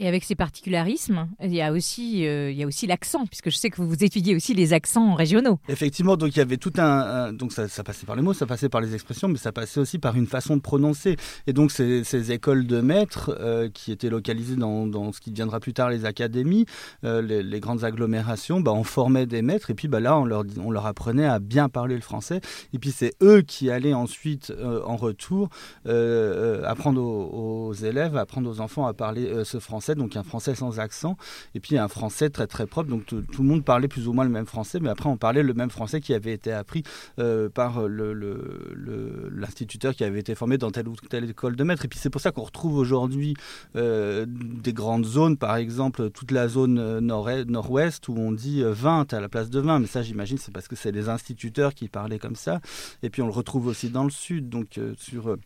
Et 0.00 0.06
avec 0.06 0.22
ces 0.22 0.36
particularismes, 0.36 1.26
il 1.42 1.52
y 1.52 1.60
a 1.60 1.72
aussi, 1.72 2.24
euh, 2.24 2.52
il 2.52 2.56
y 2.56 2.62
a 2.62 2.68
aussi 2.68 2.86
l'accent, 2.86 3.26
puisque 3.26 3.50
je 3.50 3.56
sais 3.56 3.68
que 3.68 3.82
vous 3.82 4.04
étudiez 4.04 4.36
aussi 4.36 4.54
les 4.54 4.72
accents 4.72 5.14
régionaux. 5.14 5.58
Effectivement, 5.68 6.16
donc 6.16 6.36
il 6.36 6.38
y 6.38 6.42
avait 6.42 6.56
tout 6.56 6.72
un, 6.78 7.32
donc 7.32 7.50
ça, 7.50 7.66
passait 7.82 8.06
par 8.06 8.14
les 8.14 8.22
mots, 8.22 8.32
ça 8.32 8.46
passait 8.46 8.68
par 8.68 8.80
les 8.80 8.94
expressions, 8.94 9.26
mais 9.26 9.38
ça 9.38 9.50
passait 9.50 9.80
aussi 9.80 9.98
par 9.98 10.14
une 10.14 10.28
façon 10.28 10.56
de 10.56 10.60
prononcer. 10.60 11.16
Et 11.48 11.52
donc 11.52 11.72
ces, 11.72 12.30
écoles 12.30 12.68
de 12.68 12.80
maîtres 12.80 13.36
euh, 13.40 13.68
qui 13.70 13.90
étaient 13.90 14.08
localisées 14.08 14.54
dans, 14.54 14.86
dans 14.86 15.10
ce 15.10 15.20
qui 15.20 15.32
deviendra 15.32 15.58
plus 15.58 15.72
tard 15.72 15.90
les 15.90 16.04
académies, 16.04 16.66
euh, 17.02 17.20
les, 17.20 17.58
grandes 17.58 17.82
agglomérations, 17.82 18.60
bah, 18.60 18.72
on 18.72 18.84
formait 18.84 19.26
des 19.26 19.42
maîtres 19.42 19.70
et 19.70 19.74
puis 19.74 19.88
bah, 19.88 19.98
là 19.98 20.16
on 20.16 20.24
leur, 20.24 20.44
on 20.62 20.70
leur 20.70 20.86
apprenait 20.86 21.26
à 21.26 21.40
bien 21.40 21.68
parler 21.68 21.96
le 21.96 22.02
français. 22.02 22.40
Et 22.72 22.78
puis 22.78 22.92
c'est 22.92 23.14
eux 23.20 23.40
qui 23.40 23.68
allaient 23.68 23.94
ensuite 23.94 24.52
en 24.86 24.94
retour 24.94 25.48
apprendre 25.84 27.02
aux, 27.02 27.72
élèves, 27.72 28.16
apprendre 28.16 28.48
aux 28.48 28.60
enfants 28.60 28.86
à 28.86 28.94
parler 28.94 29.44
ce 29.44 29.58
français, 29.58 29.87
donc 29.94 30.16
un 30.16 30.22
français 30.22 30.54
sans 30.54 30.80
accent 30.80 31.16
et 31.54 31.60
puis 31.60 31.78
un 31.78 31.88
français 31.88 32.30
très 32.30 32.46
très 32.46 32.66
propre. 32.66 32.88
Donc 32.90 33.06
tout, 33.06 33.22
le 33.38 33.44
monde 33.44 33.64
parlait 33.64 33.88
plus 33.88 34.08
ou 34.08 34.12
moins 34.12 34.24
le 34.24 34.30
même 34.30 34.46
français, 34.46 34.78
mais 34.80 34.88
après 34.88 35.08
on 35.08 35.16
parlait 35.16 35.42
le 35.42 35.54
même 35.54 35.70
français 35.70 36.00
qui 36.00 36.14
avait 36.14 36.32
été 36.32 36.52
appris 36.52 36.82
euh, 37.18 37.48
par 37.48 37.86
le- 37.88 38.12
le- 38.12 38.72
le- 38.74 39.28
l'instituteur 39.34 39.94
qui 39.94 40.04
avait 40.04 40.20
été 40.20 40.34
formé 40.34 40.58
dans 40.58 40.70
telle 40.70 40.88
ou 40.88 40.96
telle 40.96 41.28
école 41.30 41.56
de 41.56 41.64
maître. 41.64 41.84
Et 41.84 41.88
puis 41.88 41.98
c'est 41.98 42.10
pour 42.10 42.20
ça 42.20 42.30
qu'on 42.32 42.42
retrouve 42.42 42.76
aujourd'hui 42.76 43.34
euh, 43.76 44.26
des 44.28 44.72
grandes 44.72 45.06
zones, 45.06 45.36
par 45.36 45.56
exemple 45.56 46.10
toute 46.10 46.30
la 46.30 46.48
zone 46.48 46.78
euh, 46.78 47.00
nord- 47.00 47.28
nord-ouest 47.46 48.08
où 48.08 48.14
on 48.16 48.32
dit 48.32 48.62
euh, 48.62 48.72
20 48.72 49.12
à 49.12 49.20
la 49.20 49.28
place 49.28 49.50
de 49.50 49.60
20. 49.60 49.78
Mais 49.80 49.86
ça 49.86 50.02
j'imagine 50.02 50.38
c'est 50.38 50.52
parce 50.52 50.68
que 50.68 50.76
c'est 50.76 50.92
les 50.92 51.08
instituteurs 51.08 51.74
qui 51.74 51.88
parlaient 51.88 52.18
comme 52.18 52.36
ça. 52.36 52.60
Et 53.02 53.10
puis 53.10 53.22
on 53.22 53.26
le 53.26 53.32
retrouve 53.32 53.66
aussi 53.66 53.90
dans 53.90 54.04
le 54.04 54.10
sud, 54.10 54.48
donc 54.48 54.80
sur... 54.96 55.36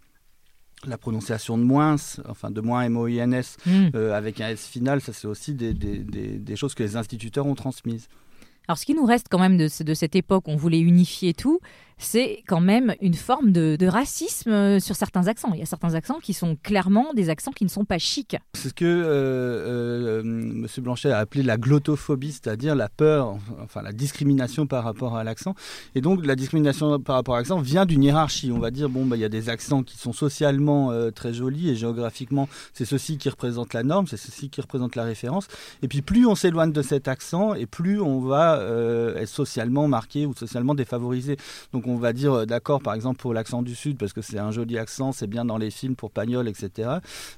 la 0.87 0.99
prononciation 0.99 1.57
de 1.59 1.63
moins, 1.65 1.97
enfin 2.29 2.51
de 2.51 2.61
moins 2.61 2.83
M-O-I-N-S, 2.83 3.57
Hmm. 3.67 3.89
euh, 3.95 4.13
avec 4.15 4.41
un 4.41 4.49
S 4.49 4.67
final, 4.67 5.01
ça 5.01 5.13
c'est 5.13 5.27
aussi 5.29 5.55
des, 5.55 5.75
des- 5.75 5.99
des- 5.99 6.39
des 6.39 6.57
choses 6.57 6.75
que 6.75 6.83
les 6.83 6.97
instituteurs 6.97 7.47
ont 7.47 7.55
transmises. 7.55 8.09
Alors, 8.69 8.79
ce 8.79 8.87
qui 8.87 8.95
nous 8.95 9.05
reste 9.05 9.27
quand 9.29 9.41
même 9.41 9.57
de, 9.59 9.69
de 9.85 9.95
cette 9.95 10.15
époque, 10.15 10.45
on 10.47 10.57
voulait 10.57 10.79
unifier 10.81 11.35
tout, 11.35 11.59
c'est 12.05 12.43
quand 12.47 12.61
même 12.61 12.95
une 13.01 13.15
forme 13.15 13.53
de, 13.53 13.87
racisme 13.87 14.51
euh, 14.51 14.81
sur 14.81 14.97
certains 14.97 15.27
accents. 15.27 15.51
Il 15.53 15.61
y 15.61 15.63
a 15.63 15.67
certains 15.67 15.95
accents 15.95 16.19
qui 16.21 16.33
sont 16.33 16.57
clairement 16.63 17.13
des 17.15 17.31
accents 17.31 17.51
qui 17.51 17.65
ne 17.65 17.69
sont 17.69 17.85
pas 17.85 17.99
chics. 17.99 18.37
C'est 18.55 18.69
ce 18.69 18.75
que 18.75 18.85
euh, 18.85 20.21
euh, 20.21 20.23
Monsieur 20.25 20.83
Blanchet 20.83 21.11
a 21.11 21.19
appelé 21.19 21.43
la 21.43 21.57
glottophobie, 21.57 22.33
c'est-à-dire 22.33 22.75
la 22.75 22.89
peur, 22.89 23.37
enfin 23.63 23.83
la 23.83 23.93
discrimination 23.93 24.67
par 24.67 24.85
rapport 24.85 25.17
à 25.17 25.25
l'accent. 25.25 25.55
Et 25.95 26.01
donc 26.01 26.25
la 26.25 26.37
discrimination 26.37 26.99
par 27.01 27.17
rapport 27.17 27.35
à 27.35 27.39
l'accent 27.39 27.61
vient 27.61 27.87
d'une 27.87 28.03
hiérarchie. 28.03 28.51
On 28.53 28.59
va 28.59 28.71
dire 28.71 28.89
bon 28.89 29.05
bah 29.05 29.17
il 29.17 29.21
y 29.21 29.25
a 29.25 29.29
des 29.29 29.49
accents 29.49 29.83
qui 29.83 29.99
sont 29.99 30.13
socialement 30.13 30.93
très 31.13 31.35
jolis 31.35 31.71
et 31.71 31.77
géographiquement 31.77 32.49
c'est 32.73 32.85
ceci 32.85 33.19
qui 33.19 33.29
représente 33.29 33.75
la 33.75 33.83
norme, 33.83 34.07
c'est 34.07 34.17
ceci 34.17 34.49
qui 34.49 34.61
représente 34.61 34.97
la 34.97 35.05
référence. 35.05 35.49
Et 35.83 35.89
puis 35.89 36.03
plus 36.03 36.27
on 36.27 36.35
s'éloigne 36.35 36.73
de 36.73 36.83
cet 36.83 37.09
accent 37.09 37.55
et 37.55 37.67
plus 37.67 38.01
on 38.01 38.21
va 38.21 38.61
être 39.17 39.29
socialement 39.29 39.89
marqué 39.89 40.27
ou 40.27 40.35
socialement 40.35 40.75
défavorisé. 40.75 41.37
Donc 41.73 41.87
on 41.87 41.92
va 41.97 42.13
dire 42.13 42.33
euh, 42.33 42.47
d'accord 42.47 42.81
par 42.83 42.95
exemple 42.95 43.19
pour 43.21 43.35
l'accent 43.35 43.63
du 43.63 43.75
sud 43.75 43.99
parce 43.99 44.13
que 44.13 44.23
c'est 44.23 44.39
un 44.39 44.51
joli 44.51 44.79
accent, 44.79 45.13
c'est 45.13 45.27
bien 45.27 45.45
dans 45.45 45.59
les 45.59 45.71
films 45.71 45.95
pour 45.97 46.11
Pagnol, 46.11 46.49
etc. 46.49 46.91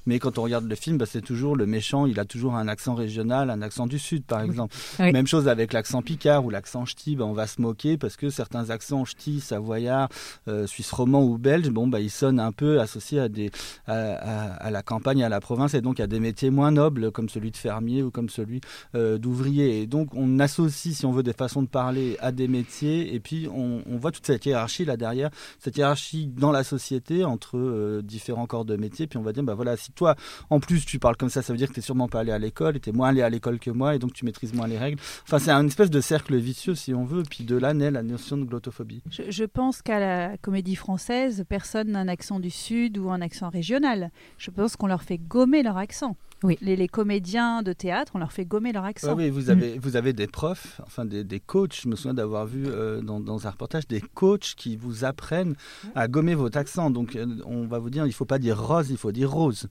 Mais 0.05 0.19
quand 0.19 0.37
on 0.37 0.43
regarde 0.43 0.65
le 0.67 0.75
film, 0.75 0.97
bah, 0.97 1.05
c'est 1.05 1.21
toujours 1.21 1.55
le 1.55 1.65
méchant, 1.65 2.05
il 2.05 2.19
a 2.19 2.25
toujours 2.25 2.55
un 2.55 2.67
accent 2.67 2.95
régional, 2.95 3.49
un 3.49 3.61
accent 3.61 3.87
du 3.87 3.99
sud 3.99 4.23
par 4.25 4.41
exemple. 4.41 4.75
Oui. 4.99 5.11
Même 5.11 5.27
chose 5.27 5.47
avec 5.47 5.73
l'accent 5.73 6.01
picard 6.01 6.45
ou 6.45 6.49
l'accent 6.49 6.85
ch'ti, 6.85 7.15
bah, 7.15 7.25
on 7.25 7.33
va 7.33 7.47
se 7.47 7.61
moquer 7.61 7.97
parce 7.97 8.15
que 8.15 8.29
certains 8.29 8.69
accents 8.69 9.03
ch'ti, 9.05 9.39
savoyard, 9.41 10.09
euh, 10.47 10.67
suisse 10.67 10.91
romand 10.91 11.23
ou 11.23 11.37
belge, 11.37 11.69
bon 11.69 11.87
bah 11.87 11.99
ils 11.99 12.09
sonnent 12.11 12.39
un 12.39 12.51
peu 12.51 12.79
associés 12.79 13.19
à 13.19 13.27
des 13.29 13.51
à, 13.87 13.93
à- 13.93 14.53
à 14.55 14.71
la 14.71 14.81
campagne, 14.83 15.23
à 15.23 15.29
la 15.29 15.39
province 15.41 15.73
et 15.73 15.81
donc 15.81 15.99
à 15.99 16.07
des 16.07 16.19
métiers 16.19 16.49
moins 16.49 16.71
nobles 16.71 17.11
comme 17.11 17.29
celui 17.29 17.51
de 17.51 17.57
fermier 17.57 18.03
ou 18.03 18.11
comme 18.11 18.29
celui 18.29 18.61
euh, 18.95 19.17
d'ouvrier. 19.17 19.81
Et 19.81 19.87
donc 19.87 20.09
on 20.13 20.39
associe, 20.39 20.95
si 20.95 21.05
on 21.05 21.11
veut, 21.11 21.23
des 21.23 21.33
façons 21.33 21.61
de 21.61 21.67
parler 21.67 22.17
à 22.21 22.31
des 22.31 22.47
métiers 22.47 23.13
et 23.13 23.19
puis 23.19 23.47
on, 23.53 23.81
on 23.89 23.97
voit 23.97 24.11
toute 24.11 24.25
cette 24.25 24.44
hiérarchie 24.45 24.85
là 24.85 24.97
derrière, 24.97 25.29
cette 25.59 25.77
hiérarchie 25.77 26.27
dans 26.27 26.51
la 26.51 26.63
société 26.63 27.23
entre 27.23 27.57
euh, 27.57 28.01
différents 28.01 28.47
corps 28.47 28.65
de 28.65 28.75
métier. 28.75 29.07
Puis 29.07 29.17
on 29.17 29.23
va 29.23 29.33
dire, 29.33 29.43
bah 29.43 29.55
voilà, 29.55 29.77
si 29.77 29.91
toi 29.91 30.15
en 30.49 30.59
plus 30.59 30.85
tu 30.85 30.99
parles 30.99 31.17
comme 31.17 31.29
ça, 31.29 31.41
ça 31.41 31.53
veut 31.53 31.57
dire 31.57 31.69
que 31.69 31.73
tu 31.73 31.81
sûrement 31.81 32.07
pas 32.07 32.21
allé 32.21 32.31
à 32.31 32.39
l'école, 32.39 32.79
tu 32.79 32.89
es 32.89 32.93
moins 32.93 33.09
allé 33.09 33.21
à 33.21 33.29
l'école 33.29 33.59
que 33.59 33.71
moi 33.71 33.95
et 33.95 33.99
donc 33.99 34.13
tu 34.13 34.25
maîtrises 34.25 34.53
moins 34.53 34.67
les 34.67 34.77
règles. 34.77 34.99
Enfin, 35.23 35.39
c'est 35.39 35.51
un 35.51 35.65
espèce 35.67 35.89
de 35.89 36.01
cercle 36.01 36.35
vicieux 36.35 36.75
si 36.75 36.93
on 36.93 37.05
veut. 37.05 37.23
Puis 37.29 37.43
de 37.43 37.55
là 37.55 37.73
naît 37.73 37.91
la 37.91 38.03
notion 38.03 38.37
de 38.37 38.43
glottophobie. 38.43 39.01
Je 39.09 39.43
pense 39.43 39.81
qu'à 39.81 39.99
la 39.99 40.37
comédie 40.37 40.75
française, 40.75 41.45
personne 41.47 41.91
n'a 41.91 41.99
un 41.99 42.07
accent 42.07 42.39
du 42.39 42.49
Sud 42.49 42.97
ou 42.97 43.09
un 43.09 43.21
accent 43.21 43.49
régional. 43.49 44.11
Je 44.37 44.51
pense 44.51 44.75
qu'on 44.75 44.87
leur 44.87 45.03
fait 45.03 45.17
gommer 45.17 45.63
leur 45.63 45.77
accent. 45.77 46.15
Oui. 46.45 46.57
Les, 46.61 46.75
les 46.75 46.87
comédiens 46.87 47.61
de 47.63 47.73
théâtre, 47.73 48.13
on 48.15 48.19
leur 48.19 48.31
fait 48.31 48.45
gommer 48.45 48.71
leur 48.71 48.85
accent. 48.85 49.09
Ouais, 49.15 49.25
oui, 49.25 49.29
vous 49.29 49.49
avez, 49.49 49.77
vous 49.79 49.95
avez 49.95 50.13
des 50.13 50.27
profs, 50.27 50.79
enfin 50.85 51.05
des, 51.05 51.23
des 51.23 51.39
coachs. 51.39 51.81
Je 51.81 51.87
me 51.87 51.95
souviens 51.95 52.13
d'avoir 52.13 52.45
vu 52.45 52.65
euh, 52.67 53.01
dans, 53.01 53.19
dans 53.19 53.47
un 53.47 53.49
reportage 53.49 53.87
des 53.87 54.01
coachs 54.01 54.53
qui 54.55 54.77
vous 54.77 55.03
apprennent 55.05 55.55
à 55.95 56.07
gommer 56.07 56.35
votre 56.35 56.57
accent. 56.57 56.89
Donc, 56.91 57.15
euh, 57.15 57.25
on 57.45 57.65
va 57.65 57.79
vous 57.79 57.89
dire, 57.89 58.05
il 58.05 58.13
faut 58.13 58.25
pas 58.25 58.39
dire 58.39 58.61
rose, 58.61 58.89
il 58.89 58.97
faut 58.97 59.11
dire 59.11 59.31
rose. 59.31 59.67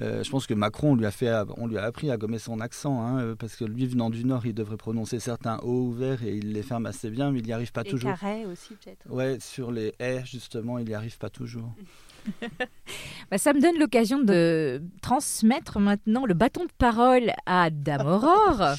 Euh, 0.00 0.24
je 0.24 0.30
pense 0.30 0.46
que 0.46 0.54
Macron 0.54 0.92
on 0.92 0.96
lui 0.96 1.04
a 1.04 1.10
fait, 1.10 1.30
on 1.58 1.66
lui 1.66 1.76
a 1.76 1.84
appris 1.84 2.10
à 2.10 2.16
gommer 2.16 2.38
son 2.38 2.60
accent, 2.60 3.02
hein, 3.06 3.34
parce 3.38 3.56
que 3.56 3.64
lui 3.66 3.86
venant 3.86 4.08
du 4.08 4.24
Nord, 4.24 4.46
il 4.46 4.54
devrait 4.54 4.78
prononcer 4.78 5.20
certains 5.20 5.58
O 5.58 5.82
ouverts 5.82 6.24
et 6.24 6.34
il 6.34 6.52
les 6.54 6.62
ferme 6.62 6.86
assez 6.86 7.10
bien, 7.10 7.30
mais 7.30 7.40
il 7.40 7.44
n'y 7.44 7.52
arrive 7.52 7.72
pas 7.72 7.82
Et 7.82 7.90
toujours. 7.90 8.10
carré 8.18 8.46
aussi, 8.46 8.74
peut-être. 8.74 9.06
Ouais, 9.10 9.36
sur 9.38 9.70
les 9.70 9.90
R 10.00 10.24
justement, 10.24 10.78
il 10.78 10.86
n'y 10.86 10.94
arrive 10.94 11.18
pas 11.18 11.28
toujours. 11.30 11.74
Bah, 13.30 13.38
ça 13.38 13.52
me 13.54 13.60
donne 13.60 13.78
l'occasion 13.78 14.18
de 14.20 14.82
transmettre 15.00 15.78
maintenant 15.78 16.26
le 16.26 16.34
bâton 16.34 16.64
de 16.64 16.70
parole 16.76 17.32
à 17.46 17.70
Dame 17.70 18.06
Aurore. 18.06 18.76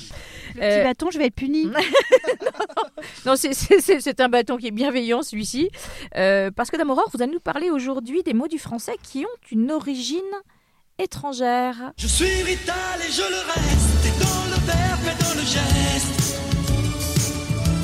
Le 0.53 0.59
petit 0.59 0.61
Euh, 0.61 0.83
bâton, 0.83 1.09
je 1.11 1.17
vais 1.17 1.25
être 1.27 1.35
puni. 1.35 1.67
Non, 3.25 3.35
c'est- 3.35 3.53
c'est 3.53 4.21
un 4.21 4.29
bâton 4.29 4.57
qui 4.57 4.67
est 4.67 4.71
bienveillant, 4.71 5.23
celui-ci. 5.23 5.69
Euh, 6.15 6.51
parce 6.51 6.69
que 6.69 6.77
Dame 6.77 6.89
Aurore, 6.91 7.09
vous 7.13 7.21
allez 7.21 7.31
nous 7.33 7.39
parler 7.39 7.69
aujourd'hui 7.71 8.21
des 8.23 8.33
mots 8.33 8.47
du 8.47 8.59
français 8.59 8.95
qui 9.01 9.25
ont 9.25 9.37
une 9.51 9.71
origine 9.71 10.19
étrangère. 10.99 11.91
Je 11.97 12.07
suis 12.07 12.43
vital 12.43 12.99
et 13.07 13.11
je 13.11 13.21
le 13.21 13.41
reste, 13.53 14.05
et 14.05 14.19
dans 14.23 14.45
le 14.55 14.65
verbe 14.65 15.07
et 15.07 15.23
dans 15.23 15.33
le 15.33 15.45
geste. 15.45 16.39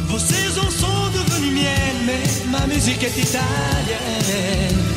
Vos 0.07 0.19
saisons 0.19 0.69
sont 0.69 1.09
devenues 1.11 1.53
miennes, 1.55 2.05
mais 2.05 2.51
ma 2.51 2.67
musique 2.67 3.03
est 3.03 3.17
italienne. 3.17 4.88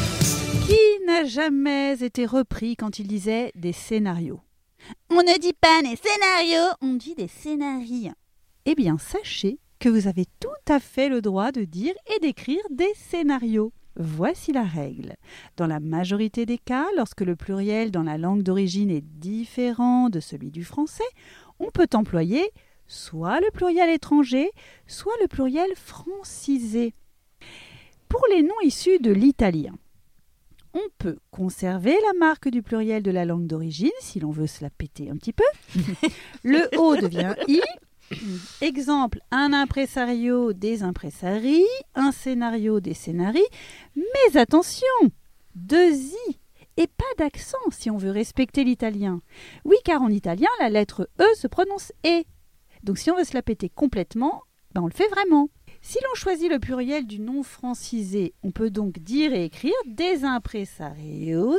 Qui 0.72 1.04
n'a 1.04 1.26
jamais 1.26 2.02
été 2.02 2.24
repris 2.24 2.76
quand 2.76 2.98
il 2.98 3.06
disait 3.06 3.52
des 3.54 3.74
scénarios 3.74 4.40
On 5.10 5.16
ne 5.16 5.38
dit 5.38 5.52
pas 5.52 5.82
des 5.82 5.96
scénarios, 5.96 6.72
on 6.80 6.94
dit 6.94 7.14
des 7.14 7.28
scénarii. 7.28 8.10
Eh 8.64 8.74
bien, 8.74 8.96
sachez 8.96 9.58
que 9.80 9.90
vous 9.90 10.08
avez 10.08 10.24
tout 10.40 10.48
à 10.66 10.80
fait 10.80 11.10
le 11.10 11.20
droit 11.20 11.52
de 11.52 11.64
dire 11.64 11.92
et 12.16 12.20
d'écrire 12.20 12.62
des 12.70 12.90
scénarios. 12.94 13.74
Voici 13.96 14.50
la 14.52 14.62
règle. 14.62 15.16
Dans 15.58 15.66
la 15.66 15.78
majorité 15.78 16.46
des 16.46 16.56
cas, 16.56 16.86
lorsque 16.96 17.20
le 17.20 17.36
pluriel 17.36 17.90
dans 17.90 18.04
la 18.04 18.16
langue 18.16 18.42
d'origine 18.42 18.90
est 18.90 19.04
différent 19.04 20.08
de 20.08 20.20
celui 20.20 20.50
du 20.50 20.64
français, 20.64 21.04
on 21.58 21.70
peut 21.70 21.88
employer 21.92 22.50
soit 22.86 23.40
le 23.40 23.50
pluriel 23.50 23.90
étranger, 23.90 24.50
soit 24.86 25.12
le 25.20 25.28
pluriel 25.28 25.68
francisé. 25.76 26.94
Pour 28.08 28.22
les 28.34 28.42
noms 28.42 28.60
issus 28.64 29.00
de 29.00 29.12
l'italien, 29.12 29.74
on 30.74 30.88
peut 30.98 31.18
conserver 31.30 31.92
la 31.92 32.18
marque 32.18 32.48
du 32.48 32.62
pluriel 32.62 33.02
de 33.02 33.10
la 33.10 33.24
langue 33.24 33.46
d'origine 33.46 33.90
si 34.00 34.20
l'on 34.20 34.30
veut 34.30 34.46
se 34.46 34.62
la 34.62 34.70
péter 34.70 35.10
un 35.10 35.16
petit 35.16 35.32
peu. 35.32 35.44
Le 36.42 36.68
O 36.78 36.96
devient 36.96 37.34
I. 37.48 37.60
Exemple, 38.60 39.20
un 39.30 39.52
impresario 39.52 40.52
des 40.52 40.82
impresarii, 40.82 41.66
un 41.94 42.12
scénario 42.12 42.80
des 42.80 42.94
scénarii. 42.94 43.46
Mais 43.96 44.36
attention, 44.36 44.86
deux 45.54 45.94
I 45.94 46.38
et 46.76 46.86
pas 46.86 47.04
d'accent 47.18 47.58
si 47.70 47.90
on 47.90 47.96
veut 47.96 48.10
respecter 48.10 48.64
l'italien. 48.64 49.20
Oui, 49.64 49.76
car 49.84 50.02
en 50.02 50.08
italien, 50.08 50.48
la 50.60 50.70
lettre 50.70 51.08
E 51.20 51.34
se 51.36 51.46
prononce 51.46 51.92
E. 52.06 52.22
Donc 52.82 52.98
si 52.98 53.10
on 53.10 53.16
veut 53.16 53.24
se 53.24 53.34
la 53.34 53.42
péter 53.42 53.68
complètement, 53.68 54.42
ben 54.74 54.82
on 54.82 54.86
le 54.86 54.92
fait 54.92 55.08
vraiment. 55.08 55.48
Si 55.84 55.98
l'on 55.98 56.14
choisit 56.14 56.48
le 56.48 56.60
pluriel 56.60 57.08
du 57.08 57.18
nom 57.18 57.42
francisé, 57.42 58.34
on 58.44 58.52
peut 58.52 58.70
donc 58.70 59.00
dire 59.00 59.34
et 59.34 59.44
écrire 59.44 59.74
des 59.84 60.24
impresarios 60.24 61.58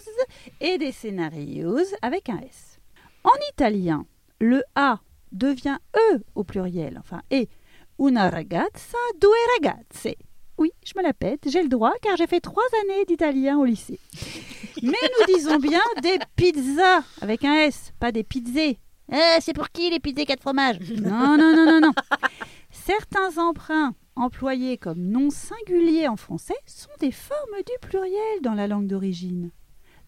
et 0.61 0.77
des 0.77 0.93
scénarios 0.93 1.83
avec 2.01 2.29
un 2.29 2.39
S. 2.39 2.79
En 3.25 3.33
italien, 3.51 4.05
le 4.39 4.63
A 4.75 5.01
devient 5.33 5.77
E 5.95 6.23
au 6.35 6.45
pluriel, 6.45 6.97
enfin 6.99 7.21
et. 7.31 7.49
Una 7.99 8.29
ragazza, 8.29 8.97
due 9.19 9.27
ragazze. 9.55 10.15
Oui, 10.57 10.71
je 10.85 10.93
me 10.97 11.03
la 11.03 11.13
pète, 11.13 11.49
j'ai 11.49 11.61
le 11.61 11.69
droit 11.69 11.93
car 12.01 12.15
j'ai 12.15 12.27
fait 12.27 12.39
trois 12.39 12.63
années 12.81 13.03
d'italien 13.05 13.57
au 13.57 13.65
lycée. 13.65 13.99
Mais 14.81 14.91
nous 14.91 15.35
disons 15.35 15.57
bien 15.57 15.81
des 16.01 16.17
pizzas 16.37 17.03
avec 17.21 17.43
un 17.43 17.55
S, 17.55 17.91
pas 17.99 18.13
des 18.13 18.23
pizzés. 18.23 18.79
Eh, 19.11 19.41
c'est 19.41 19.53
pour 19.53 19.69
qui 19.69 19.89
les 19.89 19.99
pizzas 19.99 20.25
quatre 20.25 20.41
fromages? 20.41 20.79
Non, 20.93 21.37
non, 21.37 21.55
non, 21.55 21.65
non, 21.65 21.81
non. 21.81 21.91
Certains 22.85 23.37
emprunts 23.37 23.95
employés 24.17 24.77
comme 24.77 24.99
nom 24.99 25.29
singulier 25.29 26.09
en 26.09 26.17
français 26.17 26.57
sont 26.65 26.91
des 26.99 27.13
formes 27.13 27.63
du 27.65 27.71
pluriel 27.87 28.41
dans 28.41 28.55
la 28.55 28.67
langue 28.67 28.87
d'origine. 28.87 29.51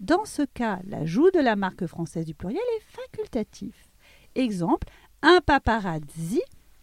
Dans 0.02 0.26
ce 0.26 0.42
cas, 0.42 0.82
l'ajout 0.84 1.32
de 1.32 1.40
la 1.40 1.56
marque 1.56 1.86
française 1.86 2.26
du 2.26 2.34
pluriel 2.34 2.62
est 2.78 2.84
facultatif. 2.84 3.88
Exemple, 4.36 4.90
un 5.22 5.40
paparazzi, 5.40 6.42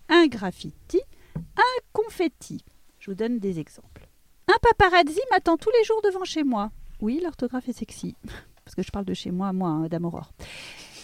un 0.09 0.29
graffiti, 0.29 1.03
un 1.37 1.83
confetti. 1.93 2.65
Je 2.99 3.11
vous 3.11 3.15
donne 3.15 3.39
des 3.39 3.61
exemples. 3.61 4.09
Un 4.49 4.59
paparazzi 4.63 5.21
m'attend 5.31 5.59
tous 5.59 5.71
les 5.79 5.85
jours 5.85 6.01
devant 6.03 6.25
chez 6.25 6.43
moi. 6.43 6.73
Oui, 7.03 7.21
l'orthographe 7.23 7.69
est 7.69 7.75
sexy, 7.75 8.17
parce 8.65 8.75
que 8.75 8.83
je 8.83 8.91
parle 8.91 9.05
de 9.05 9.13
chez 9.13 9.31
moi, 9.31 9.53
moi, 9.53 9.69
hein, 9.69 9.89
Dame 9.89 10.07
Aurore. 10.07 10.33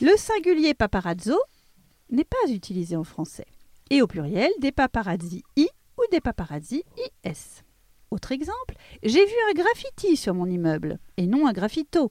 Le 0.01 0.16
singulier 0.16 0.72
paparazzo 0.72 1.38
n'est 2.09 2.24
pas 2.24 2.51
utilisé 2.51 2.96
en 2.96 3.05
français. 3.05 3.44
Et 3.90 4.03
au 4.03 4.07
pluriel, 4.07 4.51
des 4.61 4.72
paparazzi 4.72 5.42
i 5.57 5.68
ou 5.96 6.03
des 6.11 6.20
paparazzi 6.20 6.83
is. 7.24 7.62
Autre 8.11 8.33
exemple, 8.33 8.74
j'ai 9.03 9.24
vu 9.24 9.35
un 9.51 9.55
graffiti 9.55 10.16
sur 10.16 10.35
mon 10.35 10.46
immeuble, 10.46 10.98
et 11.16 11.27
non 11.27 11.46
un 11.46 11.53
graffito. 11.53 12.11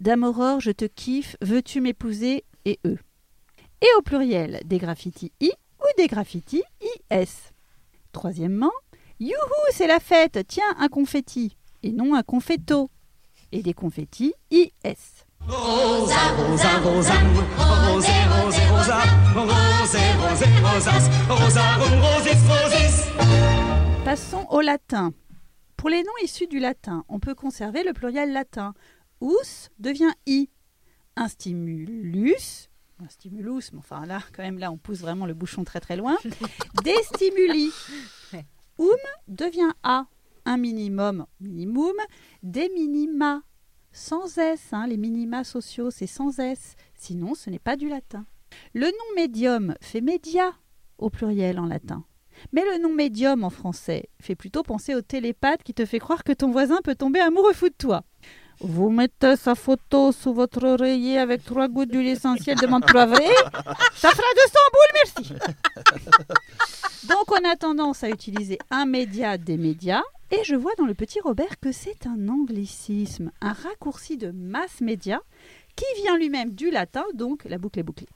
Dame 0.00 0.24
Aurore, 0.24 0.60
je 0.60 0.70
te 0.70 0.84
kiffe, 0.84 1.36
veux-tu 1.40 1.80
m'épouser 1.80 2.44
Et 2.64 2.78
eux. 2.84 2.98
Et 3.80 3.88
au 3.98 4.02
pluriel, 4.02 4.60
des 4.64 4.78
graffitis 4.78 5.32
i 5.40 5.52
ou 5.80 5.86
des 5.98 6.06
graffitis 6.06 6.64
is. 7.10 7.52
Troisièmement, 8.12 8.72
youhou, 9.20 9.70
c'est 9.72 9.86
la 9.86 10.00
fête, 10.00 10.46
tiens 10.46 10.74
un 10.78 10.88
confetti, 10.88 11.56
et 11.82 11.92
non 11.92 12.14
un 12.14 12.22
confetto. 12.22 12.90
Et 13.52 13.62
des 13.62 13.74
confettis 13.74 14.34
is. 14.50 15.24
Rosa, 15.48 16.16
rosé, 20.36 20.44
rosé, 20.44 20.60
rosas, 20.62 21.08
rosarum, 21.28 22.00
rosis, 22.00 22.42
rosis. 22.46 23.06
Passons 24.04 24.46
au 24.50 24.60
latin. 24.60 25.12
Pour 25.76 25.88
les 25.88 26.02
noms 26.02 26.18
issus 26.22 26.46
du 26.46 26.58
latin, 26.58 27.04
on 27.08 27.18
peut 27.18 27.34
conserver 27.34 27.82
le 27.84 27.92
pluriel 27.94 28.32
latin. 28.32 28.74
Us 29.22 29.70
devient 29.78 30.12
i. 30.26 30.50
Un 31.16 31.28
stimulus, 31.28 32.68
un 33.02 33.08
stimulus, 33.08 33.72
mais 33.72 33.78
enfin 33.78 34.04
là, 34.04 34.20
quand 34.34 34.42
même, 34.42 34.58
là, 34.58 34.70
on 34.70 34.76
pousse 34.76 34.98
vraiment 34.98 35.24
le 35.24 35.32
bouchon 35.32 35.64
très 35.64 35.80
très 35.80 35.96
loin. 35.96 36.16
Des 36.84 37.02
stimuli. 37.14 37.72
Um 38.78 38.86
devient 39.28 39.72
a. 39.82 40.06
Un 40.44 40.58
minimum, 40.58 41.26
minimum. 41.40 41.96
Des 42.42 42.68
minima. 42.68 43.42
Sans 43.90 44.36
S, 44.36 44.68
hein, 44.72 44.86
les 44.86 44.98
minima 44.98 45.44
sociaux, 45.44 45.90
c'est 45.90 46.06
sans 46.06 46.38
S. 46.38 46.74
Sinon, 46.94 47.34
ce 47.34 47.48
n'est 47.48 47.58
pas 47.58 47.76
du 47.76 47.88
latin. 47.88 48.26
Le 48.74 48.86
nom 48.86 49.14
médium 49.16 49.74
fait 49.80 50.00
média 50.00 50.52
au 50.98 51.10
pluriel 51.10 51.58
en 51.58 51.66
latin. 51.66 52.04
Mais 52.52 52.64
le 52.64 52.82
nom 52.82 52.92
médium 52.92 53.44
en 53.44 53.50
français 53.50 54.08
fait 54.20 54.34
plutôt 54.34 54.62
penser 54.62 54.94
au 54.94 55.02
télépathe 55.02 55.62
qui 55.62 55.74
te 55.74 55.84
fait 55.84 55.98
croire 55.98 56.24
que 56.24 56.32
ton 56.32 56.50
voisin 56.50 56.78
peut 56.84 56.94
tomber 56.94 57.20
amoureux 57.20 57.52
fou 57.52 57.68
de 57.68 57.74
toi. 57.76 58.02
Vous 58.60 58.88
mettez 58.88 59.36
sa 59.36 59.54
photo 59.54 60.12
sous 60.12 60.32
votre 60.32 60.64
oreiller 60.64 61.18
avec 61.18 61.44
trois 61.44 61.68
gouttes 61.68 61.90
d'huile 61.90 62.08
essentielle 62.08 62.58
de 62.58 62.66
menthe 62.66 62.86
poivrée, 62.86 63.34
ça 63.94 64.10
fera 64.10 64.28
200 64.44 64.58
boules, 64.72 64.94
merci. 64.94 65.34
Donc 67.06 67.30
on 67.32 67.48
a 67.48 67.54
tendance 67.56 68.02
à 68.02 68.08
utiliser 68.08 68.58
un 68.70 68.86
média 68.86 69.36
des 69.36 69.58
médias, 69.58 70.02
et 70.30 70.42
je 70.42 70.54
vois 70.54 70.74
dans 70.78 70.86
le 70.86 70.94
petit 70.94 71.20
Robert 71.20 71.60
que 71.60 71.70
c'est 71.70 72.06
un 72.06 72.28
anglicisme, 72.28 73.30
un 73.42 73.52
raccourci 73.52 74.16
de 74.16 74.30
mass 74.30 74.80
média 74.80 75.20
qui 75.76 75.84
vient 76.00 76.16
lui-même 76.16 76.52
du 76.52 76.70
latin, 76.70 77.04
donc 77.12 77.44
la 77.44 77.58
boucle 77.58 77.78
est 77.78 77.82
bouclée. 77.82 78.08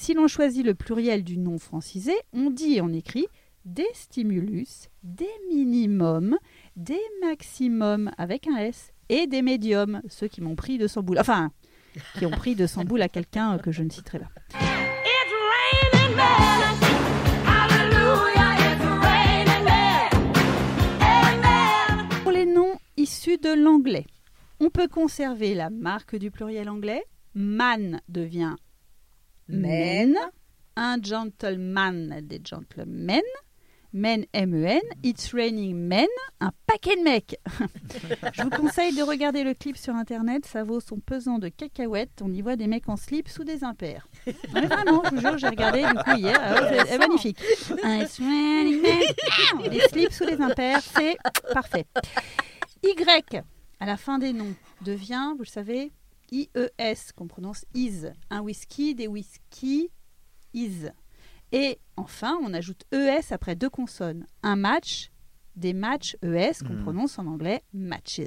Si 0.00 0.14
l'on 0.14 0.28
choisit 0.28 0.64
le 0.64 0.76
pluriel 0.76 1.24
du 1.24 1.36
nom 1.38 1.58
francisé, 1.58 2.12
on 2.32 2.50
dit 2.50 2.76
et 2.76 2.80
on 2.80 2.92
écrit 2.92 3.26
des 3.64 3.88
stimulus, 3.94 4.88
des 5.02 5.28
minimums, 5.50 6.38
des 6.76 7.00
maximums 7.20 8.12
avec 8.16 8.46
un 8.46 8.58
S 8.58 8.92
et 9.08 9.26
des 9.26 9.42
médiums, 9.42 10.00
ceux 10.08 10.28
qui 10.28 10.40
m'ont 10.40 10.54
pris 10.54 10.78
200 10.78 11.02
boules. 11.02 11.18
Enfin, 11.18 11.50
qui 12.16 12.24
ont 12.26 12.30
pris 12.30 12.54
200 12.54 12.84
boules 12.84 13.02
à 13.02 13.08
quelqu'un 13.08 13.58
que 13.58 13.72
je 13.72 13.82
ne 13.82 13.90
citerai 13.90 14.20
pas. 14.20 14.28
Pour 22.22 22.30
les 22.30 22.46
noms 22.46 22.78
issus 22.96 23.38
de 23.38 23.52
l'anglais, 23.52 24.06
on 24.60 24.70
peut 24.70 24.86
conserver 24.86 25.54
la 25.54 25.70
marque 25.70 26.14
du 26.14 26.30
pluriel 26.30 26.68
anglais. 26.70 27.02
Man 27.34 28.00
devient 28.08 28.54
men. 29.48 30.16
Un 30.76 31.02
gentleman 31.02 32.20
des 32.22 32.40
gentlemen. 32.44 33.22
Men, 33.90 34.26
M-E-N, 34.34 34.82
It's 35.02 35.32
Raining 35.32 35.74
Men, 35.74 36.06
un 36.40 36.50
paquet 36.66 36.96
de 36.96 37.02
mecs. 37.02 37.36
je 38.34 38.42
vous 38.42 38.50
conseille 38.50 38.94
de 38.94 39.02
regarder 39.02 39.44
le 39.44 39.54
clip 39.54 39.78
sur 39.78 39.94
internet, 39.94 40.44
ça 40.44 40.62
vaut 40.62 40.80
son 40.80 41.00
pesant 41.00 41.38
de 41.38 41.48
cacahuètes. 41.48 42.20
On 42.22 42.30
y 42.30 42.42
voit 42.42 42.56
des 42.56 42.66
mecs 42.66 42.86
en 42.90 42.96
slip 42.96 43.28
sous 43.28 43.44
des 43.44 43.64
impairs. 43.64 44.06
Mais 44.52 44.66
vraiment, 44.66 45.02
je 45.04 45.14
vous 45.14 45.20
jure, 45.22 45.38
j'ai 45.38 45.48
regardé 45.48 45.84
du 45.84 45.94
coup 45.94 46.16
hier, 46.16 46.38
c'est 46.68 46.86
c'est 46.86 46.98
magnifique. 46.98 47.38
Un 47.82 48.00
It's 48.00 48.18
Raining 48.18 48.82
Men, 48.82 49.70
des 49.70 49.80
slips 49.80 50.12
sous 50.12 50.26
des 50.26 50.40
impairs, 50.42 50.82
c'est 50.82 51.16
parfait. 51.54 51.86
Y, 52.82 53.42
à 53.80 53.86
la 53.86 53.96
fin 53.96 54.18
des 54.18 54.34
noms, 54.34 54.54
devient, 54.82 55.32
vous 55.34 55.44
le 55.44 55.48
savez, 55.48 55.92
I-E-S, 56.30 57.12
qu'on 57.12 57.26
prononce 57.26 57.64
is. 57.74 58.06
Un 58.30 58.40
whisky, 58.42 58.94
des 58.94 59.06
whisky, 59.08 59.90
is. 60.54 60.86
Et 61.52 61.78
enfin, 61.96 62.38
on 62.42 62.52
ajoute 62.52 62.84
ES 62.92 63.32
après 63.32 63.56
deux 63.56 63.70
consonnes. 63.70 64.26
Un 64.42 64.56
match, 64.56 65.10
des 65.56 65.72
matchs 65.72 66.16
ES 66.22 66.62
qu'on 66.66 66.74
Mm. 66.74 66.82
prononce 66.82 67.18
en 67.18 67.26
anglais 67.26 67.62
matches. 67.72 68.20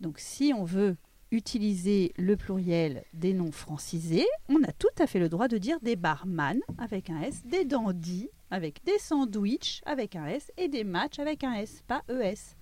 Donc 0.00 0.18
si 0.18 0.52
on 0.56 0.64
veut 0.64 0.96
utiliser 1.32 2.12
le 2.16 2.36
pluriel 2.36 3.04
des 3.12 3.32
noms 3.34 3.50
francisés, 3.52 4.26
on 4.48 4.62
a 4.62 4.72
tout 4.72 4.86
à 4.98 5.06
fait 5.06 5.18
le 5.18 5.28
droit 5.28 5.48
de 5.48 5.58
dire 5.58 5.80
des 5.80 5.96
barman 5.96 6.60
avec 6.78 7.10
un 7.10 7.20
S, 7.22 7.42
des 7.44 7.64
dandys 7.64 8.30
avec 8.50 8.84
des 8.84 8.98
sandwichs 8.98 9.82
avec 9.86 10.14
un 10.14 10.26
S 10.26 10.52
et 10.56 10.68
des 10.68 10.84
matchs 10.84 11.18
avec 11.18 11.42
un 11.42 11.54
S, 11.54 11.82
pas 11.88 12.02
ES. 12.08 12.55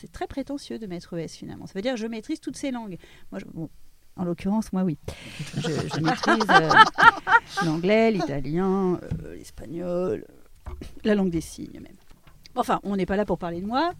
C'est 0.00 0.10
très 0.12 0.26
prétentieux 0.26 0.78
de 0.78 0.86
mettre 0.86 1.16
ES 1.18 1.28
finalement. 1.28 1.66
Ça 1.66 1.72
veut 1.74 1.82
dire 1.82 1.96
je 1.96 2.06
maîtrise 2.06 2.40
toutes 2.40 2.56
ces 2.56 2.70
langues. 2.70 2.96
Moi, 3.30 3.38
je- 3.40 3.44
bon, 3.52 3.68
en 4.16 4.24
l'occurrence, 4.24 4.72
moi 4.72 4.82
oui. 4.82 4.98
Je, 5.56 5.60
je 5.60 6.00
maîtrise 6.00 6.44
euh, 6.50 6.70
l'anglais, 7.64 8.10
l'italien, 8.10 8.98
euh, 9.02 9.36
l'espagnol, 9.36 10.26
la 11.04 11.14
langue 11.14 11.30
des 11.30 11.40
signes 11.40 11.80
même. 11.80 11.96
Enfin, 12.56 12.80
on 12.82 12.96
n'est 12.96 13.06
pas 13.06 13.16
là 13.16 13.24
pour 13.24 13.38
parler 13.38 13.60
de 13.60 13.66
moi. 13.66 13.92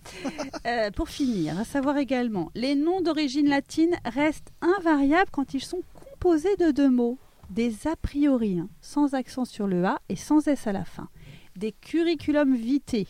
Euh, 0.67 0.91
pour 0.91 1.09
finir, 1.09 1.59
à 1.59 1.65
savoir 1.65 1.97
également, 1.99 2.51
les 2.55 2.75
noms 2.75 3.01
d'origine 3.01 3.49
latine 3.49 3.95
restent 4.05 4.53
invariables 4.61 5.31
quand 5.31 5.55
ils 5.55 5.63
sont 5.63 5.83
composés 5.95 6.57
de 6.57 6.71
deux 6.73 6.91
mots. 6.91 7.19
Des 7.51 7.87
a 7.89 7.97
priori, 7.97 8.59
hein, 8.61 8.69
sans 8.81 9.15
accent 9.15 9.45
sur 9.45 9.67
le 9.67 9.85
A 9.85 9.99
et 10.09 10.17
sans 10.17 10.47
S 10.49 10.67
à 10.67 10.73
la 10.73 10.85
fin. 10.85 11.09
Des 11.57 11.73
curriculum 11.73 12.55
vitae, 12.55 13.07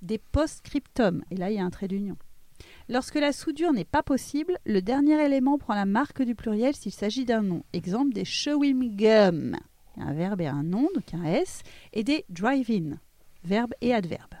des 0.00 0.16
post-scriptum, 0.18 1.22
et 1.30 1.36
là 1.36 1.50
il 1.50 1.56
y 1.56 1.58
a 1.60 1.64
un 1.64 1.70
trait 1.70 1.88
d'union. 1.88 2.16
Lorsque 2.88 3.14
la 3.14 3.32
soudure 3.32 3.72
n'est 3.72 3.84
pas 3.84 4.02
possible, 4.02 4.58
le 4.66 4.82
dernier 4.82 5.24
élément 5.24 5.58
prend 5.58 5.74
la 5.74 5.86
marque 5.86 6.22
du 6.22 6.34
pluriel 6.34 6.74
s'il 6.74 6.92
s'agit 6.92 7.24
d'un 7.24 7.42
nom. 7.42 7.62
Exemple 7.72 8.12
des 8.12 8.24
chewing 8.24 8.96
gum, 8.96 9.56
un 9.96 10.12
verbe 10.12 10.40
et 10.40 10.46
un 10.46 10.62
nom, 10.62 10.88
donc 10.94 11.14
un 11.14 11.24
S, 11.24 11.62
et 11.92 12.04
des 12.04 12.24
drive-in, 12.28 12.98
verbe 13.44 13.74
et 13.80 13.94
adverbe. 13.94 14.34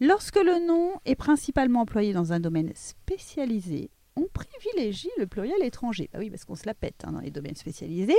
Lorsque 0.00 0.36
le 0.36 0.66
nom 0.66 0.94
est 1.04 1.14
principalement 1.14 1.82
employé 1.82 2.12
dans 2.12 2.32
un 2.32 2.40
domaine 2.40 2.72
spécialisé, 2.74 3.90
on 4.16 4.26
privilégie 4.26 5.10
le 5.18 5.26
pluriel 5.26 5.62
étranger. 5.62 6.10
Bah 6.12 6.18
oui, 6.20 6.28
parce 6.28 6.44
qu'on 6.44 6.56
se 6.56 6.66
la 6.66 6.74
pète 6.74 7.02
hein, 7.04 7.12
dans 7.12 7.20
les 7.20 7.30
domaines 7.30 7.54
spécialisés. 7.54 8.16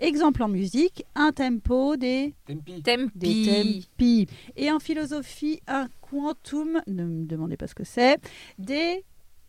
Exemple 0.00 0.42
en 0.42 0.48
musique, 0.48 1.04
un 1.14 1.32
tempo, 1.32 1.96
des 1.96 2.34
Tempi. 2.46 2.82
des 3.14 3.82
tempi. 3.94 4.26
Et 4.56 4.70
en 4.72 4.80
philosophie, 4.80 5.60
un 5.68 5.88
quantum, 6.10 6.82
ne 6.86 7.04
me 7.04 7.26
demandez 7.26 7.56
pas 7.56 7.66
ce 7.66 7.74
que 7.74 7.84
c'est, 7.84 8.18
des 8.58 9.04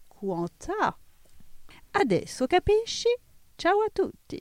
quanta. 0.10 0.98
Adesso 1.94 2.48
capisci? 2.48 3.08
Ciao 3.58 3.82
a 3.82 3.90
tutti. 3.94 4.40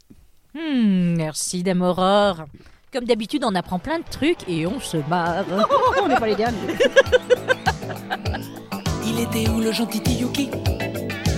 Hmm, 0.54 1.14
merci 1.16 1.62
Dame 1.62 1.82
Aurore. 1.82 2.46
Comme 2.92 3.04
d'habitude, 3.04 3.44
on 3.44 3.54
apprend 3.54 3.78
plein 3.78 3.98
de 3.98 4.04
trucs 4.04 4.48
et 4.48 4.66
on 4.66 4.80
se 4.80 4.96
marre. 5.08 5.44
on 6.02 6.08
n'est 6.08 6.16
pas 6.16 6.26
les 6.26 6.36
derniers. 6.36 6.58
Il 9.06 9.20
était 9.20 9.48
où 9.50 9.60
le 9.60 9.72
gentil 9.72 10.00
Tiyuki? 10.00 10.50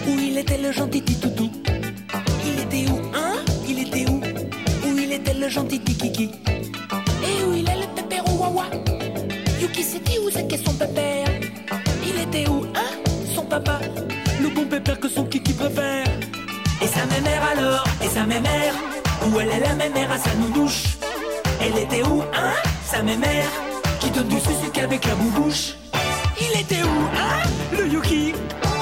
Où 0.09 0.19
il 0.19 0.39
était 0.39 0.59
le 0.59 0.73
gentil 0.73 1.03
Titoutou 1.03 1.51
Il 2.45 2.61
était 2.61 2.91
où, 2.91 2.97
hein? 3.15 3.37
Il 3.69 3.79
était 3.79 4.09
où? 4.11 4.21
Le 5.41 5.49
gentil 5.49 5.79
Kiki. 5.81 6.58
Yuki 9.79 9.91
s'est 9.91 10.01
dit 10.01 10.19
où 10.19 10.49
qu'est 10.49 10.65
son 10.65 10.73
pépère? 10.75 11.29
Il 12.03 12.21
était 12.21 12.49
où, 12.49 12.65
hein, 12.75 12.91
son 13.33 13.43
papa. 13.43 13.79
Le 14.41 14.49
bon 14.49 14.65
pépère 14.65 14.99
que 14.99 15.09
son 15.09 15.25
Kiki 15.25 15.53
préfère. 15.53 16.07
Et 16.83 16.87
sa 16.87 17.07
mémère 17.07 17.43
alors, 17.53 17.85
et 18.03 18.09
sa 18.09 18.25
mémère 18.25 18.75
Où 19.27 19.39
elle 19.41 19.51
est 19.51 19.61
la 19.61 19.75
mémère 19.75 20.11
à 20.11 20.19
sa 20.19 20.35
noudouche 20.35 20.97
Elle 21.61 21.79
était 21.79 22.03
où, 22.03 22.23
hein, 22.23 22.55
sa 22.85 23.03
mémère 23.03 23.49
Qui 24.01 24.11
donne 24.11 24.29
du 24.29 24.39
sucre 24.39 24.83
avec 24.83 25.05
la 25.05 25.15
boubouche? 25.15 25.75
Il 26.41 26.61
était 26.61 26.83
où, 26.83 26.99
hein, 27.17 27.49
le 27.73 27.87
Yuki? 27.89 28.33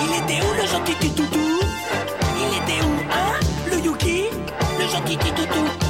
Il 0.03 0.25
était 0.25 0.43
où 0.43 0.63
le 0.63 0.67
gentil 0.67 0.95
toutou 0.95 1.61
Il 2.39 2.63
était 2.63 2.85
où, 2.85 2.93
hein, 3.13 3.41
le 3.71 3.79
Yuki? 3.85 4.25
Le 4.79 4.89
gentil 4.89 5.17
toutou 5.17 5.86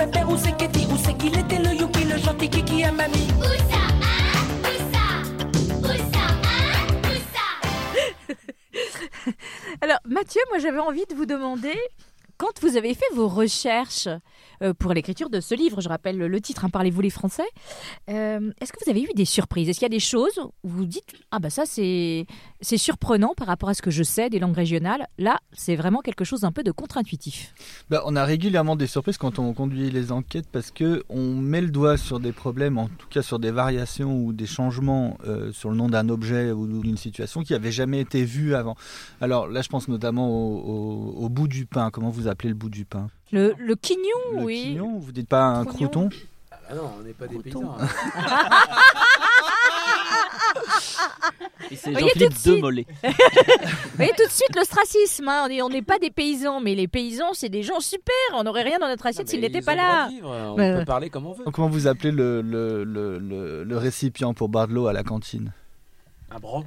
pépère 0.00 0.30
Où 0.30 0.36
c'est 0.36 0.56
qu'était 0.56 0.86
Où 0.86 0.96
c'est 0.96 1.14
qu'il 1.14 1.38
était 1.38 1.58
le 1.58 1.74
Yuki 1.74 2.04
Le 2.04 2.16
gentil 2.18 2.48
Kiki 2.48 2.84
à 2.84 2.92
mamie. 2.92 3.28
Alors, 9.82 9.98
Mathieu, 10.04 10.40
moi 10.50 10.58
j'avais 10.58 10.78
envie 10.78 11.04
de 11.06 11.14
vous 11.14 11.26
demander, 11.26 11.74
quand 12.40 12.58
vous 12.62 12.78
avez 12.78 12.94
fait 12.94 13.04
vos 13.14 13.28
recherches 13.28 14.08
euh, 14.62 14.72
pour 14.72 14.94
l'écriture 14.94 15.28
de 15.28 15.40
ce 15.40 15.54
livre, 15.54 15.82
je 15.82 15.88
rappelle 15.90 16.16
le 16.16 16.40
titre, 16.40 16.64
hein, 16.64 16.70
Parlez-vous 16.70 17.02
les 17.02 17.10
Français, 17.10 17.44
euh, 18.08 18.50
est-ce 18.62 18.72
que 18.72 18.78
vous 18.82 18.90
avez 18.90 19.02
eu 19.02 19.08
des 19.14 19.26
surprises? 19.26 19.68
Est-ce 19.68 19.78
qu'il 19.78 19.84
y 19.84 19.92
a 19.94 19.96
des 19.96 20.00
choses 20.00 20.38
où 20.64 20.68
vous 20.68 20.86
dites, 20.86 21.12
ah 21.30 21.38
bah 21.38 21.50
ça 21.50 21.64
c'est 21.66 22.26
surprenant 22.62 23.34
par 23.36 23.46
rapport 23.46 23.68
à 23.68 23.74
ce 23.74 23.82
que 23.82 23.90
je 23.90 24.02
sais 24.02 24.30
des 24.30 24.38
langues 24.38 24.56
régionales 24.56 25.06
Là, 25.18 25.38
c'est 25.52 25.76
vraiment 25.76 26.00
quelque 26.00 26.24
chose 26.24 26.40
d'un 26.40 26.52
peu 26.52 26.62
de 26.62 26.72
contre-intuitif. 26.72 27.52
Bah, 27.90 28.02
on 28.06 28.16
a 28.16 28.24
régulièrement 28.24 28.74
des 28.76 28.86
surprises 28.86 29.18
quand 29.18 29.38
on 29.38 29.52
conduit 29.52 29.90
les 29.90 30.10
enquêtes 30.12 30.46
parce 30.50 30.70
que 30.70 31.04
on 31.10 31.34
met 31.34 31.60
le 31.60 31.68
doigt 31.70 31.98
sur 31.98 32.20
des 32.20 32.32
problèmes, 32.32 32.78
en 32.78 32.88
tout 32.88 33.08
cas 33.10 33.20
sur 33.22 33.38
des 33.38 33.50
variations 33.50 34.16
ou 34.16 34.32
des 34.32 34.46
changements 34.46 35.18
euh, 35.26 35.52
sur 35.52 35.68
le 35.70 35.76
nom 35.76 35.88
d'un 35.88 36.08
objet 36.08 36.52
ou 36.52 36.66
d'une 36.82 36.96
situation 36.96 37.42
qui 37.42 37.52
n'avait 37.52 37.72
jamais 37.72 38.00
été 38.00 38.24
vue 38.24 38.54
avant. 38.54 38.76
Alors 39.20 39.46
là, 39.46 39.60
je 39.60 39.68
pense 39.68 39.88
notamment 39.88 40.28
au- 40.30 41.14
au 41.24 41.28
bout 41.28 41.48
du 41.48 41.66
pain. 41.66 41.90
Comment 41.90 42.10
vous 42.10 42.28
appelez 42.30 42.48
le 42.50 42.54
bout 42.54 42.70
du 42.70 42.84
pain 42.84 43.08
Le, 43.32 43.54
le 43.58 43.74
quignon, 43.76 44.02
Le 44.38 44.42
oui. 44.44 44.62
quignon, 44.62 44.98
vous 44.98 45.12
dites 45.12 45.28
pas 45.28 45.42
un 45.44 45.64
crouton 45.64 46.08
Ah 46.68 46.74
non, 46.74 46.90
on 46.98 47.02
n'est 47.02 47.12
pas 47.12 47.26
des 47.26 47.34
Crouton. 47.38 47.60
paysans. 47.60 47.76
hein. 47.80 47.88
Et 51.70 51.76
c'est 51.76 51.90
Voyez 51.92 52.06
Jean-Philippe 52.08 52.28
tout 52.30 52.34
de 52.34 52.38
suite. 52.40 52.56
Demolay. 52.56 52.86
Vous 53.04 53.96
voyez 53.96 54.12
tout 54.16 54.24
de 54.26 54.30
suite 54.30 54.56
l'ostracisme. 54.56 55.28
hein. 55.28 55.44
On 55.46 55.50
est- 55.50 55.62
On 55.62 55.68
n'est 55.68 55.82
pas 55.82 55.98
des 55.98 56.10
paysans, 56.10 56.60
mais 56.60 56.74
les 56.74 56.88
paysans, 56.88 57.32
c'est 57.32 57.48
des 57.48 57.62
gens 57.62 57.78
super. 57.80 58.14
On 58.34 58.42
n'aurait 58.44 58.62
rien 58.62 58.78
dans 58.78 58.88
notre 58.88 59.06
assiette 59.06 59.28
s'ils 59.28 59.40
n'étaient 59.40 59.60
pas 59.62 59.76
là. 59.76 60.08
vivre, 60.08 60.28
On 60.30 60.56
Ouais, 60.56 60.72
peut 60.72 60.78
ouais. 60.78 60.84
parler 60.84 61.10
comme 61.10 61.26
on 61.26 61.32
veut. 61.32 61.44
Comment 61.52 61.68
vous 61.68 61.86
appelez 61.86 62.10
le, 62.10 62.40
le, 62.42 62.82
le, 62.84 63.18
le- 63.18 63.62
le 63.64 63.76
récipient 63.78 64.34
pour 64.34 64.48
boire 64.48 64.66
de 64.68 64.72
l'eau 64.74 64.86
à 64.88 64.92
la 64.92 65.02
cantine? 65.04 65.52
Un 66.30 66.38
bro. 66.38 66.64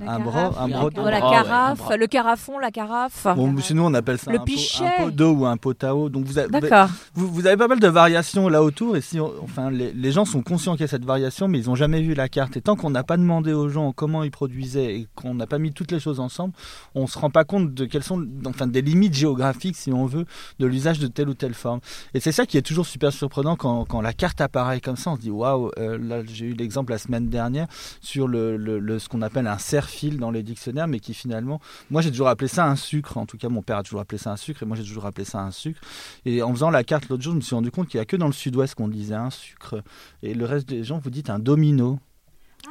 La 0.00 0.12
Un 0.14 0.18
bro, 0.20 0.38
un 0.58 0.68
brodo. 0.68 1.02
Oh, 1.04 1.08
la 1.10 1.18
bras, 1.20 1.30
ouais, 1.30 1.36
un 1.36 1.42
carafe, 1.42 1.90
le 1.98 2.06
carafon, 2.06 2.58
la 2.58 2.70
carafe. 2.70 3.26
Bon, 3.36 3.54
chez 3.58 3.74
nous, 3.74 3.82
on 3.84 3.92
appelle 3.92 4.18
ça 4.18 4.30
Le 4.30 4.36
un, 4.36 4.40
pot, 4.40 4.44
pichet. 4.46 4.84
un 4.84 5.04
pot 5.04 5.10
d'eau 5.10 5.32
ou 5.32 5.46
un 5.46 5.56
pot 5.58 5.84
à 5.84 5.94
eau. 5.94 6.08
Donc 6.08 6.24
vous 6.24 6.38
avez, 6.38 6.48
D'accord. 6.48 6.88
vous, 7.14 7.28
vous 7.30 7.46
avez 7.46 7.56
pas 7.58 7.68
mal 7.68 7.80
de 7.80 7.86
variations 7.88 8.48
là 8.48 8.62
autour. 8.62 8.96
Et 8.96 9.02
si, 9.02 9.20
on- 9.20 9.30
enfin, 9.42 9.70
les, 9.70 9.92
les 9.92 10.12
gens 10.12 10.24
sont 10.24 10.42
conscients 10.42 10.72
qu'il 10.72 10.80
y 10.82 10.84
a 10.84 10.88
cette 10.88 11.04
variation, 11.04 11.48
mais 11.48 11.58
ils 11.60 11.66
n'ont 11.66 11.74
jamais 11.74 12.00
vu 12.00 12.14
la 12.14 12.28
carte. 12.28 12.56
Et 12.56 12.62
tant 12.62 12.76
qu'on 12.76 12.90
n'a 12.90 13.04
pas 13.04 13.16
demandé 13.18 13.52
aux 13.52 13.68
gens 13.68 13.92
comment 13.92 14.22
ils 14.24 14.30
produisaient 14.30 14.94
et 14.96 15.08
qu'on 15.14 15.34
n'a 15.34 15.46
pas 15.46 15.58
mis 15.58 15.72
toutes 15.72 15.92
les 15.92 16.00
choses 16.00 16.18
ensemble, 16.20 16.54
on 16.94 17.06
se 17.06 17.18
rend 17.18 17.28
pas 17.30 17.44
compte 17.44 17.74
de 17.74 17.84
quelles 17.84 18.02
sont, 18.04 18.24
enfin, 18.46 18.66
des 18.66 18.82
limites 18.82 19.14
géographiques, 19.14 19.76
si 19.76 19.92
on 19.92 20.06
veut, 20.06 20.24
de 20.58 20.66
l'usage 20.66 20.98
de 20.98 21.08
telle 21.08 21.28
ou 21.28 21.34
telle 21.34 21.54
forme. 21.54 21.80
Et 22.14 22.20
c'est 22.20 22.32
ça 22.32 22.46
qui 22.46 22.56
est 22.56 22.62
toujours 22.62 22.86
super 22.86 23.12
surprenant 23.12 23.56
quand, 23.56 23.84
quand 23.84 24.00
la 24.00 24.12
carte 24.14 24.40
apparaît 24.40 24.80
comme 24.80 24.96
ça. 24.96 25.10
On 25.10 25.16
se 25.16 25.20
dit 25.20 25.30
waouh. 25.30 25.70
euh, 25.78 25.98
Là, 26.00 26.22
j'ai 26.24 26.46
eu 26.46 26.54
l'exemple 26.54 26.92
la 26.92 26.98
semaine 26.98 27.28
dernière 27.28 27.66
sur 28.00 28.26
le, 28.28 28.56
le- 28.56 28.78
le- 28.78 28.98
ce 28.98 29.08
qu'on 29.08 29.20
appelle 29.22 29.46
un 29.46 29.58
serre-fil 29.90 30.18
dans 30.18 30.30
les 30.30 30.42
dictionnaires, 30.42 30.86
mais 30.86 31.00
qui 31.00 31.14
finalement 31.14 31.60
moi, 31.90 32.02
j'ai 32.02 32.10
toujours 32.10 32.28
appelé 32.28 32.48
ça 32.48 32.66
un 32.66 32.76
sucre. 32.76 33.16
En 33.16 33.26
tout 33.26 33.36
cas, 33.36 33.48
mon 33.48 33.62
père 33.62 33.78
a 33.78 33.82
toujours 33.82 34.00
appelé 34.00 34.18
ça 34.18 34.32
un 34.32 34.36
sucre 34.36 34.62
et 34.62 34.66
moi, 34.66 34.76
j'ai 34.76 34.84
toujours 34.84 35.06
appelé 35.06 35.24
ça 35.24 35.40
un 35.40 35.50
sucre. 35.50 35.80
Et 36.24 36.42
en 36.42 36.52
faisant 36.52 36.70
la 36.70 36.84
carte 36.84 37.08
l'autre 37.08 37.22
jour, 37.22 37.32
je 37.32 37.36
me 37.36 37.42
suis 37.42 37.54
rendu 37.54 37.70
compte 37.70 37.88
qu'il 37.88 37.98
n'y 37.98 38.02
a 38.02 38.06
que 38.06 38.16
dans 38.16 38.26
le 38.26 38.32
sud-ouest 38.32 38.74
qu'on 38.74 38.88
disait 38.88 39.14
un 39.14 39.30
sucre. 39.30 39.82
Et 40.22 40.34
le 40.34 40.44
reste 40.44 40.68
des 40.68 40.84
gens, 40.84 40.98
vous 40.98 41.10
dites 41.10 41.30
un 41.30 41.38
domino. 41.38 41.98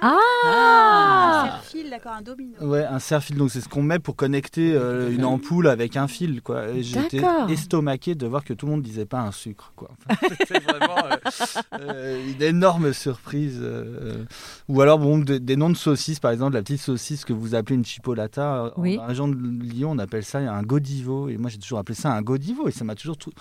Ah, 0.02 1.58
Un 1.58 1.60
fil, 1.62 1.89
d'accord, 1.89 2.13
un 2.13 2.21
domino. 2.21 2.54
Ouais, 2.62 2.86
un 2.86 2.99
serre-fil. 2.99 3.36
Donc, 3.38 3.52
c'est 3.52 3.62
ce 3.62 3.67
qu'on 3.69 3.84
met 3.84 3.99
pour 3.99 4.15
connecter 4.15 4.73
euh, 4.73 5.12
une 5.12 5.25
ampoule 5.25 5.67
avec 5.67 5.97
un 5.97 6.08
fil. 6.08 6.41
Quoi. 6.41 6.80
J'étais 6.80 7.21
estomaqué 7.49 8.15
de 8.15 8.25
voir 8.28 8.43
que 8.43 8.54
tout 8.54 8.65
le 8.65 8.73
monde 8.73 8.82
disait 8.82 9.06
pas 9.06 9.19
un 9.21 9.32
sucre. 9.32 9.73
Quoi. 9.75 9.89
Enfin, 10.10 10.28
C'était 10.39 10.60
vraiment 10.60 10.95
euh, 11.06 11.80
euh, 11.80 12.32
une 12.36 12.41
énorme 12.41 12.93
surprise. 12.93 13.60
euh, 13.62 14.23
Ou 14.67 14.82
alors, 14.82 14.99
bon, 14.99 15.17
des, 15.19 15.39
des 15.39 15.56
noms 15.56 15.69
de 15.69 15.78
saucisses, 15.78 16.19
par 16.19 16.32
exemple, 16.32 16.54
la 16.54 16.62
petite 16.62 16.82
saucisse 16.82 17.25
que 17.25 17.34
vous 17.34 17.56
appelez 17.56 17.75
une 17.75 17.86
chipolata. 17.86 18.71
Oui. 18.78 18.95
Dans 18.95 19.02
la 19.04 19.08
région 19.10 19.28
de 19.28 19.36
Lyon, 19.36 19.91
on 19.91 19.99
appelle 19.99 20.23
ça 20.23 20.39
un 20.39 20.63
godivo. 20.63 21.30
Et 21.30 21.38
moi, 21.38 21.49
j'ai 21.49 21.58
toujours 21.58 21.80
appelé 21.80 21.95
ça 21.95 22.12
un 22.13 22.21
godivo. 22.21 22.67
Et 22.67 22.71
ça 22.71 22.84
m'a 22.84 22.95
toujours 22.95 23.17
tout- 23.17 23.32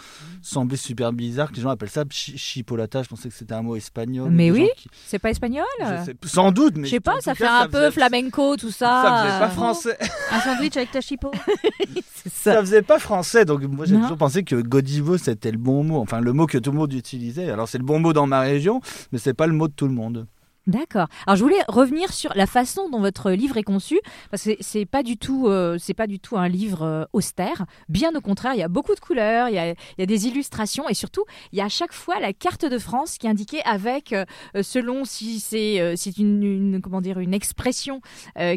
semblé 0.42 0.76
super 0.76 1.12
bizarre 1.12 1.50
que 1.50 1.56
les 1.56 1.62
gens 1.62 1.70
appellent 1.70 1.88
ça 1.90 2.04
chi- 2.10 2.36
chipolata. 2.36 3.02
Je 3.02 3.08
pensais 3.08 3.28
que 3.28 3.34
c'était 3.34 3.54
un 3.54 3.62
mot 3.62 3.76
espagnol. 3.76 4.30
Mais 4.30 4.50
oui. 4.50 4.68
qui- 4.76 4.88
c'est 5.06 5.18
pas 5.18 5.30
espagnol 5.30 5.64
je 5.80 6.04
sais- 6.06 6.14
sans 6.38 6.52
doute, 6.52 6.74
mais 6.76 6.86
Je 6.86 6.90
sais 6.92 7.00
pas, 7.00 7.16
ça 7.20 7.34
fait 7.34 7.44
cas, 7.44 7.62
un 7.64 7.68
peu 7.68 7.78
faisait- 7.78 7.90
flamenco, 7.90 8.56
tout 8.56 8.70
ça. 8.70 9.02
Ça 9.02 9.22
faisait 9.24 9.38
pas 9.38 9.46
Euh, 9.46 9.48
français. 9.50 9.98
Un 10.32 10.40
sandwich 10.40 10.76
avec 10.76 10.90
ta 10.92 11.00
chipot. 11.00 11.32
C'est 12.14 12.32
ça. 12.32 12.52
Ça 12.54 12.60
faisait 12.60 12.82
pas 12.82 12.98
français, 12.98 13.44
donc 13.44 13.62
moi 13.62 13.86
j'ai 13.86 13.96
toujours 13.96 14.16
pensé 14.16 14.44
que 14.44 14.56
Godivo 14.56 15.18
c'était 15.18 15.50
le 15.50 15.58
bon 15.58 15.82
mot, 15.84 15.98
enfin 16.00 16.20
le 16.20 16.32
mot 16.32 16.46
que 16.46 16.58
tout 16.58 16.70
le 16.70 16.78
monde 16.78 16.92
utilisait. 16.92 17.50
Alors 17.50 17.68
c'est 17.68 17.78
le 17.78 17.84
bon 17.84 17.98
mot 18.00 18.12
dans 18.12 18.26
ma 18.26 18.40
région, 18.40 18.80
mais 19.12 19.18
c'est 19.18 19.34
pas 19.34 19.46
le 19.46 19.52
mot 19.52 19.68
de 19.68 19.72
tout 19.72 19.86
le 19.86 19.94
monde. 19.94 20.26
D'accord. 20.68 21.08
Alors 21.26 21.36
je 21.36 21.42
voulais 21.42 21.62
revenir 21.66 22.12
sur 22.12 22.30
la 22.34 22.46
façon 22.46 22.90
dont 22.90 23.00
votre 23.00 23.30
livre 23.30 23.56
est 23.56 23.62
conçu, 23.62 23.98
parce 24.30 24.42
que 24.42 24.50
c'est- 24.60 24.84
pas 24.84 25.02
du 25.02 25.16
tout, 25.16 25.46
euh, 25.48 25.78
c'est 25.78 25.94
pas 25.94 26.06
du 26.06 26.20
tout 26.20 26.36
un 26.36 26.46
livre 26.46 26.82
euh, 26.82 27.04
austère. 27.14 27.64
Bien 27.88 28.14
au 28.14 28.20
contraire, 28.20 28.52
il 28.52 28.58
y 28.60 28.62
a 28.62 28.68
beaucoup 28.68 28.94
de 28.94 29.00
couleurs, 29.00 29.48
il 29.48 29.54
y 29.54 29.58
a, 29.58 30.06
des 30.06 30.26
illustrations 30.26 30.86
et 30.86 30.92
surtout 30.92 31.24
il 31.52 31.58
y 31.58 31.62
a 31.62 31.64
à 31.64 31.68
chaque 31.70 31.94
fois 31.94 32.20
la 32.20 32.34
carte 32.34 32.66
de 32.66 32.78
France 32.78 33.16
qui 33.16 33.26
est 33.26 33.30
indiquée 33.30 33.62
avec, 33.64 34.12
euh, 34.12 34.26
selon 34.60 35.06
si 35.06 35.40
c'est 35.40 35.78
une, 36.18 36.80
comment 36.82 37.00
dire 37.00 37.18
une 37.18 37.32
expression 37.32 38.02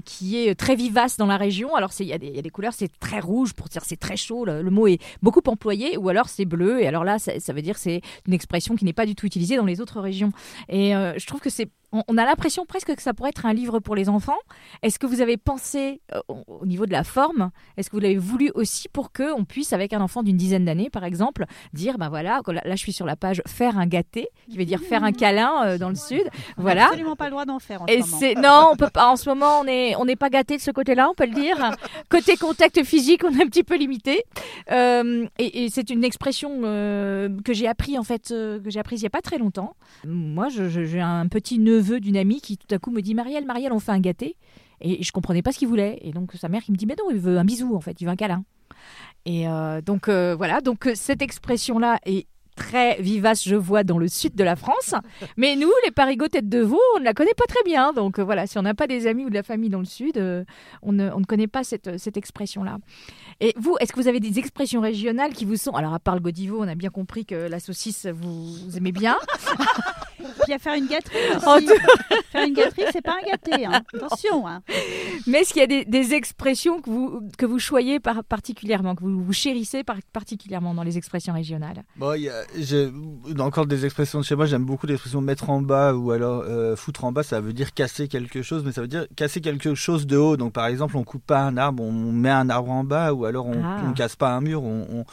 qui 0.03 0.37
est 0.37 0.55
très 0.55 0.75
vivace 0.75 1.15
dans 1.15 1.27
la 1.27 1.37
région. 1.37 1.75
Alors 1.75 1.91
il 1.97 2.07
y, 2.07 2.13
a 2.13 2.17
des- 2.17 2.49
couleurs, 2.49 2.73
c'est 2.73 2.91
très 2.99 3.21
rouge 3.21 3.53
pour 3.53 3.69
dire 3.69 3.83
c'est 3.85 3.99
très 3.99 4.17
chaud. 4.17 4.43
Le, 4.43 4.69
mot 4.69 4.87
est 4.87 4.99
beaucoup 5.21 5.41
employé, 5.47 5.95
ou 5.97 6.09
alors 6.09 6.27
c'est 6.27 6.45
bleu 6.45 6.81
et 6.81 6.87
alors 6.87 7.05
là 7.05 7.19
ça, 7.19 7.39
ça 7.39 7.53
veut 7.53 7.61
dire 7.61 7.77
c'est 7.77 8.01
une 8.27 8.33
expression 8.33 8.75
qui 8.75 8.83
n'est 8.83 8.93
pas 8.93 9.05
du 9.05 9.15
tout 9.15 9.25
utilisée 9.25 9.55
dans 9.55 9.65
les 9.65 9.79
autres 9.79 10.01
régions. 10.01 10.31
Et 10.67 10.91
je 10.91 11.25
trouve 11.25 11.39
que 11.39 11.49
c'est 11.49 11.69
on, 11.91 12.03
on 12.07 12.17
a 12.17 12.25
l'impression 12.25 12.65
presque 12.65 12.95
que 12.95 13.01
ça 13.01 13.13
pourrait 13.13 13.29
être 13.29 13.45
un 13.45 13.53
livre 13.53 13.79
pour 13.79 13.95
les 13.95 14.09
enfants. 14.09 14.37
Est-ce 14.83 14.99
que 14.99 15.05
vous 15.07 15.21
avez 15.21 15.37
pensé 15.37 16.01
euh, 16.13 16.19
au 16.27 16.43
au 16.47 16.65
niveau 16.65 16.85
de 16.85 16.91
la 16.91 17.03
forme 17.03 17.51
Est-ce 17.77 17.89
que 17.89 17.95
vous 17.95 18.01
l'avez 18.01 18.17
voulu 18.17 18.51
aussi 18.55 18.87
pour 18.89 19.11
que 19.11 19.33
on 19.33 19.45
puisse, 19.45 19.73
avec 19.73 19.93
un 19.93 20.01
enfant 20.01 20.21
d'une 20.23 20.37
dizaine 20.37 20.65
d'années, 20.65 20.89
par 20.89 21.03
exemple, 21.03 21.45
dire 21.73 21.97
ben 21.97 22.09
voilà, 22.09 22.41
là, 22.47 22.61
là, 22.63 22.71
je 22.75 22.79
suis 22.79 22.93
sur 22.93 23.05
la 23.05 23.15
page 23.15 23.41
faire 23.47 23.77
un 23.79 23.87
gâté, 23.87 24.27
qui 24.49 24.57
veut 24.57 24.65
dire 24.65 24.79
faire 24.79 25.03
un 25.03 25.11
câlin 25.11 25.51
euh, 25.65 25.77
dans 25.77 25.89
le 25.89 25.95
sud. 25.95 26.23
On 26.57 26.61
Voilà. 26.61 26.85
absolument 26.85 27.15
pas 27.15 27.25
le 27.25 27.31
droit 27.31 27.45
d'en 27.45 27.59
faire 27.59 27.81
en 27.81 27.85
Et 27.87 28.01
ce 28.01 28.07
moment. 28.07 28.17
c'est 28.19 28.35
non, 28.35 28.69
on 28.73 28.75
peut 28.75 28.89
pas. 28.93 29.07
En 29.11 29.15
ce 29.15 29.27
moment, 29.29 29.59
on 29.61 29.65
est 29.65 29.95
on 29.95 30.05
n'est 30.05 30.15
pas 30.15 30.29
gâté 30.29 30.57
de 30.57 30.61
ce 30.61 30.71
côté-là, 30.71 31.09
on 31.09 31.13
peut 31.15 31.25
le 31.25 31.33
dire. 31.33 31.57
Côté 32.09 32.37
contact 32.37 32.83
physique, 32.83 33.23
on 33.23 33.31
est 33.37 33.41
un 33.43 33.47
petit 33.47 33.63
peu 33.63 33.75
limité. 33.75 34.23
Euh, 34.71 35.25
et 35.39 35.63
et 35.65 35.69
c'est 35.69 35.89
une 35.89 36.03
expression 36.03 36.61
euh, 36.63 37.29
que 37.43 37.53
j'ai 37.53 37.67
appris 37.67 37.97
en 37.97 38.03
fait, 38.03 38.31
euh, 38.31 38.59
que 38.61 38.69
j'ai 38.69 38.79
apprise 38.79 39.01
il 39.01 39.03
y 39.03 39.07
a 39.07 39.11
pas 39.11 39.21
très 39.21 39.37
longtemps. 39.37 39.75
Moi, 40.05 40.47
j'ai 40.49 41.01
un 41.01 41.27
petit 41.27 41.59
neveu 41.59 41.80
d'une 41.81 42.17
amie 42.17 42.41
qui 42.41 42.57
tout 42.57 42.73
à 42.73 42.79
coup 42.79 42.91
me 42.91 43.01
dit 43.01 43.13
Marielle, 43.13 43.45
Marielle, 43.45 43.73
on 43.73 43.79
fait 43.79 43.91
un 43.91 43.99
gâté. 43.99 44.35
Et 44.81 45.03
je 45.03 45.11
comprenais 45.11 45.41
pas 45.41 45.51
ce 45.51 45.59
qu'il 45.59 45.67
voulait. 45.67 45.99
Et 46.01 46.11
donc 46.11 46.33
sa 46.33 46.49
mère 46.49 46.63
qui 46.63 46.71
me 46.71 46.77
dit 46.77 46.85
mais 46.85 46.95
non, 46.97 47.11
il 47.11 47.19
veut 47.19 47.37
un 47.37 47.45
bisou 47.45 47.75
en 47.75 47.81
fait, 47.81 47.99
il 48.01 48.05
veut 48.05 48.11
un 48.11 48.15
câlin. 48.15 48.43
Et 49.25 49.47
euh, 49.47 49.81
donc 49.81 50.07
euh, 50.07 50.35
voilà, 50.35 50.61
donc 50.61 50.87
euh, 50.87 50.93
cette 50.95 51.21
expression-là 51.21 51.99
est 52.05 52.27
très 52.55 53.01
vivace, 53.01 53.43
je 53.43 53.55
vois, 53.55 53.83
dans 53.83 53.97
le 53.97 54.07
sud 54.07 54.35
de 54.35 54.43
la 54.43 54.55
France. 54.55 54.93
Mais 55.37 55.55
nous, 55.55 55.71
les 55.85 55.91
parigots 55.91 56.27
tête 56.27 56.49
de 56.49 56.59
veau, 56.59 56.79
on 56.95 56.99
ne 56.99 57.05
la 57.05 57.13
connaît 57.13 57.33
pas 57.33 57.45
très 57.47 57.63
bien. 57.65 57.93
Donc 57.93 58.19
euh, 58.19 58.23
voilà, 58.23 58.47
si 58.47 58.57
on 58.57 58.61
n'a 58.61 58.73
pas 58.73 58.87
des 58.87 59.07
amis 59.07 59.25
ou 59.25 59.29
de 59.29 59.35
la 59.35 59.43
famille 59.43 59.69
dans 59.69 59.79
le 59.79 59.85
sud, 59.85 60.17
euh, 60.17 60.43
on, 60.81 60.91
ne, 60.91 61.09
on 61.11 61.19
ne 61.19 61.25
connaît 61.25 61.47
pas 61.47 61.63
cette, 61.63 61.97
cette 61.97 62.17
expression-là. 62.17 62.77
Et 63.39 63.53
vous, 63.57 63.75
est-ce 63.79 63.91
que 63.93 63.99
vous 63.99 64.07
avez 64.07 64.19
des 64.19 64.37
expressions 64.39 64.81
régionales 64.81 65.33
qui 65.33 65.45
vous 65.45 65.55
sont... 65.55 65.71
Alors 65.71 65.93
à 65.93 65.99
part 65.99 66.15
le 66.15 66.21
godivo, 66.21 66.57
on 66.59 66.67
a 66.67 66.75
bien 66.75 66.89
compris 66.89 67.25
que 67.25 67.35
la 67.35 67.59
saucisse, 67.59 68.05
vous, 68.05 68.53
vous 68.53 68.77
aimez 68.77 68.91
bien. 68.91 69.17
Puis 70.43 70.53
à 70.53 70.59
faire 70.59 70.75
une 70.75 70.87
gâterie 70.87 71.17
aussi. 71.35 71.67
faire 72.31 72.47
une 72.47 72.53
gâterie, 72.53 72.83
c'est 72.91 73.01
pas 73.01 73.15
un 73.21 73.27
gâté. 73.29 73.65
hein. 73.65 73.81
Attention. 73.93 74.47
hein. 74.47 74.61
Mais 75.27 75.39
est-ce 75.39 75.53
qu'il 75.53 75.61
y 75.61 75.63
a 75.63 75.67
des, 75.67 75.83
des 75.85 76.13
expressions 76.13 76.79
que 76.81 76.89
vous, 76.89 77.21
que 77.37 77.45
vous 77.45 77.59
choyez 77.59 77.99
par- 77.99 78.23
particulièrement, 78.23 78.95
que 78.95 79.01
vous, 79.03 79.23
vous 79.23 79.33
chérissez 79.33 79.83
par- 79.83 79.97
particulièrement 80.13 80.73
dans 80.75 80.83
les 80.83 80.97
expressions 80.97 81.33
régionales? 81.33 81.83
Bon, 81.95 82.13
y 82.13 82.29
a, 82.29 82.40
j'ai 82.57 82.91
encore 83.39 83.65
des 83.65 83.85
expressions 83.85 84.19
de 84.19 84.23
chez 84.25 84.35
moi. 84.35 84.45
J'aime 84.45 84.65
beaucoup 84.65 84.87
l'expression 84.87 85.21
mettre 85.21 85.49
en 85.49 85.61
bas 85.61 85.93
ou 85.93 86.11
alors 86.11 86.43
euh, 86.45 86.75
foutre 86.75 87.03
en 87.03 87.11
bas. 87.11 87.23
Ça 87.23 87.41
veut 87.41 87.53
dire 87.53 87.73
casser 87.73 88.07
quelque 88.07 88.41
chose, 88.41 88.63
mais 88.65 88.71
ça 88.71 88.81
veut 88.81 88.87
dire 88.87 89.05
casser 89.15 89.41
quelque 89.41 89.75
chose 89.75 90.07
de 90.07 90.17
haut. 90.17 90.37
Donc, 90.37 90.53
par 90.53 90.65
exemple, 90.67 90.97
on 90.97 91.03
coupe 91.03 91.25
pas 91.25 91.41
un 91.41 91.57
arbre, 91.57 91.83
on 91.83 91.91
met 92.11 92.29
un 92.29 92.49
arbre 92.49 92.71
en 92.71 92.83
bas, 92.83 93.13
ou 93.13 93.25
alors 93.25 93.45
on, 93.47 93.63
Ah. 93.63 93.81
on 93.87 93.93
casse 93.93 94.15
pas 94.15 94.31
un 94.33 94.41
mur, 94.41 94.63
on, 94.63 94.87
on, 94.91 95.05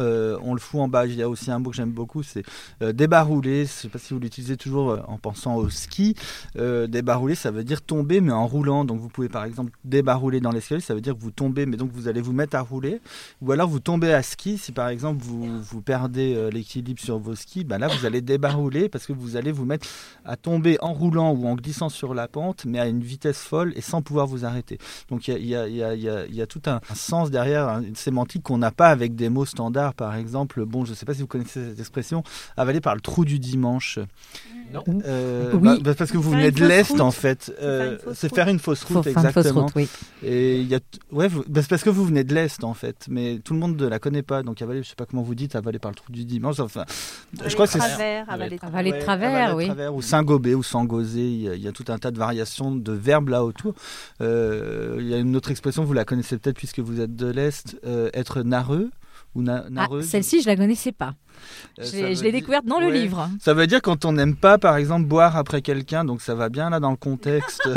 euh, 0.00 0.38
on 0.42 0.54
le 0.54 0.60
fout 0.60 0.80
en 0.80 0.88
bas. 0.88 1.06
Il 1.06 1.14
y 1.14 1.22
a 1.22 1.28
aussi 1.28 1.50
un 1.50 1.58
mot 1.58 1.70
que 1.70 1.76
j'aime 1.76 1.90
beaucoup, 1.92 2.22
c'est 2.22 2.44
euh, 2.82 2.92
débarouler. 2.92 3.64
Je 3.64 3.70
sais 3.70 3.88
pas 3.88 3.98
si 3.98 4.14
vous 4.14 4.20
l'utilisez 4.20 4.56
toujours 4.56 4.98
en 5.08 5.18
pensant 5.18 5.56
au 5.56 5.68
ski. 5.70 6.14
Débarouler, 6.56 7.34
ça 7.34 7.50
veut 7.50 7.64
dire 7.64 7.82
tomber, 7.82 8.20
mais 8.20 8.32
en 8.32 8.46
roulant. 8.46 8.84
Donc, 8.84 9.00
vous 9.00 9.08
pouvez 9.08 9.28
par 9.28 9.44
exemple 9.44 9.72
débarouler 9.84 10.40
dans 10.40 10.50
l'escalier, 10.52 10.80
ça 10.80 10.94
veut 10.94 11.00
dire 11.00 11.14
que 11.14 11.20
vous 11.20 11.30
tombez, 11.30 11.66
mais 11.66 11.76
donc 11.76 11.90
vous 11.92 12.08
allez 12.08 12.20
vous 12.20 12.32
mettre 12.32 12.56
à 12.56 12.60
rouler. 12.60 13.00
Ou 13.42 13.52
alors 13.52 13.68
vous 13.68 13.80
tombez 13.80 14.12
à 14.12 14.22
ski, 14.22 14.58
si 14.58 14.72
par 14.72 14.88
exemple 14.88 15.22
vous, 15.22 15.60
vous 15.60 15.80
perdez 15.82 16.34
euh, 16.76 16.80
l'équilibre 16.80 17.00
sur 17.00 17.18
vos 17.18 17.34
skis, 17.34 17.64
ben 17.64 17.78
là 17.78 17.88
vous 17.88 18.06
allez 18.06 18.20
débarouler 18.20 18.88
parce 18.88 19.06
que 19.06 19.12
vous 19.12 19.36
allez 19.36 19.52
vous 19.52 19.64
mettre 19.64 19.86
à 20.24 20.36
tomber 20.36 20.76
en 20.80 20.92
roulant 20.92 21.32
ou 21.32 21.46
en 21.46 21.54
glissant 21.54 21.88
sur 21.88 22.14
la 22.14 22.28
pente, 22.28 22.64
mais 22.66 22.78
à 22.78 22.86
une 22.86 23.00
vitesse 23.02 23.38
folle 23.38 23.72
et 23.76 23.80
sans 23.80 24.02
pouvoir 24.02 24.26
vous 24.26 24.44
arrêter. 24.44 24.78
Donc 25.08 25.28
il 25.28 25.38
y 25.38 25.48
y 25.48 25.54
y 25.54 25.78
y 25.78 25.82
a- 25.82 25.94
il 26.26 26.34
y 26.34 26.42
a 26.42 26.46
tout 26.46 26.62
un, 26.66 26.80
un 26.90 26.94
sens 26.94 27.30
derrière, 27.30 27.68
une 27.80 27.96
sémantique 27.96 28.42
qu'on 28.42 28.58
n'a 28.58 28.70
pas 28.70 28.88
avec 28.88 29.14
des 29.14 29.28
mots 29.28 29.46
standards. 29.46 29.94
Par 29.94 30.14
exemple, 30.16 30.64
bon, 30.64 30.84
je 30.84 30.90
ne 30.90 30.96
sais 30.96 31.06
pas 31.06 31.14
si 31.14 31.20
vous 31.22 31.26
connaissez 31.26 31.70
cette 31.70 31.78
expression, 31.80 32.22
avaler 32.56 32.80
par 32.80 32.94
le 32.94 33.00
trou 33.00 33.24
du 33.24 33.38
dimanche. 33.38 33.98
Non. 34.72 34.82
Euh, 35.06 35.52
Oui. 35.54 35.60
bah, 35.62 35.76
bah, 35.80 35.94
parce 35.96 36.10
que 36.10 36.16
vous 36.18 36.30
venez 36.30 36.50
de 36.50 36.66
l'Est 36.66 37.00
en 37.00 37.12
fait. 37.12 37.52
Euh, 37.62 37.98
C'est 38.14 38.26
route. 38.28 38.34
faire 38.34 38.48
une 38.48 38.58
fausse 38.58 38.82
route, 38.84 39.04
faire 39.04 39.12
une 39.16 39.30
fausse 39.30 39.36
exactement. 39.46 39.66
route, 39.66 39.72
oui. 39.76 39.88
Et 40.24 40.60
il 40.60 40.66
y 40.68 40.74
a, 40.74 40.80
ouais, 41.12 41.28
vous- 41.28 41.44
bah, 41.46 41.62
c'est 41.62 41.68
parce 41.70 41.84
que 41.84 41.90
vous 41.90 42.04
venez 42.04 42.24
de 42.24 42.34
l'est 42.34 42.64
en 42.64 42.74
fait, 42.74 43.06
mais 43.08 43.38
tout 43.44 43.54
le 43.54 43.60
monde 43.60 43.80
ne 43.80 43.86
la 43.86 43.98
connaît 44.00 44.22
pas. 44.24 44.42
Donc 44.42 44.60
avaler, 44.62 44.82
je 44.82 44.88
sais 44.88 44.96
pas 44.96 45.06
comment 45.06 45.22
vous 45.22 45.34
dites, 45.36 45.54
avaler 45.54 45.78
par 45.78 45.92
le 45.92 45.94
trou 45.94 46.10
du 46.12 46.24
dimanche. 46.24 46.56
Enfin, 46.66 46.84
je 47.44 47.52
crois 47.54 47.66
que 47.66 47.72
c'est 47.72 47.78
Travers, 47.78 48.30
avaler 48.30 48.58
Avaler 48.62 48.90
de 48.90 48.96
Ouais, 48.96 49.02
travers, 49.02 49.30
avaler 49.34 49.50
de 49.52 49.56
oui. 49.56 49.64
travers, 49.66 49.94
ou 49.94 50.02
Saint-Gobé 50.02 50.54
ou 50.54 50.62
Sangosé, 50.62 51.20
il 51.20 51.40
y, 51.42 51.48
a, 51.48 51.54
il 51.54 51.62
y 51.62 51.68
a 51.68 51.72
tout 51.72 51.84
un 51.88 51.98
tas 51.98 52.10
de 52.10 52.18
variations 52.18 52.74
de 52.74 52.92
verbes 52.92 53.28
là 53.30 53.44
autour. 53.44 53.74
Euh, 54.20 54.96
il 55.00 55.08
y 55.08 55.14
a 55.14 55.18
une 55.18 55.34
autre 55.36 55.50
expression, 55.50 55.84
vous 55.84 55.92
la 55.92 56.04
connaissez 56.04 56.38
peut-être 56.38 56.56
puisque 56.56 56.80
vous 56.80 57.00
êtes 57.00 57.14
de 57.16 57.26
l'est, 57.30 57.76
euh, 57.86 58.10
être 58.14 58.42
narreux 58.42 58.90
ou 59.34 59.42
na- 59.42 59.64
Ah. 59.76 59.86
Celle-ci, 60.02 60.40
je 60.42 60.46
la 60.46 60.56
connaissais 60.56 60.92
pas. 60.92 61.14
Euh, 61.78 61.84
Je 61.84 62.22
l'ai- 62.22 62.32
découverte 62.32 62.64
dans 62.66 62.80
le 62.80 62.90
livre. 62.90 63.28
Ça 63.40 63.54
veut 63.54 63.66
dire 63.66 63.82
quand 63.82 64.04
on 64.04 64.12
n'aime 64.12 64.36
pas, 64.36 64.58
par 64.58 64.76
exemple, 64.76 65.06
boire 65.06 65.36
après 65.36 65.62
quelqu'un, 65.62 66.04
donc 66.04 66.20
ça 66.22 66.34
va 66.34 66.48
bien 66.48 66.70
là 66.70 66.80
dans 66.80 66.90
le 66.90 66.96
contexte. 66.96 67.62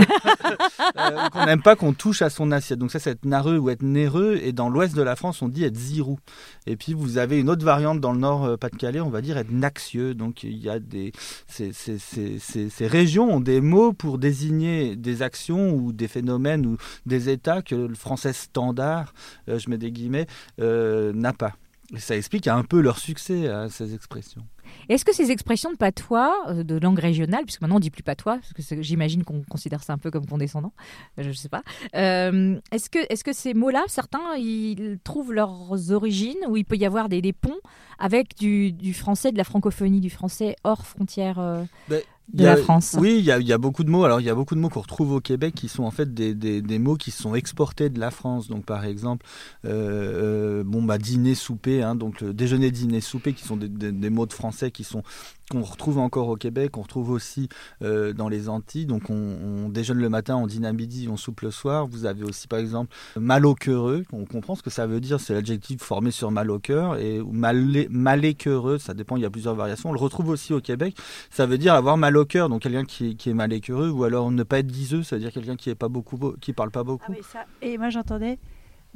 Euh, 0.98 1.30
qu'on 1.32 1.46
n'aime 1.46 1.62
pas 1.62 1.76
qu'on 1.76 1.94
touche 1.94 2.22
à 2.24 2.30
son 2.30 2.52
assiette. 2.52 2.80
Donc 2.80 2.92
ça, 2.92 2.98
c'est 3.00 3.12
être 3.12 3.26
nareux 3.26 3.58
ou 3.58 3.70
être 3.70 3.84
néreux. 3.84 4.40
Et 4.42 4.52
dans 4.52 4.68
l'ouest 4.70 4.96
de 4.96 5.02
la 5.04 5.16
France, 5.16 5.42
on 5.44 5.48
dit 5.48 5.64
être 5.64 5.78
zirou. 5.78 6.18
Et 6.66 6.76
puis 6.76 6.94
vous 6.94 7.18
avez 7.20 7.40
une 7.40 7.50
autre 7.50 7.64
variante 7.64 8.00
dans 8.02 8.12
le 8.12 8.18
nord 8.20 8.46
euh, 8.46 8.58
Pas-de-Calais, 8.58 9.00
on 9.00 9.10
va 9.10 9.22
dire 9.22 9.38
être 9.38 9.52
naxieux. 9.52 10.16
Donc 10.16 10.44
il 10.44 10.58
y 10.58 10.70
a 10.70 10.80
des 10.80 11.12
ces, 11.48 11.72
ces- 11.74 12.00
ces- 12.00 12.40
ces- 12.40 12.70
ces 12.70 12.88
régions 12.88 13.32
ont 13.32 13.40
des 13.40 13.62
mots 13.62 13.94
pour 13.94 14.18
désigner 14.18 14.96
des 14.96 15.22
actions 15.22 15.72
ou 15.74 15.92
des 15.92 16.08
phénomènes 16.08 16.66
ou 16.66 16.78
des 17.06 17.30
états 17.30 17.62
que 17.62 17.76
le 17.76 17.96
français 17.96 18.34
standard, 18.34 19.14
euh, 19.48 19.60
je 19.60 19.70
mets 19.70 19.78
des 19.78 19.92
guillemets, 19.92 20.26
euh, 20.60 21.14
n'a 21.14 21.34
pas. 21.34 21.54
Ça 21.98 22.16
explique 22.16 22.48
un 22.48 22.64
peu 22.64 22.82
leur 22.82 23.00
succès 23.00 23.48
à 23.48 23.70
ces 23.70 23.94
expressions. 23.96 24.46
Est-ce 24.90 25.04
que 25.04 25.14
ces 25.14 25.32
expressions 25.32 25.72
de 25.72 25.78
patois, 25.78 26.36
euh, 26.50 26.64
de 26.64 26.78
langue 26.78 27.00
régionale, 27.00 27.44
puisque 27.46 27.62
maintenant 27.62 27.78
on 27.78 27.80
dit 27.80 27.90
plus 27.90 28.04
patois, 28.04 28.38
parce 28.38 28.54
que 28.54 28.82
j'imagine 28.82 29.24
qu'on 29.24 29.42
considère 29.42 29.84
ça 29.84 29.94
un 29.94 29.98
peu 29.98 30.12
comme 30.12 30.28
condescendant, 30.28 30.74
euh, 31.18 31.24
je 31.24 31.30
ne 31.30 31.34
sais 31.34 31.50
pas. 31.50 31.64
euh, 31.96 32.60
est-ce 32.72 32.90
que, 33.24 33.34
ces 33.34 33.54
mots-là, 33.56 33.84
certains, 33.88 34.36
ils 34.38 35.00
trouvent 35.04 35.34
leurs 35.34 35.92
origines, 35.92 36.38
ou 36.48 36.58
il 36.58 36.66
peut 36.66 36.78
y 36.78 36.86
avoir 36.86 37.10
des, 37.10 37.22
des 37.22 37.34
ponts 37.34 37.60
avec 37.98 38.38
du, 38.38 38.72
du 38.72 38.94
français, 38.94 39.32
de 39.32 39.38
la 39.38 39.44
francophonie, 39.44 40.00
du 40.00 40.10
français 40.12 40.56
hors 40.64 40.86
frontières 40.86 41.40
euh, 41.40 41.64
Ben, 41.88 42.02
de 42.34 42.40
il 42.40 42.44
y 42.44 42.48
a- 42.48 42.56
la 42.56 42.62
France 42.62 42.96
Oui, 43.00 43.16
il 43.20 43.26
y, 43.26 43.32
a, 43.32 43.40
il 43.40 43.48
y 43.48 43.54
a 43.54 43.58
beaucoup 43.58 43.84
de 43.84 43.90
mots. 43.90 44.04
Alors, 44.04 44.20
il 44.22 44.26
y 44.26 44.30
a 44.30 44.36
beaucoup 44.36 44.56
de 44.56 44.60
mots 44.60 44.70
qu'on 44.70 44.82
retrouve 44.82 45.12
au 45.14 45.20
Québec 45.22 45.54
qui 45.56 45.68
sont 45.68 45.84
en 45.84 45.92
fait 45.92 46.14
des, 46.14 46.34
des- 46.36 46.62
des 46.62 46.80
mots 46.80 46.96
qui 46.96 47.12
sont 47.12 47.36
exportés 47.36 47.90
de 47.90 48.00
la 48.00 48.12
France. 48.12 48.48
Donc, 48.48 48.66
par 48.66 48.86
exemple, 48.86 49.26
euh, 49.66 50.60
euh, 50.60 50.64
bon, 50.66 50.84
bah, 50.84 50.98
dîner, 50.98 51.36
souper, 51.36 51.82
hein, 51.84 51.96
donc 51.96 52.22
le 52.22 52.34
déjeuner, 52.34 52.72
dîner, 52.72 53.02
souper, 53.02 53.34
qui 53.34 53.44
sont 53.46 53.58
des, 53.58 53.68
des- 53.70 53.92
des 53.92 54.10
mots 54.10 54.26
de 54.26 54.34
français 54.34 54.72
qui 54.72 54.84
sont 54.84 55.04
qu'on 55.50 55.62
retrouve 55.64 55.98
encore 55.98 56.30
au 56.30 56.36
Québec, 56.36 56.78
on 56.78 56.82
retrouve 56.82 57.10
aussi 57.10 57.50
euh, 57.82 58.14
dans 58.14 58.30
les 58.30 58.50
Antilles. 58.50 58.86
Donc, 58.86 59.10
on, 59.10 59.70
déjeune 59.70 60.00
le 60.00 60.10
matin, 60.10 60.36
on 60.38 60.48
dîne 60.48 60.66
à 60.66 60.74
midi, 60.74 61.08
on 61.12 61.18
soupe 61.18 61.42
le 61.42 61.52
soir. 61.52 61.88
Vous 61.88 62.06
avez 62.06 62.24
aussi, 62.24 62.48
par 62.48 62.60
exemple, 62.60 62.96
mal 63.18 63.46
au 63.46 63.56
cœureux. 63.56 64.06
On 64.14 64.26
comprend 64.26 64.56
ce 64.56 64.64
que 64.64 64.70
ça 64.70 64.88
veut 64.88 65.00
dire. 65.02 65.20
C'est 65.20 65.34
l'adjectif 65.34 65.82
formé 65.82 66.12
sur 66.12 66.32
mal 66.32 66.50
au 66.52 66.60
cœur 66.60 66.98
et 66.98 67.20
ou 67.20 67.32
malé, 67.32 67.88
maléqueureux. 67.90 68.78
Ça 68.78 68.94
dépend. 68.94 69.16
Il 69.18 69.24
y 69.24 69.26
a 69.26 69.30
plusieurs 69.30 69.56
variations. 69.56 69.90
On 69.90 69.94
le 69.94 70.00
retrouve 70.00 70.30
aussi 70.30 70.54
au 70.54 70.62
Québec. 70.62 70.96
Ça 71.30 71.46
veut 71.46 71.58
dire 71.58 71.74
avoir 71.74 71.98
mal 71.98 72.16
au 72.18 72.26
cœur, 72.26 72.50
donc 72.50 72.62
quelqu'un 72.62 72.86
qui, 72.86 73.10
est- 73.12 73.14
qui 73.16 73.30
est 73.30 73.34
maléqueureux, 73.34 73.90
ou 73.90 74.04
alors 74.04 74.32
ne 74.32 74.44
pas 74.44 74.60
être 74.60 74.68
diseux, 74.68 75.04
ça 75.04 75.16
veut 75.16 75.22
dire 75.22 75.32
quelqu'un 75.32 75.56
qui 75.56 75.70
est 75.70 75.76
pas 75.76 75.90
beaucoup, 75.90 76.34
qui 76.40 76.54
parle 76.54 76.72
pas 76.72 76.84
beaucoup. 76.84 77.12
Ah. 77.36 77.46
Et 77.62 77.78
moi 77.78 77.90
j'entendais 77.90 78.38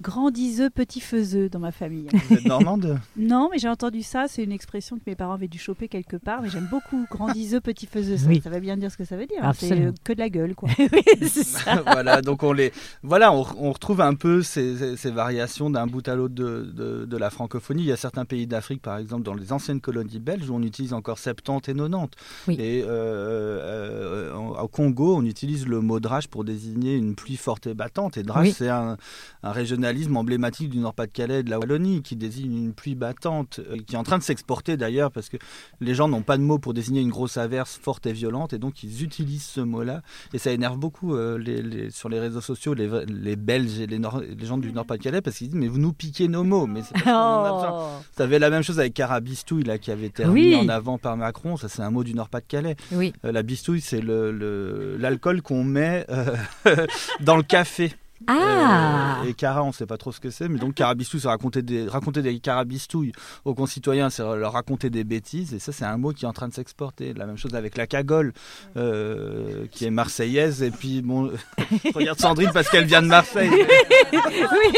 grand 0.02 0.32
diseux, 0.32 0.70
petit 0.70 1.00
faiseux 1.00 1.50
dans 1.50 1.60
ma 1.60 1.72
famille. 1.72 2.08
Vous 2.12 2.36
êtes 2.36 2.46
normande 2.46 3.00
non, 3.18 3.50
mais 3.52 3.60
j'ai 3.60 3.70
entendu 3.70 4.02
ça, 4.02 4.26
c'est 4.28 4.44
une 4.44 4.52
expression 4.52 4.98
que 4.98 5.04
mes 5.06 5.16
parents 5.16 5.34
avaient 5.34 5.48
dû 5.48 5.60
choper 5.60 5.88
quelque 5.88 6.18
part, 6.18 6.42
mais 6.42 6.50
j'aime 6.50 6.68
beaucoup 6.70 7.06
grand 7.12 7.32
diseux, 7.32 7.62
petit 7.62 7.86
faiseux. 7.86 8.18
Ça, 8.18 8.28
Oui. 8.28 8.42
ça 8.44 8.50
va 8.50 8.60
bien 8.60 8.76
dire 8.76 8.92
ce 8.92 8.98
que 8.98 9.06
ça 9.06 9.16
veut 9.18 9.26
dire. 9.28 9.38
hein. 9.44 9.52
C'est 9.54 9.72
euh, 9.80 9.92
que 10.04 10.14
de 10.14 10.20
la 10.20 10.30
gueule, 10.30 10.56
quoi. 10.56 10.70
Oui, 10.80 10.88
c'est 11.28 11.44
ça. 11.44 11.82
voilà, 11.86 12.22
donc 12.22 12.44
on 12.44 12.54
les, 12.54 12.72
voilà, 13.04 13.32
on, 13.32 13.46
on 13.58 13.72
retrouve 13.72 14.02
un 14.02 14.16
peu 14.16 14.42
ces, 14.42 14.76
ces- 14.78 14.98
ces 14.98 15.12
variations 15.12 15.70
d'un 15.70 15.86
bout 15.88 16.08
à 16.08 16.16
l'autre 16.16 16.34
de, 16.36 16.64
de- 16.76 17.06
de 17.06 17.18
la 17.18 17.30
francophonie. 17.30 17.84
Il 17.84 17.88
y 17.88 17.92
a 17.92 17.98
certains 17.98 18.26
pays 18.26 18.48
d'Afrique, 18.48 18.82
par 18.82 18.98
exemple, 18.98 19.24
dans 19.24 19.34
les 19.36 19.54
anciennes 19.54 19.80
colonies 19.82 20.20
belges, 20.20 20.50
où 20.50 20.56
on 20.56 20.62
utilise 20.64 20.94
encore 20.94 21.20
70 21.20 21.70
et 21.70 21.74
90. 21.76 22.10
Oui. 22.48 22.56
Et 22.60 22.84
euh, 22.84 22.88
euh, 23.62 24.34
au 24.34 24.68
Congo, 24.68 25.16
on 25.18 25.24
utilise 25.26 25.68
le 25.68 25.82
mot 25.82 26.00
drache 26.00 26.28
pour 26.28 26.44
désigner 26.44 26.96
une 26.96 27.16
pluie 27.16 27.38
forte 27.38 27.68
et 27.68 27.74
battante. 27.74 28.18
Et 28.18 28.24
drache, 28.24 28.48
Oui. 28.48 28.54
c'est 28.58 28.70
un, 28.70 28.98
un 29.44 29.52
emblématique 30.18 30.70
du 30.70 30.78
Nord-Pas-de-Calais 30.80 31.40
et 31.40 31.44
de 31.44 31.50
la 31.50 31.60
Wallonie, 31.60 32.02
qui 32.02 32.16
désigne 32.16 32.56
une 32.58 32.74
pluie 32.74 32.96
battante, 32.96 33.60
euh, 33.60 33.78
qui 33.86 33.96
est 33.96 33.98
en 33.98 34.04
train 34.04 34.18
de 34.18 34.24
s'exporter 34.24 34.78
d'ailleurs, 34.78 35.12
parce 35.12 35.30
que 35.30 35.38
les 35.82 35.96
gens 35.96 36.08
n'ont 36.08 36.22
pas 36.22 36.38
de 36.38 36.44
mot 36.44 36.58
pour 36.60 36.74
désigner 36.74 37.02
une 37.02 37.10
grosse 37.10 37.38
averse 37.38 37.80
forte 37.82 38.06
et 38.06 38.14
violente, 38.14 38.54
et 38.54 38.58
donc 38.60 38.84
ils 38.84 39.04
utilisent 39.04 39.44
ce 39.46 39.62
mot-là. 39.62 40.02
Et 40.34 40.38
ça 40.38 40.52
énerve 40.52 40.78
beaucoup 40.78 41.16
euh, 41.16 41.38
les, 41.38 41.62
les- 41.62 41.90
sur 41.90 42.10
les 42.10 42.20
réseaux 42.20 42.42
sociaux 42.42 42.74
les, 42.74 42.90
les 43.08 43.36
Belges 43.36 43.80
et 43.80 43.88
les, 43.88 44.00
Nord- 44.00 44.22
les 44.22 44.46
gens 44.46 44.58
du 44.58 44.72
Nord-Pas-de-Calais 44.72 45.22
parce 45.22 45.38
qu'ils 45.38 45.48
disent 45.50 45.58
mais 45.60 45.68
vous 45.68 45.80
nous 45.80 45.94
piquez 45.94 46.28
nos 46.28 46.44
mots. 46.44 46.68
Mais 46.68 46.82
c'est. 46.84 46.96
Oh. 47.08 47.88
Ça 48.18 48.24
avait 48.24 48.40
la 48.40 48.50
même 48.50 48.64
chose 48.64 48.80
avec 48.80 48.94
carabistouille 48.94 49.64
là 49.64 49.78
qui 49.78 49.92
avait 49.92 50.08
été 50.08 50.26
Oui. 50.26 50.56
en 50.56 50.70
avant 50.70 50.98
par 50.98 51.18
Macron. 51.18 51.58
Ça 51.58 51.68
c'est 51.70 51.82
un 51.82 51.92
mot 51.92 52.04
du 52.04 52.14
Nord-Pas-de-Calais. 52.14 52.76
Oui. 52.92 53.14
Euh, 53.26 53.32
la 53.32 53.44
bistouille 53.44 53.82
c'est 53.82 54.02
le- 54.02 54.32
le- 54.32 54.98
l'alcool 54.98 55.42
qu'on 55.42 55.64
met 55.64 56.06
euh, 56.10 56.36
dans 57.22 57.36
le 57.38 57.44
café. 57.44 57.94
Ah 58.28 59.20
Euh, 59.24 59.30
et 59.30 59.34
cara, 59.34 59.64
on 59.64 59.72
sait 59.72 59.86
pas 59.86 59.98
trop 59.98 60.12
ce 60.12 60.20
que 60.20 60.30
c'est, 60.30 60.48
mais 60.48 60.60
donc 60.60 60.76
carabistouille, 60.76 61.20
c'est 61.22 61.28
raconter 61.28 61.62
des, 61.62 61.88
raconter 61.88 62.22
des 62.22 62.40
carabistouilles 62.40 63.12
aux 63.46 63.54
concitoyens, 63.54 64.10
c'est 64.10 64.24
leur 64.24 64.54
raconter 64.54 64.90
des 64.90 65.04
bêtises, 65.04 65.54
et 65.54 65.60
ça, 65.60 65.72
c'est 65.72 65.86
un 65.86 65.98
mot 65.98 66.12
qui 66.12 66.26
est 66.26 66.28
en 66.28 66.34
train 66.34 66.48
de 66.48 66.54
s'exporter. 66.54 67.14
La 67.14 67.26
même 67.26 67.38
chose 67.38 67.56
avec 67.56 67.78
la 67.78 67.88
cagole, 67.88 68.34
euh, 68.78 69.66
qui 69.72 69.86
est 69.86 69.92
marseillaise, 69.92 70.64
et 70.64 70.72
puis 70.72 71.02
bon, 71.02 71.32
regarde 71.96 72.20
Sandrine 72.20 72.52
parce 72.54 72.70
qu'elle 72.70 72.86
vient 72.86 73.02
de 73.02 73.08
Marseille. 73.08 73.50
oui, 73.52 74.78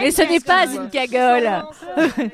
mais 0.00 0.10
ce 0.10 0.22
n'est 0.22 0.40
pas 0.40 0.66
une 0.66 0.90
cagole. 0.90 1.64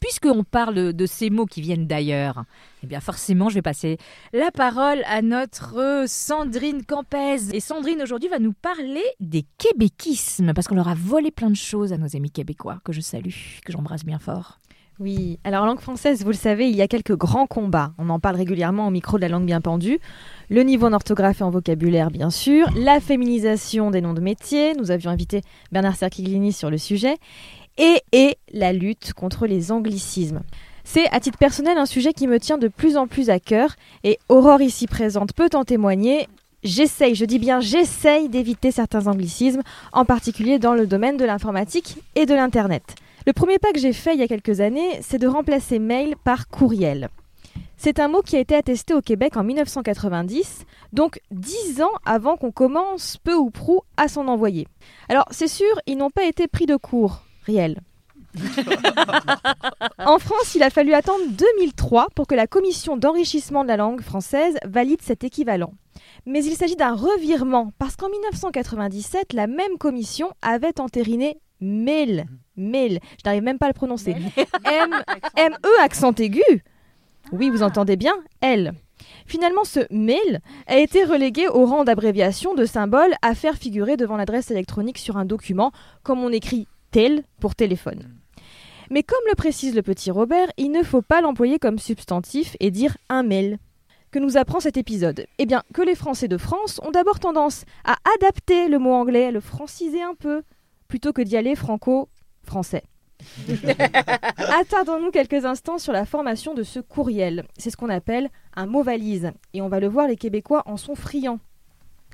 Puisqu'on 0.00 0.44
parle 0.44 0.92
de 0.92 1.06
ces 1.06 1.28
mots 1.28 1.46
qui 1.46 1.60
viennent 1.60 1.86
d'ailleurs, 1.86 2.44
eh 2.82 2.86
bien 2.86 3.00
forcément, 3.00 3.48
je 3.48 3.54
vais 3.54 3.62
passer 3.62 3.98
la 4.32 4.50
parole 4.50 5.02
à 5.06 5.22
notre 5.22 6.04
Sandrine 6.06 6.84
Campez. 6.84 7.54
Et 7.54 7.60
Sandrine, 7.60 8.02
aujourd'hui, 8.02 8.28
va 8.28 8.38
nous 8.38 8.52
parler 8.52 9.04
des 9.20 9.44
québéquismes, 9.58 10.52
parce 10.54 10.68
qu'on 10.68 10.76
leur 10.76 10.88
a 10.88 10.94
volé 10.94 11.30
plein 11.30 11.50
de 11.50 11.56
choses 11.56 11.92
à 11.92 11.98
nos 11.98 12.16
amis 12.16 12.30
québécois, 12.30 12.80
que 12.84 12.92
je 12.92 13.00
salue, 13.00 13.60
que 13.64 13.72
j'embrasse 13.72 14.04
bien 14.04 14.18
fort. 14.18 14.58
Oui, 15.00 15.38
alors 15.44 15.62
en 15.62 15.66
langue 15.66 15.80
française, 15.80 16.24
vous 16.24 16.30
le 16.30 16.36
savez, 16.36 16.68
il 16.68 16.74
y 16.74 16.82
a 16.82 16.88
quelques 16.88 17.16
grands 17.16 17.46
combats. 17.46 17.92
On 17.98 18.10
en 18.10 18.18
parle 18.18 18.34
régulièrement 18.34 18.88
au 18.88 18.90
micro 18.90 19.16
de 19.16 19.22
la 19.22 19.28
langue 19.28 19.46
bien 19.46 19.60
pendue. 19.60 20.00
Le 20.50 20.62
niveau 20.62 20.88
en 20.88 20.92
orthographe 20.92 21.40
et 21.40 21.44
en 21.44 21.50
vocabulaire, 21.50 22.10
bien 22.10 22.30
sûr. 22.30 22.68
La 22.76 22.98
féminisation 22.98 23.92
des 23.92 24.00
noms 24.00 24.14
de 24.14 24.20
métiers. 24.20 24.74
Nous 24.74 24.90
avions 24.90 25.12
invité 25.12 25.42
Bernard 25.70 25.94
Cerchiglini 25.94 26.52
sur 26.52 26.68
le 26.68 26.78
sujet. 26.78 27.16
Et, 27.76 28.02
et 28.10 28.38
la 28.52 28.72
lutte 28.72 29.12
contre 29.12 29.46
les 29.46 29.70
anglicismes. 29.70 30.42
C'est 30.90 31.06
à 31.12 31.20
titre 31.20 31.36
personnel 31.36 31.76
un 31.76 31.84
sujet 31.84 32.14
qui 32.14 32.26
me 32.26 32.40
tient 32.40 32.56
de 32.56 32.66
plus 32.66 32.96
en 32.96 33.06
plus 33.06 33.28
à 33.28 33.38
cœur. 33.38 33.74
Et 34.04 34.18
Aurore 34.30 34.62
ici 34.62 34.86
présente 34.86 35.34
peut 35.34 35.50
en 35.52 35.62
témoigner. 35.62 36.28
J'essaye, 36.62 37.14
je 37.14 37.26
dis 37.26 37.38
bien 37.38 37.60
j'essaye 37.60 38.30
d'éviter 38.30 38.70
certains 38.70 39.06
anglicismes, 39.06 39.60
en 39.92 40.06
particulier 40.06 40.58
dans 40.58 40.72
le 40.72 40.86
domaine 40.86 41.18
de 41.18 41.26
l'informatique 41.26 41.98
et 42.14 42.24
de 42.24 42.32
l'Internet. 42.32 42.94
Le 43.26 43.34
premier 43.34 43.58
pas 43.58 43.70
que 43.72 43.78
j'ai 43.78 43.92
fait 43.92 44.14
il 44.14 44.20
y 44.20 44.22
a 44.22 44.28
quelques 44.28 44.60
années, 44.60 44.98
c'est 45.02 45.18
de 45.18 45.26
remplacer 45.26 45.78
mail 45.78 46.14
par 46.24 46.48
courriel. 46.48 47.10
C'est 47.76 48.00
un 48.00 48.08
mot 48.08 48.22
qui 48.22 48.36
a 48.36 48.40
été 48.40 48.54
attesté 48.54 48.94
au 48.94 49.02
Québec 49.02 49.36
en 49.36 49.44
1990, 49.44 50.64
donc 50.94 51.20
dix 51.30 51.82
ans 51.82 51.92
avant 52.06 52.38
qu'on 52.38 52.50
commence 52.50 53.18
peu 53.18 53.34
ou 53.34 53.50
prou 53.50 53.82
à 53.98 54.08
s'en 54.08 54.26
envoyer. 54.26 54.66
Alors 55.10 55.26
c'est 55.32 55.48
sûr, 55.48 55.82
ils 55.86 55.98
n'ont 55.98 56.08
pas 56.08 56.24
été 56.24 56.48
pris 56.48 56.64
de 56.64 56.76
court, 56.76 57.24
réel. 57.44 57.82
En 59.98 60.18
France, 60.18 60.54
il 60.54 60.62
a 60.62 60.70
fallu 60.70 60.94
attendre 60.94 61.24
2003 61.30 62.08
pour 62.14 62.26
que 62.26 62.34
la 62.34 62.46
commission 62.46 62.96
d'enrichissement 62.96 63.62
de 63.62 63.68
la 63.68 63.76
langue 63.76 64.00
française 64.00 64.56
valide 64.64 65.02
cet 65.02 65.24
équivalent. 65.24 65.72
Mais 66.26 66.44
il 66.44 66.54
s'agit 66.54 66.76
d'un 66.76 66.94
revirement, 66.94 67.72
parce 67.78 67.96
qu'en 67.96 68.08
1997, 68.08 69.32
la 69.32 69.46
même 69.46 69.78
commission 69.78 70.30
avait 70.42 70.80
entériné 70.80 71.38
MEL. 71.60 72.26
MEL. 72.56 73.00
Je 73.18 73.22
n'arrive 73.24 73.42
même 73.42 73.58
pas 73.58 73.66
à 73.66 73.70
le 73.70 73.74
prononcer. 73.74 74.14
M, 74.64 75.02
M-E 75.36 75.82
accent 75.82 76.12
aigu. 76.12 76.42
Oui, 77.32 77.50
vous 77.50 77.62
entendez 77.62 77.96
bien, 77.96 78.14
L. 78.40 78.72
Finalement, 79.26 79.64
ce 79.64 79.80
mail 79.90 80.40
a 80.66 80.78
été 80.78 81.04
relégué 81.04 81.48
au 81.48 81.66
rang 81.66 81.84
d'abréviation 81.84 82.54
de 82.54 82.64
symbole 82.64 83.14
à 83.22 83.34
faire 83.34 83.56
figurer 83.56 83.96
devant 83.96 84.16
l'adresse 84.16 84.50
électronique 84.50 84.98
sur 84.98 85.16
un 85.16 85.24
document, 85.24 85.72
comme 86.02 86.22
on 86.22 86.30
écrit 86.30 86.66
tel 86.90 87.22
pour 87.40 87.54
téléphone. 87.54 88.17
Mais 88.90 89.02
comme 89.02 89.18
le 89.28 89.34
précise 89.34 89.74
le 89.74 89.82
petit 89.82 90.10
Robert, 90.10 90.48
il 90.56 90.70
ne 90.70 90.82
faut 90.82 91.02
pas 91.02 91.20
l'employer 91.20 91.58
comme 91.58 91.78
substantif 91.78 92.56
et 92.60 92.70
dire 92.70 92.96
un 93.08 93.22
mail. 93.22 93.58
Que 94.10 94.18
nous 94.18 94.38
apprend 94.38 94.60
cet 94.60 94.78
épisode? 94.78 95.26
Eh 95.36 95.44
bien, 95.44 95.62
que 95.74 95.82
les 95.82 95.94
Français 95.94 96.28
de 96.28 96.38
France 96.38 96.80
ont 96.82 96.90
d'abord 96.90 97.20
tendance 97.20 97.64
à 97.84 97.96
adapter 98.16 98.68
le 98.68 98.78
mot 98.78 98.92
anglais, 98.92 99.26
à 99.26 99.30
le 99.30 99.40
franciser 99.40 100.00
un 100.00 100.14
peu, 100.14 100.42
plutôt 100.88 101.12
que 101.12 101.20
d'y 101.20 101.36
aller 101.36 101.54
franco-français. 101.54 102.84
Attardons-nous 104.58 105.10
quelques 105.10 105.44
instants 105.44 105.76
sur 105.76 105.92
la 105.92 106.06
formation 106.06 106.54
de 106.54 106.62
ce 106.62 106.80
courriel. 106.80 107.44
C'est 107.58 107.68
ce 107.68 107.76
qu'on 107.76 107.90
appelle 107.90 108.30
un 108.56 108.64
mot 108.64 108.82
valise. 108.82 109.32
Et 109.52 109.60
on 109.60 109.68
va 109.68 109.80
le 109.80 109.88
voir, 109.88 110.08
les 110.08 110.16
Québécois 110.16 110.62
en 110.64 110.78
sont 110.78 110.94
friands. 110.94 111.40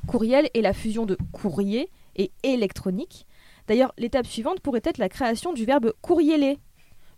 Courriel 0.08 0.48
est 0.54 0.62
la 0.62 0.72
fusion 0.72 1.06
de 1.06 1.16
courrier 1.32 1.88
et 2.16 2.32
électronique. 2.42 3.26
D'ailleurs, 3.66 3.94
l'étape 3.96 4.26
suivante 4.26 4.60
pourrait 4.60 4.82
être 4.84 4.98
la 4.98 5.08
création 5.08 5.52
du 5.52 5.64
verbe 5.64 5.92
courrieler. 6.02 6.58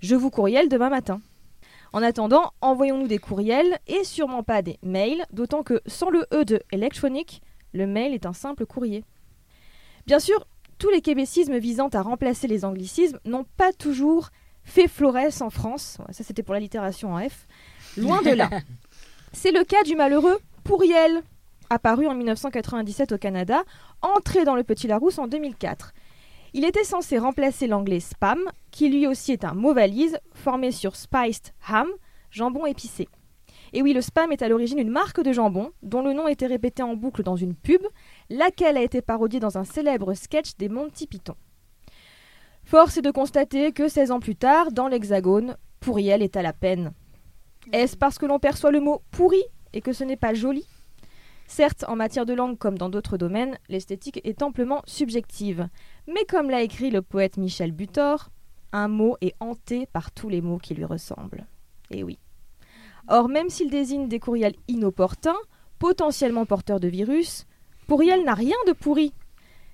Je 0.06 0.14
vous 0.14 0.30
courriel 0.30 0.68
demain 0.68 0.88
matin. 0.88 1.20
En 1.92 2.00
attendant, 2.00 2.52
envoyons-nous 2.60 3.08
des 3.08 3.18
courriels 3.18 3.80
et 3.88 4.04
sûrement 4.04 4.44
pas 4.44 4.62
des 4.62 4.78
mails, 4.84 5.24
d'autant 5.32 5.64
que 5.64 5.80
sans 5.88 6.10
le 6.10 6.24
E 6.32 6.44
de 6.44 6.62
électronique, 6.70 7.42
le 7.72 7.88
mail 7.88 8.14
est 8.14 8.24
un 8.24 8.32
simple 8.32 8.66
courrier. 8.66 9.02
Bien 10.06 10.20
sûr, 10.20 10.46
tous 10.78 10.90
les 10.90 11.00
québécismes 11.00 11.58
visant 11.58 11.88
à 11.88 12.02
remplacer 12.02 12.46
les 12.46 12.64
anglicismes 12.64 13.18
n'ont 13.24 13.46
pas 13.56 13.72
toujours 13.72 14.30
fait 14.62 14.86
florès 14.86 15.42
en 15.42 15.50
France. 15.50 15.98
Ça, 16.12 16.22
c'était 16.22 16.44
pour 16.44 16.54
l'allitération 16.54 17.14
en 17.14 17.28
F. 17.28 17.48
Loin 17.96 18.22
de 18.22 18.30
là. 18.30 18.48
C'est 19.32 19.50
le 19.50 19.64
cas 19.64 19.82
du 19.82 19.96
malheureux 19.96 20.38
pourriel, 20.62 21.20
apparu 21.68 22.06
en 22.06 22.14
1997 22.14 23.10
au 23.10 23.18
Canada, 23.18 23.64
entré 24.02 24.44
dans 24.44 24.54
le 24.54 24.62
Petit 24.62 24.86
Larousse 24.86 25.18
en 25.18 25.26
2004. 25.26 25.94
Il 26.58 26.64
était 26.64 26.84
censé 26.84 27.18
remplacer 27.18 27.66
l'anglais 27.66 28.00
spam, 28.00 28.40
qui 28.70 28.88
lui 28.88 29.06
aussi 29.06 29.30
est 29.30 29.44
un 29.44 29.52
mot 29.52 29.74
valise 29.74 30.18
formé 30.32 30.72
sur 30.72 30.96
spiced 30.96 31.52
ham, 31.68 31.86
jambon 32.30 32.64
épicé. 32.64 33.08
Et 33.74 33.82
oui, 33.82 33.92
le 33.92 34.00
spam 34.00 34.32
est 34.32 34.40
à 34.40 34.48
l'origine 34.48 34.78
une 34.78 34.88
marque 34.88 35.20
de 35.20 35.34
jambon 35.34 35.72
dont 35.82 36.00
le 36.00 36.14
nom 36.14 36.28
était 36.28 36.46
répété 36.46 36.82
en 36.82 36.96
boucle 36.96 37.22
dans 37.22 37.36
une 37.36 37.54
pub, 37.54 37.82
laquelle 38.30 38.78
a 38.78 38.82
été 38.82 39.02
parodiée 39.02 39.38
dans 39.38 39.58
un 39.58 39.64
célèbre 39.64 40.14
sketch 40.14 40.56
des 40.56 40.70
Monty 40.70 41.06
Python. 41.06 41.34
Force 42.64 42.96
est 42.96 43.02
de 43.02 43.10
constater 43.10 43.72
que 43.72 43.86
16 43.86 44.10
ans 44.10 44.20
plus 44.20 44.36
tard, 44.36 44.72
dans 44.72 44.88
l'Hexagone, 44.88 45.58
pourriel 45.80 46.22
est 46.22 46.38
à 46.38 46.42
la 46.42 46.54
peine. 46.54 46.94
Est-ce 47.74 47.98
parce 47.98 48.16
que 48.16 48.24
l'on 48.24 48.38
perçoit 48.38 48.70
le 48.70 48.80
mot 48.80 49.02
pourri 49.10 49.42
et 49.74 49.82
que 49.82 49.92
ce 49.92 50.04
n'est 50.04 50.16
pas 50.16 50.32
joli? 50.32 50.66
Certes, 51.48 51.84
en 51.88 51.96
matière 51.96 52.26
de 52.26 52.34
langue 52.34 52.58
comme 52.58 52.78
dans 52.78 52.88
d'autres 52.88 53.16
domaines, 53.16 53.58
l'esthétique 53.68 54.20
est 54.24 54.42
amplement 54.42 54.82
subjective. 54.86 55.68
Mais 56.06 56.24
comme 56.24 56.50
l'a 56.50 56.62
écrit 56.62 56.90
le 56.90 57.02
poète 57.02 57.36
Michel 57.36 57.72
Butor, 57.72 58.30
un 58.72 58.88
mot 58.88 59.16
est 59.20 59.34
hanté 59.40 59.86
par 59.86 60.10
tous 60.10 60.28
les 60.28 60.40
mots 60.40 60.58
qui 60.58 60.74
lui 60.74 60.84
ressemblent. 60.84 61.46
Et 61.90 62.02
oui. 62.02 62.18
Or, 63.08 63.28
même 63.28 63.48
s'il 63.48 63.70
désigne 63.70 64.08
des 64.08 64.18
courriels 64.18 64.56
inopportuns, 64.68 65.36
potentiellement 65.78 66.46
porteurs 66.46 66.80
de 66.80 66.88
virus, 66.88 67.46
pourriel 67.86 68.24
n'a 68.24 68.34
rien 68.34 68.56
de 68.66 68.72
pourri. 68.72 69.12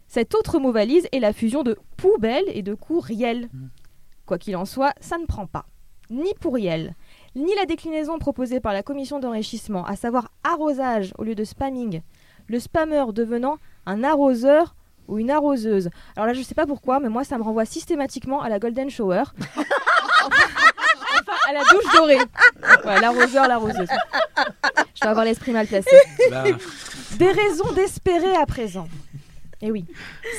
Cet 0.06 0.34
autre 0.34 0.58
mot 0.58 0.72
valise 0.72 1.08
est 1.12 1.20
la 1.20 1.32
fusion 1.32 1.62
de 1.62 1.78
poubelle 1.96 2.44
et 2.48 2.62
de 2.62 2.74
courriel. 2.74 3.48
Quoi 4.26 4.38
qu'il 4.38 4.56
en 4.56 4.66
soit, 4.66 4.92
ça 5.00 5.16
ne 5.16 5.24
prend 5.24 5.46
pas. 5.46 5.64
Ni 6.10 6.34
pourriel, 6.34 6.94
ni 7.34 7.54
la 7.54 7.66
déclinaison 7.66 8.18
proposée 8.18 8.60
par 8.60 8.72
la 8.72 8.82
commission 8.82 9.18
d'enrichissement, 9.18 9.84
à 9.84 9.96
savoir 9.96 10.30
arrosage 10.44 11.12
au 11.18 11.24
lieu 11.24 11.34
de 11.34 11.44
spamming, 11.44 12.02
le 12.48 12.60
spammeur 12.60 13.12
devenant 13.12 13.56
un 13.86 14.04
arroseur 14.04 14.74
ou 15.08 15.18
une 15.18 15.30
arroseuse. 15.30 15.90
Alors 16.16 16.26
là, 16.26 16.32
je 16.32 16.42
sais 16.42 16.54
pas 16.54 16.66
pourquoi, 16.66 17.00
mais 17.00 17.08
moi, 17.08 17.24
ça 17.24 17.38
me 17.38 17.42
renvoie 17.42 17.64
systématiquement 17.64 18.42
à 18.42 18.48
la 18.48 18.58
Golden 18.58 18.90
Shower. 18.90 19.24
enfin, 19.56 20.36
à 21.48 21.52
la 21.52 21.60
douche 21.60 21.92
dorée. 21.94 22.18
Ouais, 22.84 23.00
l'arroseur, 23.00 23.48
l'arroseuse. 23.48 23.88
Je 24.94 25.00
vais 25.02 25.08
avoir 25.08 25.24
l'esprit 25.24 25.52
mal 25.52 25.66
placé. 25.66 25.96
Bah. 26.30 26.44
Des 27.18 27.30
raisons 27.30 27.72
d'espérer 27.72 28.36
à 28.36 28.46
présent. 28.46 28.88
Et 29.60 29.70
oui. 29.70 29.84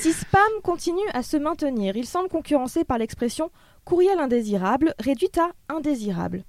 Si 0.01 0.11
spam 0.11 0.41
continue 0.63 1.07
à 1.13 1.23
se 1.23 1.37
maintenir, 1.37 1.95
il 1.95 2.05
semble 2.05 2.29
concurrencé 2.29 2.83
par 2.83 2.97
l'expression 2.97 3.51
courriel 3.85 4.19
indésirable 4.19 4.93
réduite 4.99 5.37
à 5.37 5.51
indésirable. 5.69 6.43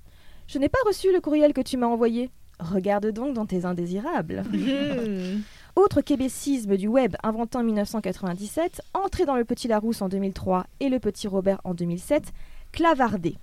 Je 0.47 0.59
n'ai 0.59 0.69
pas 0.69 0.79
reçu 0.87 1.13
le 1.13 1.21
courriel 1.21 1.53
que 1.53 1.61
tu 1.61 1.77
m'as 1.77 1.87
envoyé. 1.87 2.31
Regarde 2.61 3.11
donc 3.11 3.35
dans 3.35 3.47
tes 3.47 3.65
indésirables. 3.65 4.43
Autre 5.77 6.03
québécisme 6.03 6.77
du 6.77 6.87
web 6.87 7.17
inventé 7.25 7.59
en 7.59 7.65
1997, 7.65 8.81
entré 8.95 9.25
dans 9.25 9.35
le 9.35 9.45
Petit 9.45 9.67
Larousse 9.67 10.03
en 10.03 10.09
2003 10.09 10.67
et 10.79 10.89
le 10.89 11.01
Petit 11.01 11.27
Robert 11.27 11.61
en 11.65 11.75
2007, 11.75 12.33
clavarder. 12.71 13.37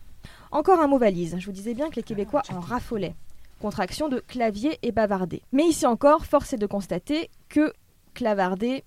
Encore 0.52 0.80
un 0.80 0.88
mot 0.88 0.98
valise. 0.98 1.36
Je 1.40 1.46
vous 1.46 1.52
disais 1.52 1.74
bien 1.74 1.90
que 1.90 1.96
les 1.96 2.04
Québécois 2.04 2.44
en 2.54 2.60
raffolaient. 2.60 3.16
Contraction 3.62 4.08
de 4.08 4.20
clavier 4.20 4.80
et 4.82 4.92
bavarder. 4.92 5.42
Mais 5.52 5.64
ici 5.66 5.86
encore, 5.86 6.26
force 6.26 6.54
est 6.54 6.58
de 6.58 6.66
constater 6.66 7.30
que 7.50 7.74
clavarder 8.14 8.84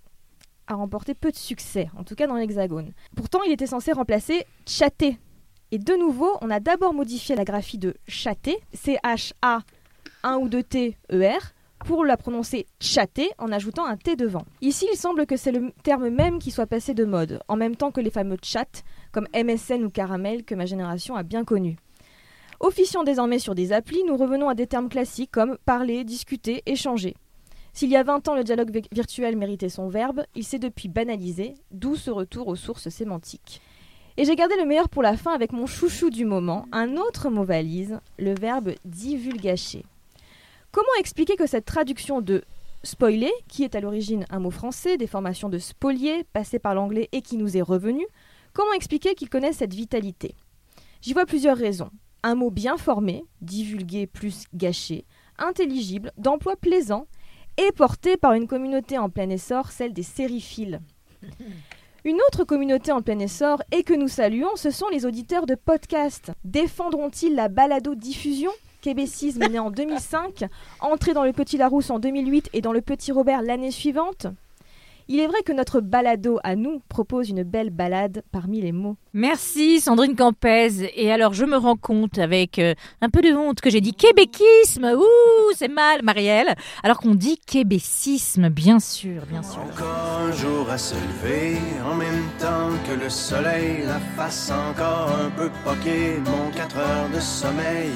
a 0.67 0.75
remporté 0.75 1.15
peu 1.15 1.31
de 1.31 1.37
succès, 1.37 1.91
en 1.99 2.05
tout 2.05 2.15
cas 2.15 2.27
dans 2.27 2.37
l'Hexagone. 2.37 2.93
Pourtant, 3.15 3.43
il 3.43 3.53
était 3.53 3.67
censé 3.67 3.93
remplacer 3.93 4.47
chatter. 4.67 5.19
Et 5.75 5.79
de 5.81 5.95
nouveau, 5.95 6.31
on 6.41 6.51
a 6.51 6.61
d'abord 6.61 6.95
modifié 6.95 7.35
la 7.35 7.43
graphie 7.45 7.79
de 7.79 7.95
chatter, 8.07 8.57
C-H-A, 8.75 9.62
1 10.22 10.37
ou 10.37 10.49
2 10.49 10.62
T, 10.62 10.97
E-R, 11.12 11.51
pour 11.85 12.05
la 12.05 12.16
prononcer 12.16 12.66
chatter 12.79 13.29
en 13.39 13.51
ajoutant 13.51 13.85
un 13.85 13.97
T 13.97 14.14
devant. 14.14 14.45
Ici, 14.61 14.87
il 14.93 14.97
semble 14.97 15.27
que 15.27 15.37
c'est 15.37 15.51
le 15.51 15.72
terme 15.83 16.11
même 16.11 16.39
qui 16.39 16.53
soit 16.53 16.68
passé 16.68 16.95
de 16.95 17.05
mode, 17.05 17.41
en 17.49 17.57
même 17.57 17.75
temps 17.75 17.91
que 17.91 18.01
les 18.01 18.11
fameux 18.12 18.37
chats 18.41 18.85
comme 19.11 19.27
MSN 19.35 19.83
ou 19.83 19.91
Caramel 19.91 20.45
que 20.45 20.55
ma 20.55 20.64
génération 20.64 21.16
a 21.16 21.25
bien 21.25 21.43
connus. 21.45 21.75
Officiant 22.61 23.03
désormais 23.03 23.41
sur 23.41 23.57
des 23.57 23.72
applis, 23.72 24.05
nous 24.07 24.16
revenons 24.16 24.49
à 24.49 24.55
des 24.55 24.68
termes 24.68 24.89
classiques 24.89 25.33
comme 25.33 25.59
parler, 25.66 26.05
discuter, 26.05 26.62
échanger. 26.66 27.16
S'il 27.72 27.91
y 27.91 27.97
a 27.97 28.05
20 28.05 28.29
ans 28.29 28.37
le 28.37 28.45
dialogue 28.45 28.70
vi- 28.70 28.89
virtuel 28.93 29.37
méritait 29.37 29.68
son 29.70 29.89
verbe, 29.89 30.22
il 30.37 30.45
s'est 30.45 30.61
depuis 30.61 30.87
banalisé, 30.89 31.55
d'où 31.72 31.97
ce 31.97 32.12
retour 32.12 32.47
aux 32.47 32.55
sources 32.55 32.91
sémantiques. 32.91 33.61
Et 34.17 34.25
j'ai 34.25 34.37
gardé 34.37 34.55
le 34.57 34.65
meilleur 34.65 34.89
pour 34.89 35.03
la 35.03 35.17
fin 35.17 35.33
avec 35.33 35.53
mon 35.53 35.67
chouchou 35.67 36.09
du 36.09 36.25
moment, 36.25 36.67
un 36.71 36.97
autre 36.97 37.31
mot 37.31 37.43
valise, 37.43 37.99
le 38.19 38.33
verbe 38.35 38.75
divulgacher. 38.85 39.85
Comment 40.71 40.87
expliquer 41.01 41.35
que 41.35 41.49
cette 41.49 41.65
traduction 41.65 42.21
de 42.21 42.45
spoiler, 42.85 43.33
qui 43.49 43.65
est 43.65 43.75
à 43.75 43.81
l'origine 43.81 44.25
un 44.31 44.39
mot 44.39 44.53
français, 44.53 44.97
des 44.97 45.09
formations 45.09 45.49
de 45.49 45.59
spolier, 45.59 46.25
passé 46.33 46.61
par 46.61 46.77
l'anglais 46.77 47.09
et 47.11 47.23
qui 47.23 47.37
nous 47.37 47.57
est 47.57 47.62
revenu, 47.62 48.07
comment 48.53 48.73
expliquer 48.75 49.17
qu'il 49.17 49.29
connaît 49.29 49.53
cette 49.53 49.75
vitalité? 49.75 50.37
J'y 51.01 51.12
vois 51.12 51.27
plusieurs 51.27 51.57
raisons. 51.57 51.91
Un 52.23 52.37
mot 52.37 52.51
bien 52.51 52.77
formé, 52.77 53.25
divulgué 53.41 54.07
plus 54.07 54.45
gâché, 54.55 55.07
intelligible, 55.39 56.12
d'emploi 56.19 56.55
plaisant, 56.55 57.09
et 57.57 57.73
porté 57.73 58.17
par 58.17 58.33
une 58.35 58.47
communauté 58.47 58.97
en 58.97 59.11
plein 59.11 59.29
essor, 59.29 59.73
celle 59.73 59.93
des 59.93 60.03
sériphiles. 60.05 60.81
Une 62.07 62.21
autre 62.29 62.45
communauté 62.45 62.93
en 62.93 63.01
plein 63.01 63.19
essor 63.19 63.63
et 63.73 63.83
que 63.83 63.95
nous 63.95 64.09
saluons, 64.09 64.57
ce 64.57 64.71
sont 64.71 64.89
les 64.89 65.07
auditeurs 65.07 65.47
de 65.47 65.55
podcasts. 65.55 66.33
Défendront-ils 66.45 67.35
la 67.35 67.49
balado-diffusion 67.49 68.51
Québécisme 68.83 69.47
né 69.47 69.59
en 69.59 69.71
2005, 69.71 70.45
entré 70.81 71.15
dans 71.15 71.25
le 71.25 71.33
Petit 71.33 71.57
Larousse 71.57 71.89
en 71.89 71.99
2008 71.99 72.51
et 72.53 72.61
dans 72.61 72.75
le 72.75 72.83
Petit 72.83 73.11
Robert 73.11 73.41
l'année 73.41 73.71
suivante? 73.71 74.27
Il 75.07 75.21
est 75.21 75.27
vrai 75.27 75.43
que 75.43 75.53
notre 75.53 75.81
balado 75.81 76.39
à 76.45 76.57
nous 76.57 76.81
propose 76.89 77.29
une 77.29 77.43
belle 77.43 77.69
balade 77.69 78.23
parmi 78.33 78.63
les 78.63 78.73
mots. 78.73 78.97
Merci 79.13 79.79
Sandrine 79.81 80.17
Campez. 80.17 80.91
Et 80.97 81.13
alors 81.13 81.35
je 81.35 81.45
me 81.45 81.59
rends 81.59 81.77
compte 81.77 82.19
avec 82.19 82.59
euh, 82.59 82.75
un 83.03 83.11
peu 83.11 83.21
de 83.21 83.35
honte 83.35 83.61
que 83.61 83.69
j'ai 83.69 83.83
dit 83.83 83.93
québéquisme. 83.93 84.95
Ouh, 84.97 85.53
c'est 85.55 85.69
mal, 85.69 86.03
Marielle. 86.03 86.55
Alors 86.83 86.99
qu'on 86.99 87.15
dit 87.15 87.37
québécisme, 87.37 88.49
bien 88.49 88.81
sûr, 88.81 89.27
bien 89.27 89.43
sûr. 89.43 89.61
Encore 89.61 90.21
un 90.27 90.33
jour 90.33 90.71
à 90.71 90.79
se 90.79 90.95
lever, 90.95 91.59
en 91.87 91.95
même 91.97 92.25
temps 92.39 92.71
que 92.89 92.99
le 92.99 93.11
soleil, 93.11 93.85
la 93.87 94.01
face 94.17 94.51
encore 94.51 95.11
un 95.23 95.29
peu 95.31 95.51
poquée, 95.65 96.17
mon 96.25 96.51
4 96.57 96.79
heures 96.79 97.11
de 97.15 97.21
sommeil. 97.21 97.93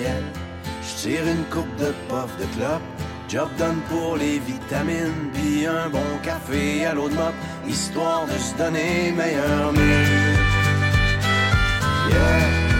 Je 0.82 1.08
tire 1.08 1.26
une 1.26 1.44
coupe 1.44 1.74
de 1.76 1.92
puff 2.08 2.36
de 2.38 2.44
clope. 2.56 2.82
Job 3.28 3.50
done 3.58 3.80
pour 3.90 4.16
les 4.16 4.38
vitamines, 4.38 5.30
puis 5.34 5.66
un 5.66 5.90
bon 5.90 6.18
café 6.22 6.86
à 6.86 6.94
l'eau 6.94 7.10
de 7.10 7.14
mop, 7.14 7.34
histoire 7.68 8.24
de 8.26 8.38
se 8.38 8.56
donner 8.56 9.12
meilleur 9.12 9.70
mieux. 9.74 10.38
Yeah. 12.10 12.77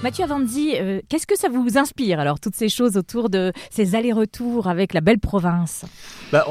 Mathieu 0.00 0.22
Avanzi, 0.22 0.76
euh, 0.76 1.00
qu'est-ce 1.08 1.26
que 1.26 1.36
ça 1.36 1.48
vous 1.48 1.76
inspire 1.76 2.20
alors, 2.20 2.38
toutes 2.38 2.54
ces 2.54 2.68
choses 2.68 2.96
autour 2.96 3.28
de 3.28 3.52
ces 3.68 3.96
allers-retours 3.96 4.68
avec 4.68 4.94
la 4.94 5.00
belle 5.00 5.18
province? 5.18 5.84
Bah, 6.30 6.46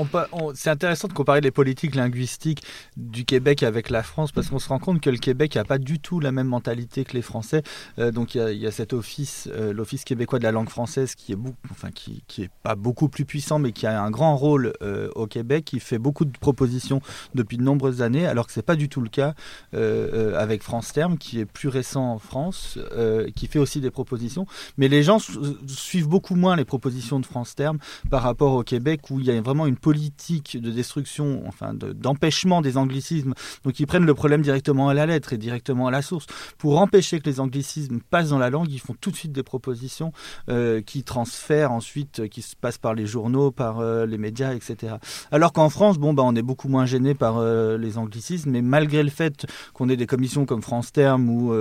c'est 0.53 0.69
intéressant 0.69 1.07
de 1.07 1.13
comparer 1.13 1.39
les 1.39 1.51
politiques 1.51 1.95
linguistiques 1.95 2.61
du 2.97 3.23
Québec 3.23 3.63
avec 3.63 3.89
la 3.89 4.03
France 4.03 4.33
parce 4.33 4.49
qu'on 4.49 4.59
se 4.59 4.67
rend 4.67 4.79
compte 4.79 4.99
que 4.99 5.09
le 5.09 5.17
Québec 5.17 5.55
n'a 5.55 5.63
pas 5.63 5.77
du 5.77 5.99
tout 5.99 6.19
la 6.19 6.33
même 6.33 6.47
mentalité 6.47 7.05
que 7.05 7.13
les 7.13 7.21
Français. 7.21 7.63
Euh, 7.99 8.11
donc 8.11 8.35
il 8.35 8.41
y 8.57 8.67
a- 8.67 8.71
cet 8.71 8.91
office, 8.91 9.47
euh, 9.53 9.71
l'Office 9.71 10.03
québécois 10.03 10.39
de 10.39 10.43
la 10.43 10.51
langue 10.51 10.69
française, 10.69 11.15
qui 11.15 11.31
est, 11.31 12.49
pas 12.63 12.75
beaucoup 12.75 13.07
plus 13.07 13.23
puissant, 13.23 13.59
mais 13.59 13.71
qui 13.71 13.87
a 13.87 14.01
un 14.03 14.11
grand 14.11 14.35
rôle 14.35 14.73
au 15.15 15.25
Québec, 15.25 15.63
qui 15.63 15.79
fait 15.79 15.99
beaucoup 15.99 16.25
de 16.25 16.37
propositions 16.37 17.01
depuis 17.33 17.55
de 17.55 17.63
nombreuses 17.63 18.01
années, 18.01 18.27
alors 18.27 18.45
que 18.45 18.51
c'est 18.51 18.61
pas 18.61 18.75
du 18.75 18.89
tout 18.89 18.99
le 18.99 19.09
cas 19.09 19.35
avec 19.71 20.63
France 20.63 20.91
Terme, 20.91 21.17
qui 21.17 21.39
est 21.39 21.45
plus 21.45 21.69
récent 21.69 22.11
en 22.11 22.19
France, 22.19 22.77
qui 23.37 23.47
fait 23.47 23.59
aussi 23.59 23.79
des 23.79 23.91
propositions. 23.91 24.45
Mais 24.77 24.87
les 24.89 25.03
gens 25.03 25.19
su- 25.19 25.37
suivent 25.67 26.07
beaucoup 26.09 26.35
moins 26.35 26.55
les 26.55 26.65
propositions 26.65 27.19
de 27.19 27.25
France 27.25 27.55
Terme 27.55 27.77
par 28.09 28.23
rapport 28.23 28.53
au 28.53 28.63
Québec 28.63 29.09
où 29.09 29.19
il 29.19 29.25
y 29.27 29.31
a 29.31 29.39
vraiment 29.41 29.65
une 29.67 29.77
politique 29.77 30.57
de 30.59 30.71
destruction, 30.71 31.43
enfin 31.47 31.73
de- 31.73 31.93
d'empêchement 31.93 32.61
des 32.61 32.75
anglicismes. 32.77 33.33
Donc 33.63 33.79
ils 33.79 33.85
prennent 33.87 34.05
le 34.05 34.13
problème 34.13 34.41
directement 34.41 34.89
à 34.89 34.93
la 34.93 35.05
lettre 35.05 35.33
et 35.33 35.37
directement 35.37 35.87
à 35.87 35.91
la 35.91 36.01
source. 36.01 36.25
Pour 36.57 36.79
empêcher 36.81 37.19
que 37.19 37.29
les 37.29 37.39
anglicismes 37.39 37.99
passent 38.09 38.29
dans 38.29 38.39
la 38.39 38.49
langue, 38.49 38.71
ils 38.71 38.79
font 38.79 38.95
tout 38.99 39.11
de 39.11 39.15
suite 39.15 39.31
des 39.31 39.43
propositions 39.43 40.11
euh, 40.49 40.81
qui 40.81 41.03
transfèrent 41.03 41.71
ensuite, 41.71 42.27
qui 42.29 42.41
se 42.41 42.55
passent 42.55 42.77
par 42.79 42.93
les 42.95 43.05
journaux, 43.05 43.51
par 43.51 43.79
euh, 43.79 44.05
les 44.05 44.17
médias, 44.17 44.53
etc. 44.53 44.95
Alors 45.31 45.53
qu'en 45.53 45.69
France, 45.69 45.97
bon, 45.99 46.13
bah, 46.13 46.23
on 46.25 46.35
est 46.35 46.41
beaucoup 46.41 46.67
moins 46.69 46.85
gêné 46.85 47.13
par 47.13 47.37
euh, 47.37 47.77
les 47.77 47.97
anglicismes, 47.97 48.49
mais 48.51 48.61
malgré 48.61 49.03
le 49.03 49.09
fait 49.11 49.45
qu'on 49.73 49.89
ait 49.89 49.95
des 49.97 50.07
commissions 50.07 50.45
comme 50.45 50.61
France 50.63 50.91
Terme 50.91 51.29
ou 51.29 51.53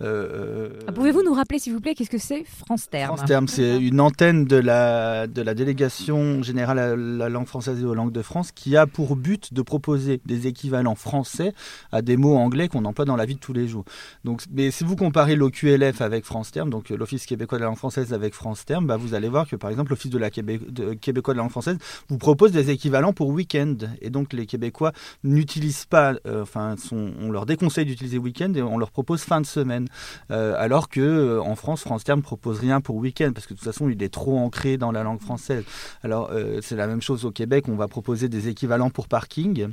Ah, 0.00 0.92
Pouvez-vous 0.92 1.22
nous 1.24 1.32
rappeler, 1.34 1.58
s'il 1.58 1.72
vous 1.72 1.80
plaît, 1.80 1.94
qu'est-ce 1.94 2.10
que 2.10 2.18
c'est 2.18 2.44
France 2.44 2.88
Terme 2.90 3.16
France 3.16 3.26
Terme, 3.26 3.48
c'est 3.48 3.78
une 3.80 4.00
antenne 4.00 4.44
de 4.44 4.56
la, 4.56 5.26
de 5.26 5.42
la 5.42 5.54
délégation 5.54 6.42
générale 6.42 6.78
à 6.78 6.96
la 6.96 7.28
langue 7.28 7.46
française 7.46 7.80
et 7.80 7.84
aux 7.84 7.94
langues 7.94 8.12
de 8.12 8.22
France 8.22 8.52
qui 8.52 8.76
a 8.76 8.86
pour 8.86 9.16
but 9.16 9.52
de 9.54 9.62
proposer 9.62 10.20
des 10.26 10.46
équivalents 10.46 10.94
français 10.94 11.52
à 11.92 12.02
des 12.02 12.16
mots 12.16 12.36
anglais 12.36 12.68
qu'on 12.68 12.84
emploie 12.84 13.04
dans 13.04 13.16
la 13.16 13.24
vie 13.26 13.34
de 13.34 13.40
tous 13.40 13.52
les 13.52 13.66
jours. 13.68 13.84
Donc, 14.24 14.42
mais 14.52 14.70
si 14.70 14.84
vous 14.84 14.96
comparez 14.96 15.36
l'OQLF 15.36 16.00
avec 16.00 16.24
France 16.24 16.50
Terme, 16.52 16.70
donc 16.70 16.90
euh, 16.90 16.96
l'Office 16.96 17.26
québécois 17.26 17.58
de 17.58 17.62
la 17.62 17.68
langue 17.68 17.78
française 17.78 18.12
avec 18.12 18.34
France 18.34 18.64
Terme, 18.64 18.86
bah, 18.86 18.96
vous 18.96 19.14
allez 19.14 19.28
voir 19.28 19.48
que 19.48 19.56
par 19.56 19.70
exemple 19.70 19.90
l'Office 19.90 20.10
de 20.10 20.18
la 20.18 20.30
Québec, 20.30 20.60
de- 20.72 20.94
québécois 20.94 21.34
de 21.34 21.38
la 21.38 21.42
langue 21.44 21.50
française 21.52 21.78
vous 22.08 22.18
propose 22.18 22.52
des 22.52 22.70
équivalents 22.70 23.12
pour 23.12 23.28
week-end. 23.28 23.76
Et 24.00 24.10
donc 24.10 24.32
les 24.32 24.46
Québécois 24.46 24.92
n'utilisent 25.22 25.86
pas, 25.86 26.14
euh, 26.26 26.42
enfin, 26.42 26.76
sont- 26.76 27.12
on 27.20 27.30
leur 27.30 27.46
déconseille 27.46 27.86
d'utiliser 27.86 28.18
week-end 28.18 28.52
et 28.54 28.62
on 28.62 28.78
leur 28.78 28.90
propose 28.90 29.22
fin 29.22 29.40
de 29.40 29.46
semaine. 29.46 29.88
Euh, 30.30 30.54
alors 30.58 30.88
que 30.88 31.13
euh, 31.14 31.40
en 31.40 31.54
France, 31.56 31.82
France 31.82 32.04
Terme 32.04 32.22
propose 32.22 32.58
rien 32.60 32.80
pour 32.80 32.96
week-end 32.96 33.32
parce 33.34 33.46
que 33.46 33.54
de 33.54 33.58
toute 33.58 33.66
façon, 33.66 33.88
il 33.88 34.02
est 34.02 34.12
trop 34.12 34.38
ancré 34.38 34.76
dans 34.76 34.92
la 34.92 35.02
langue 35.02 35.20
française. 35.20 35.64
Alors 36.02 36.30
euh, 36.32 36.58
c'est 36.62 36.76
la 36.76 36.86
même 36.86 37.02
chose 37.02 37.24
au 37.24 37.30
Québec, 37.30 37.64
on 37.68 37.76
va 37.76 37.88
proposer 37.88 38.28
des 38.28 38.48
équivalents 38.48 38.90
pour 38.90 39.08
parking. 39.08 39.68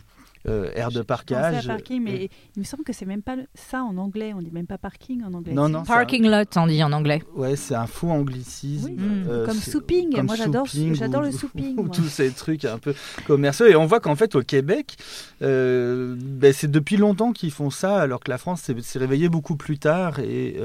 euh, 0.47 0.71
aire 0.73 0.89
de 0.89 1.03
parkage. 1.03 1.67
parking, 1.67 2.01
mais 2.03 2.27
il 2.55 2.59
me 2.61 2.63
semble 2.63 2.83
que 2.83 2.93
c'est 2.93 3.05
même 3.05 3.21
pas 3.21 3.35
ça 3.53 3.83
en 3.83 3.95
anglais. 3.97 4.33
On 4.35 4.41
dit 4.41 4.49
même 4.49 4.65
pas 4.65 4.79
parking 4.79 5.21
en 5.23 5.31
anglais. 5.35 5.53
Non, 5.53 5.69
non, 5.69 5.81
un- 5.81 5.83
Parking 5.83 6.25
lot, 6.27 6.47
on 6.55 6.65
dit 6.65 6.83
en 6.83 6.91
anglais. 6.93 7.21
Ouais, 7.35 7.55
c'est 7.55 7.75
un 7.75 7.85
faux 7.85 8.09
anglicisme. 8.09 8.89
Euh, 8.99 9.41
Oui, 9.41 9.45
comme 9.45 9.59
souping. 9.59 10.15
comme 10.15 10.25
Moi, 10.25 10.35
j'adore- 10.35 10.67
souping 10.67 10.95
j'adore 10.95 11.21
le 11.21 11.31
souping, 11.41 11.77
ou 11.77 11.89
tous 11.89 12.07
ces 12.07 12.31
trucs 12.31 12.65
un 12.65 12.79
peu 12.79 12.95
commerciaux. 13.27 13.67
Et 13.67 13.75
on 13.75 13.85
voit 13.85 13.99
qu'en 13.99 14.15
fait, 14.15 14.33
au 14.33 14.41
Québec, 14.41 14.95
euh, 15.43 16.15
ben, 16.17 16.51
c'est 16.53 16.71
depuis 16.71 16.97
longtemps 16.97 17.33
qu'ils 17.33 17.51
font 17.51 17.69
ça, 17.69 17.99
alors 17.99 18.19
que 18.19 18.31
la 18.31 18.39
France 18.39 18.61
s'est 18.61 18.75
s'est 18.81 18.97
réveillée 18.97 19.29
beaucoup 19.29 19.55
plus 19.55 19.77
tard. 19.77 20.19
Et 20.21 20.55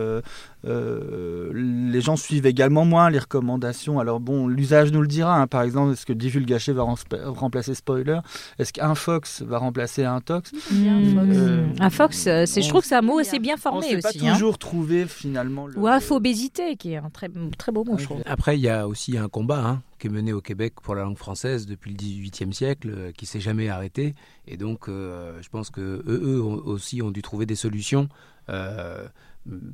euh, 0.67 1.51
les 1.55 2.01
gens 2.01 2.17
suivent 2.17 2.47
également 2.47 2.85
moins 2.85 3.09
les 3.11 3.19
recommandations. 3.19 3.99
Alors 4.01 4.21
bon, 4.21 4.49
l'usage 4.49 4.93
nous 4.93 5.01
le 5.01 5.07
dira. 5.07 5.37
hein. 5.41 5.47
Par 5.47 5.63
exemple, 5.63 5.93
est-ce 5.93 6.05
que 6.07 6.13
divulgacher 6.13 6.73
va 6.73 6.83
rem- 6.83 6.97
remplacer 7.27 7.75
spoiler? 7.75 8.19
Est-ce 8.59 8.73
qu'un 8.73 8.95
Fox 8.95 9.43
va 9.43 9.59
remplacer 9.59 10.05
un 10.05 10.21
Tox 10.21 10.53
Euh, 10.73 11.67
Un 11.81 11.91
Fox, 11.91 12.17
c'est, 12.17 12.47
je 12.47 12.67
on- 12.67 12.69
trouve 12.69 12.81
que 12.83 12.89
c'est 12.89 12.95
un 12.97 13.03
mot 13.03 13.19
assez 13.19 13.39
bien 13.39 13.55
On 13.55 13.59
formé 13.59 13.87
sait 13.89 13.97
aussi. 14.07 14.19
pas 14.19 14.27
hein. 14.29 14.33
toujours 14.33 14.59
trouver 14.59 15.07
finalement 15.07 15.67
le... 15.67 15.79
Ou 15.79 15.87
infobésité, 15.87 16.77
qui 16.77 16.93
est 16.93 16.97
un 16.97 17.11
très, 17.11 17.29
très 17.59 17.73
beau 17.73 17.85
mot, 17.85 17.97
je 17.99 18.05
trouve. 18.05 18.23
Après, 18.27 18.57
il 18.59 18.63
y 18.63 18.69
a 18.69 18.87
aussi 18.89 19.17
un 19.19 19.29
combat 19.29 19.65
hein, 19.65 19.83
qui 19.99 20.09
est 20.09 20.11
mené 20.11 20.33
au 20.33 20.41
Québec 20.41 20.75
pour 20.83 20.95
la 20.95 21.03
langue 21.03 21.17
française 21.19 21.67
depuis 21.67 21.91
le 21.91 21.97
XVIIIe 21.97 22.53
siècle, 22.53 22.91
euh, 22.95 23.13
qui 23.13 23.27
s'est 23.27 23.41
jamais 23.41 23.69
arrêté. 23.69 24.15
Et 24.49 24.57
donc, 24.57 24.89
euh, 24.89 25.39
je 25.43 25.49
pense 25.49 25.71
que 25.71 25.81
eux, 25.81 26.05
eux 26.09 26.41
aussi 26.43 27.03
ont 27.03 27.11
dû 27.11 27.23
trouver 27.23 27.47
des 27.47 27.57
solutions. 27.57 28.09
euh, 28.49 29.07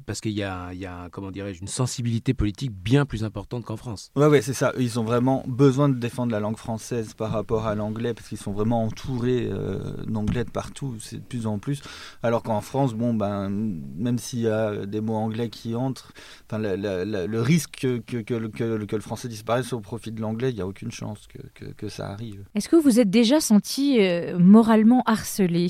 parce 0.07 0.21
qu'il 0.21 0.33
y 0.33 0.43
a, 0.43 0.73
il 0.73 0.79
y 0.79 0.87
a 0.87 1.09
comment 1.11 1.31
dirais-je, 1.31 1.61
une 1.61 1.69
sensibilité 1.69 2.35
politique 2.35 2.73
bien 2.73 3.07
plus 3.07 3.25
importante 3.25 3.65
qu'en 3.65 3.77
France. 3.77 4.11
Ouais, 4.17 4.27
ouais, 4.27 4.43
c'est 4.43 4.53
ça. 4.55 4.73
Ils 4.79 4.99
ont 5.01 5.05
vraiment 5.05 5.43
besoin 5.47 5.89
de 5.89 5.95
défendre 5.95 6.33
la 6.33 6.41
langue 6.41 6.57
française 6.57 7.15
par 7.15 7.31
rapport 7.31 7.67
à 7.67 7.75
l'anglais 7.75 8.15
parce 8.15 8.29
qu'ils 8.29 8.39
sont 8.39 8.53
vraiment 8.53 8.85
entourés 8.85 9.49
euh, 9.51 9.79
d'anglais 10.07 10.45
de 10.45 10.51
partout, 10.51 10.97
c'est 11.01 11.17
de 11.17 11.23
plus 11.25 11.47
en 11.47 11.59
plus. 11.59 11.81
Alors 12.23 12.43
qu'en 12.43 12.61
France, 12.61 12.95
bon, 12.95 13.15
ben, 13.15 13.49
même 13.49 14.19
s'il 14.19 14.41
y 14.41 14.49
a 14.49 14.87
des 14.87 15.01
mots 15.01 15.15
anglais 15.17 15.49
qui 15.49 15.75
entrent, 15.75 16.13
enfin, 16.49 16.59
la- 16.59 16.77
la- 16.77 17.05
la- 17.05 17.27
le 17.27 17.41
risque 17.41 17.77
que, 17.81 17.99
que, 17.99 18.19
que 18.19 18.35
le- 18.35 18.49
que- 18.49 18.85
que 18.85 18.97
le 18.97 19.03
français 19.03 19.29
disparaisse 19.29 19.73
au 19.73 19.81
profit 19.81 20.13
de 20.13 20.21
l'anglais, 20.21 20.51
il 20.51 20.55
n'y 20.57 20.61
a 20.63 20.67
aucune 20.67 20.91
chance 20.93 21.27
que, 21.29 21.39
que, 21.55 21.71
que 21.73 21.89
ça 21.89 22.09
arrive. 22.11 22.45
Est-ce 22.55 22.69
que 22.69 22.77
vous 22.77 22.83
vous 22.83 23.01
êtes 23.01 23.11
déjà 23.11 23.41
senti 23.41 23.99
euh, 24.01 24.39
moralement 24.39 25.03
harcelé? 25.07 25.69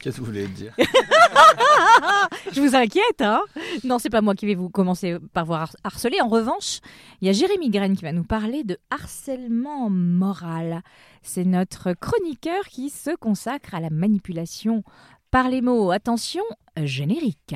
Qu'est-ce 0.00 0.16
que 0.16 0.20
vous 0.20 0.26
voulez 0.26 0.46
dire 0.46 0.72
Je 2.52 2.60
vous 2.60 2.74
inquiète, 2.74 3.20
hein 3.20 3.42
Non, 3.84 3.98
c'est 3.98 4.10
pas 4.10 4.20
moi 4.20 4.34
qui 4.34 4.46
vais 4.46 4.54
vous 4.54 4.70
commencer 4.70 5.16
par 5.32 5.44
vous 5.44 5.54
har- 5.54 5.76
harceler. 5.84 6.20
En 6.20 6.28
revanche, 6.28 6.80
il 7.20 7.26
y 7.26 7.30
a 7.30 7.32
Jérémy 7.32 7.70
Graine 7.70 7.96
qui 7.96 8.04
va 8.04 8.12
nous 8.12 8.24
parler 8.24 8.64
de 8.64 8.78
harcèlement 8.90 9.90
moral. 9.90 10.82
C'est 11.22 11.44
notre 11.44 11.92
chroniqueur 11.94 12.64
qui 12.66 12.90
se 12.90 13.14
consacre 13.16 13.74
à 13.74 13.80
la 13.80 13.90
manipulation 13.90 14.82
par 15.30 15.48
les 15.48 15.60
mots. 15.60 15.90
Attention, 15.90 16.44
générique. 16.76 17.54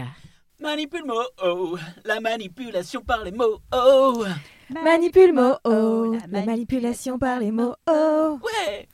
Manipule 0.61 1.05
mot, 1.05 1.23
oh, 1.45 1.77
la 2.05 2.21
manipulation 2.21 3.01
par 3.01 3.25
les 3.25 3.33
mots, 3.33 3.59
oh. 3.75 4.25
Manipule 4.71 5.33
mot, 5.33 5.55
oh, 5.65 6.15
la 6.31 6.45
manipulation 6.45 7.19
par 7.19 7.41
les 7.41 7.51
mots, 7.51 7.75
oh. 7.91 8.39
Ouais 8.45 8.89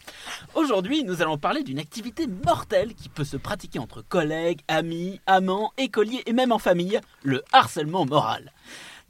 Aujourd'hui, 0.55 1.05
nous 1.05 1.21
allons 1.21 1.37
parler 1.37 1.63
d'une 1.63 1.79
activité 1.79 2.27
mortelle 2.27 2.95
qui 2.95 3.09
peut 3.09 3.25
se 3.25 3.37
pratiquer 3.37 3.79
entre 3.79 4.03
collègues, 4.03 4.63
amis, 4.67 5.21
amants, 5.27 5.73
écoliers 5.77 6.23
et 6.27 6.33
même 6.33 6.53
en 6.53 6.59
famille, 6.59 7.01
le 7.23 7.45
harcèlement 7.53 8.07
moral. 8.07 8.53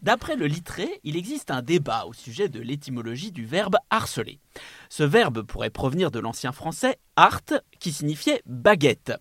D'après 0.02 0.36
le 0.36 0.46
littré, 0.46 1.00
il 1.04 1.16
existe 1.16 1.50
un 1.50 1.62
débat 1.62 2.06
au 2.06 2.12
sujet 2.12 2.48
de 2.48 2.60
l'étymologie 2.60 3.32
du 3.32 3.44
verbe 3.44 3.76
harceler. 3.90 4.40
Ce 4.88 5.04
verbe 5.04 5.42
pourrait 5.42 5.70
provenir 5.70 6.10
de 6.10 6.18
l'ancien 6.18 6.52
français 6.52 6.98
art, 7.16 7.40
qui 7.78 7.92
signifiait 7.92 8.42
baguette, 8.46 9.12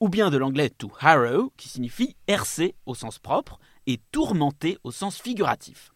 ou 0.00 0.08
bien 0.08 0.30
de 0.30 0.36
l'anglais 0.36 0.70
to 0.70 0.90
harrow, 1.00 1.52
qui 1.56 1.68
signifie 1.68 2.16
hercer 2.26 2.74
au 2.86 2.94
sens 2.94 3.18
propre, 3.18 3.58
et 3.86 4.00
tourmenter 4.10 4.78
au 4.84 4.90
sens 4.90 5.16
figuratif. 5.16 5.92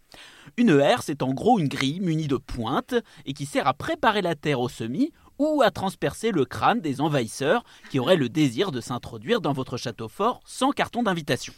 Une 0.56 0.80
herse 0.80 1.06
c'est 1.06 1.22
en 1.22 1.34
gros 1.34 1.58
une 1.58 1.68
grille 1.68 2.00
munie 2.00 2.28
de 2.28 2.36
pointes 2.36 2.94
et 3.26 3.32
qui 3.32 3.46
sert 3.46 3.66
à 3.66 3.74
préparer 3.74 4.22
la 4.22 4.34
terre 4.34 4.60
au 4.60 4.68
semis 4.68 5.12
ou 5.39 5.62
à 5.62 5.70
transpercer 5.70 6.30
le 6.30 6.45
crâne 6.45 6.80
des 6.80 7.01
envahisseurs 7.01 7.64
qui 7.91 7.99
auraient 7.99 8.16
le 8.16 8.28
désir 8.28 8.72
de 8.72 8.80
s'introduire 8.80 9.41
dans 9.41 9.53
votre 9.53 9.76
château 9.76 10.09
fort 10.09 10.41
sans 10.45 10.70
carton 10.70 11.03
d'invitation. 11.03 11.53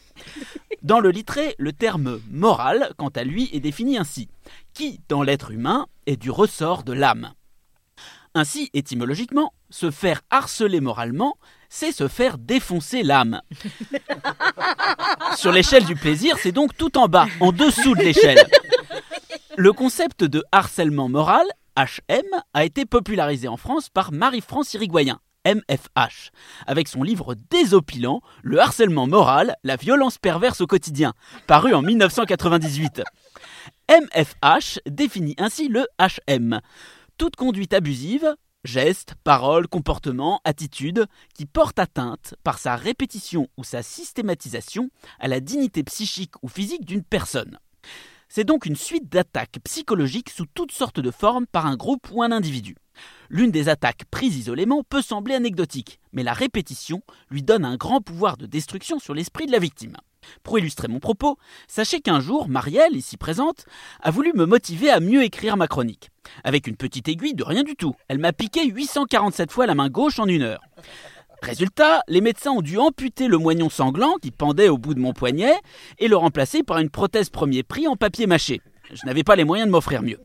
Dans 0.83 1.01
le 1.01 1.11
littré, 1.11 1.55
le 1.59 1.73
terme 1.73 2.21
moral, 2.31 2.93
quant 2.97 3.09
à 3.09 3.25
lui, 3.25 3.51
est 3.53 3.61
défini 3.61 3.99
ainsi 3.99 4.29
qui, 4.75 5.01
dans 5.09 5.23
l'être 5.23 5.51
humain, 5.51 5.87
est 6.07 6.17
du 6.17 6.31
ressort 6.31 6.83
de 6.83 6.93
l'âme? 6.93 7.33
Ainsi, 8.35 8.71
étymologiquement, 8.75 9.53
se 9.71 9.91
faire 9.91 10.21
harceler 10.31 10.81
moralement, 10.81 11.37
c'est 11.69 11.93
se 11.93 12.09
faire 12.09 12.39
défoncer 12.39 13.03
l'âme. 13.03 13.41
Sur 15.37 15.51
l'échelle 15.51 15.85
du 15.85 15.97
plaisir, 15.97 16.37
c'est 16.39 16.53
donc 16.53 16.77
tout 16.77 16.97
en 16.99 17.09
bas, 17.09 17.27
en 17.41 17.53
dessous 17.53 17.95
de 17.95 18.03
l'échelle. 18.03 18.39
Le 19.57 19.73
concept 19.73 20.25
de 20.25 20.45
harcèlement 20.53 21.09
moral, 21.09 21.47
HM, 21.79 22.43
a 22.55 22.65
été 22.65 22.87
popularisé 22.87 23.47
en 23.47 23.57
France 23.57 23.89
par 23.89 24.11
Marie-France 24.11 24.75
Irigoyen, 24.75 25.21
MFH, 25.47 26.33
avec 26.67 26.89
son 26.89 27.05
livre 27.05 27.37
désopilant 27.51 28.21
Le 28.43 28.59
harcèlement 28.59 29.07
moral, 29.07 29.55
la 29.63 29.77
violence 29.77 30.19
perverse 30.19 30.61
au 30.61 30.67
quotidien, 30.67 31.15
paru 31.47 31.75
en 31.75 31.83
1998. 31.83 33.03
MFH 33.89 34.81
définit 34.87 35.37
ainsi 35.39 35.69
le 35.69 35.87
HM. 36.01 36.61
Toute 37.17 37.37
conduite 37.37 37.73
abusive, 37.73 38.35
gestes, 38.65 39.15
paroles, 39.23 39.69
comportements, 39.69 40.41
attitudes 40.43 41.07
qui 41.33 41.47
portent 41.47 41.79
atteinte, 41.79 42.35
par 42.43 42.59
sa 42.59 42.75
répétition 42.75 43.47
ou 43.57 43.63
sa 43.63 43.85
systématisation, 43.85 44.91
à 45.21 45.29
la 45.29 45.39
dignité 45.39 45.85
psychique 45.85 46.35
ou 46.43 46.49
physique 46.49 46.85
d'une 46.85 47.05
personne. 47.05 47.61
C'est 48.29 48.45
donc 48.45 48.67
une 48.67 48.77
suite 48.77 49.09
d'attaques 49.11 49.59
psychologiques 49.65 50.29
sous 50.29 50.45
toutes 50.53 50.73
sortes 50.73 51.01
de 51.01 51.11
formes 51.11 51.47
par 51.47 51.67
un 51.67 51.77
groupe 51.77 52.09
ou 52.13 52.23
un 52.23 52.31
individu. 52.31 52.77
L'une 53.31 53.51
des 53.51 53.69
attaques 53.69 54.05
prises 54.11 54.37
isolément 54.37 54.83
peut 54.83 55.01
sembler 55.03 55.35
anecdotique, 55.35 55.99
mais 56.13 56.23
la 56.23 56.35
répétition 56.35 57.01
lui 57.31 57.43
donne 57.43 57.65
un 57.65 57.77
grand 57.77 58.03
pouvoir 58.03 58.37
de 58.37 58.47
destruction 58.47 58.99
sur 58.99 59.15
l'esprit 59.15 59.47
de 59.47 59.53
la 59.53 59.59
victime. 59.59 59.97
Pour 60.43 60.59
illustrer 60.59 60.89
mon 60.89 61.01
propos, 61.01 61.39
sachez 61.69 62.01
qu'un 62.01 62.21
jour, 62.21 62.49
Marielle, 62.49 62.97
ici 62.97 63.17
présente, 63.17 63.65
a 64.03 64.11
voulu 64.11 64.33
me 64.35 64.45
motiver 64.45 64.91
à 64.91 65.01
mieux 65.01 65.23
écrire 65.23 65.57
ma 65.57 65.69
chronique. 65.69 66.11
Avec 66.45 66.67
une 66.67 66.77
petite 66.77 67.09
aiguille 67.09 67.35
de 67.35 67.45
rien 67.45 67.63
du 67.63 67.77
tout. 67.77 67.95
Elle 68.09 68.19
m'a 68.19 68.35
piqué 68.35 68.67
847 68.67 69.51
fois 69.51 69.67
la 69.67 69.75
main 69.75 69.89
gauche 69.89 70.19
en 70.19 70.27
une 70.27 70.43
heure. 70.43 70.61
Résultat, 71.43 72.03
les 72.09 72.21
médecins 72.21 72.51
ont 72.51 72.63
dû 72.63 72.79
amputer 72.79 73.29
le 73.29 73.39
moignon 73.39 73.71
sanglant 73.71 74.17
qui 74.21 74.31
pendait 74.31 74.69
au 74.69 74.77
bout 74.77 74.95
de 74.95 75.01
mon 75.01 75.13
poignet 75.13 75.55
et 75.99 76.09
le 76.09 76.17
remplacer 76.17 76.63
par 76.63 76.79
une 76.79 76.91
prothèse 76.91 77.31
premier 77.31 77.63
prix 77.63 77.87
en 77.87 77.97
papier 77.97 78.27
mâché. 78.27 78.61
Je 78.93 79.07
n'avais 79.07 79.23
pas 79.23 79.37
les 79.37 79.45
moyens 79.45 79.69
de 79.69 79.73
m'offrir 79.73 80.03
mieux. 80.03 80.19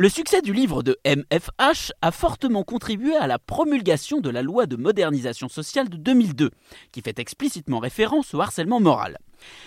Le 0.00 0.08
succès 0.08 0.42
du 0.42 0.52
livre 0.52 0.84
de 0.84 0.96
MFH 1.04 1.92
a 2.02 2.12
fortement 2.12 2.62
contribué 2.62 3.16
à 3.16 3.26
la 3.26 3.40
promulgation 3.40 4.20
de 4.20 4.30
la 4.30 4.42
loi 4.42 4.66
de 4.66 4.76
modernisation 4.76 5.48
sociale 5.48 5.88
de 5.88 5.96
2002, 5.96 6.50
qui 6.92 7.00
fait 7.00 7.18
explicitement 7.18 7.80
référence 7.80 8.32
au 8.32 8.40
harcèlement 8.40 8.78
moral. 8.78 9.18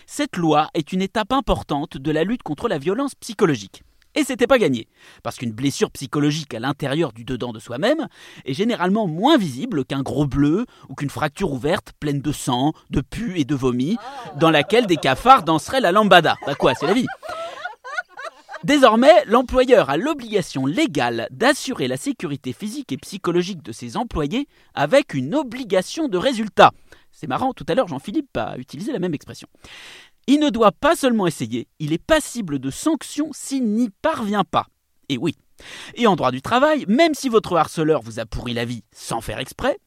Cette 0.05 0.37
loi 0.37 0.69
est 0.73 0.93
une 0.93 1.01
étape 1.01 1.33
importante 1.33 1.97
de 1.97 2.11
la 2.11 2.23
lutte 2.23 2.43
contre 2.43 2.69
la 2.69 2.77
violence 2.77 3.15
psychologique. 3.15 3.83
Et 4.13 4.25
c'était 4.25 4.47
pas 4.47 4.57
gagné, 4.57 4.87
parce 5.23 5.37
qu'une 5.37 5.53
blessure 5.53 5.89
psychologique 5.91 6.53
à 6.53 6.59
l'intérieur 6.59 7.13
du 7.13 7.23
dedans 7.23 7.53
de 7.53 7.59
soi-même 7.59 8.07
est 8.43 8.53
généralement 8.53 9.07
moins 9.07 9.37
visible 9.37 9.85
qu'un 9.85 10.01
gros 10.01 10.25
bleu 10.25 10.65
ou 10.89 10.95
qu'une 10.95 11.09
fracture 11.09 11.53
ouverte 11.53 11.93
pleine 11.99 12.19
de 12.19 12.31
sang, 12.33 12.73
de 12.89 12.99
pus 12.99 13.39
et 13.39 13.45
de 13.45 13.55
vomi, 13.55 13.97
dans 14.35 14.51
laquelle 14.51 14.85
des 14.85 14.97
cafards 14.97 15.43
danseraient 15.43 15.79
la 15.79 15.93
lambada. 15.93 16.35
Bah 16.45 16.55
quoi, 16.55 16.73
c'est 16.75 16.87
la 16.87 16.93
vie. 16.93 17.07
Désormais, 18.65 19.23
l'employeur 19.25 19.89
a 19.89 19.97
l'obligation 19.97 20.65
légale 20.65 21.27
d'assurer 21.31 21.87
la 21.87 21.97
sécurité 21.97 22.53
physique 22.53 22.91
et 22.91 22.97
psychologique 22.97 23.63
de 23.63 23.71
ses 23.71 23.97
employés 23.97 24.47
avec 24.75 25.13
une 25.13 25.33
obligation 25.33 26.09
de 26.09 26.17
résultat. 26.17 26.71
C'est 27.11 27.27
marrant, 27.27 27.53
tout 27.53 27.65
à 27.67 27.75
l'heure 27.75 27.87
Jean-Philippe 27.87 28.37
a 28.37 28.57
utilisé 28.57 28.91
la 28.91 28.99
même 28.99 29.13
expression. 29.13 29.47
Il 30.27 30.39
ne 30.39 30.49
doit 30.49 30.71
pas 30.71 30.95
seulement 30.95 31.27
essayer, 31.27 31.67
il 31.79 31.93
est 31.93 32.03
passible 32.03 32.59
de 32.59 32.69
sanctions 32.69 33.29
s'il 33.33 33.65
n'y 33.65 33.89
parvient 33.89 34.43
pas. 34.43 34.67
Et 35.09 35.17
oui. 35.17 35.35
Et 35.95 36.07
en 36.07 36.15
droit 36.15 36.31
du 36.31 36.41
travail, 36.41 36.85
même 36.87 37.13
si 37.13 37.29
votre 37.29 37.55
harceleur 37.55 38.01
vous 38.01 38.19
a 38.19 38.25
pourri 38.25 38.53
la 38.53 38.65
vie 38.65 38.83
sans 38.93 39.21
faire 39.21 39.39
exprès, 39.39 39.77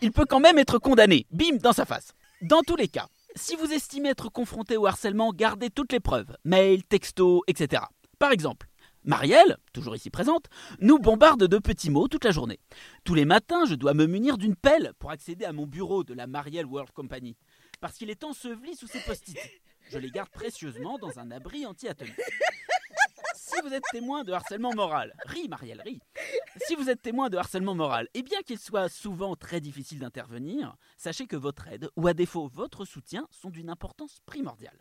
il 0.00 0.12
peut 0.12 0.26
quand 0.28 0.40
même 0.40 0.58
être 0.58 0.78
condamné, 0.78 1.26
bim, 1.30 1.56
dans 1.60 1.72
sa 1.72 1.84
face. 1.84 2.12
Dans 2.42 2.62
tous 2.62 2.76
les 2.76 2.88
cas, 2.88 3.08
si 3.34 3.56
vous 3.56 3.72
estimez 3.72 4.10
être 4.10 4.30
confronté 4.30 4.76
au 4.76 4.86
harcèlement, 4.86 5.32
gardez 5.32 5.70
toutes 5.70 5.92
les 5.92 6.00
preuves, 6.00 6.36
mail, 6.44 6.84
texto, 6.84 7.42
etc. 7.46 7.82
Par 8.18 8.30
exemple, 8.30 8.68
Marielle, 9.04 9.56
toujours 9.72 9.96
ici 9.96 10.10
présente, 10.10 10.46
nous 10.80 10.98
bombarde 10.98 11.44
de 11.44 11.58
petits 11.58 11.90
mots 11.90 12.08
toute 12.08 12.24
la 12.24 12.30
journée. 12.30 12.60
Tous 13.04 13.14
les 13.14 13.24
matins, 13.24 13.64
je 13.64 13.74
dois 13.74 13.94
me 13.94 14.06
munir 14.06 14.38
d'une 14.38 14.56
pelle 14.56 14.92
pour 14.98 15.10
accéder 15.10 15.44
à 15.44 15.52
mon 15.52 15.66
bureau 15.66 16.04
de 16.04 16.14
la 16.14 16.26
Marielle 16.26 16.66
World 16.66 16.92
Company, 16.92 17.36
parce 17.80 17.96
qu'il 17.96 18.10
est 18.10 18.24
enseveli 18.24 18.76
sous 18.76 18.86
ses 18.86 19.00
post-it. 19.00 19.38
Je 19.90 19.98
les 19.98 20.10
garde 20.10 20.28
précieusement 20.30 20.98
dans 20.98 21.18
un 21.18 21.30
abri 21.30 21.64
anti-atomique. 21.66 22.14
Si 23.34 23.54
vous 23.62 23.72
êtes 23.72 23.84
témoin 23.90 24.24
de 24.24 24.32
harcèlement 24.32 24.74
moral, 24.74 25.14
ris 25.24 25.48
Marielle, 25.48 25.80
ris. 25.80 26.00
Si 26.66 26.74
vous 26.74 26.90
êtes 26.90 27.00
témoin 27.00 27.30
de 27.30 27.36
harcèlement 27.36 27.74
moral, 27.74 28.08
et 28.14 28.22
bien 28.22 28.42
qu'il 28.42 28.58
soit 28.58 28.88
souvent 28.88 29.36
très 29.36 29.60
difficile 29.60 30.00
d'intervenir, 30.00 30.76
sachez 30.96 31.26
que 31.26 31.36
votre 31.36 31.66
aide, 31.68 31.88
ou 31.96 32.06
à 32.06 32.14
défaut 32.14 32.48
votre 32.52 32.84
soutien, 32.84 33.26
sont 33.30 33.48
d'une 33.50 33.70
importance 33.70 34.20
primordiale. 34.26 34.78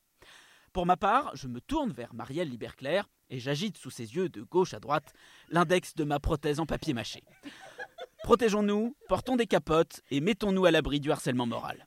Pour 0.73 0.85
ma 0.85 0.97
part, 0.97 1.35
je 1.35 1.47
me 1.47 1.61
tourne 1.61 1.91
vers 1.91 2.13
Marielle 2.13 2.49
Liberclair 2.49 3.09
et 3.29 3.39
j'agite 3.39 3.77
sous 3.77 3.89
ses 3.89 4.15
yeux 4.15 4.29
de 4.29 4.41
gauche 4.41 4.73
à 4.73 4.79
droite 4.79 5.13
l'index 5.49 5.95
de 5.95 6.03
ma 6.03 6.19
prothèse 6.19 6.59
en 6.59 6.65
papier 6.65 6.93
mâché. 6.93 7.23
Protégeons-nous, 8.23 8.95
portons 9.07 9.37
des 9.37 9.47
capotes 9.47 10.01
et 10.11 10.19
mettons-nous 10.19 10.65
à 10.65 10.71
l'abri 10.71 10.99
du 10.99 11.11
harcèlement 11.11 11.45
moral. 11.45 11.85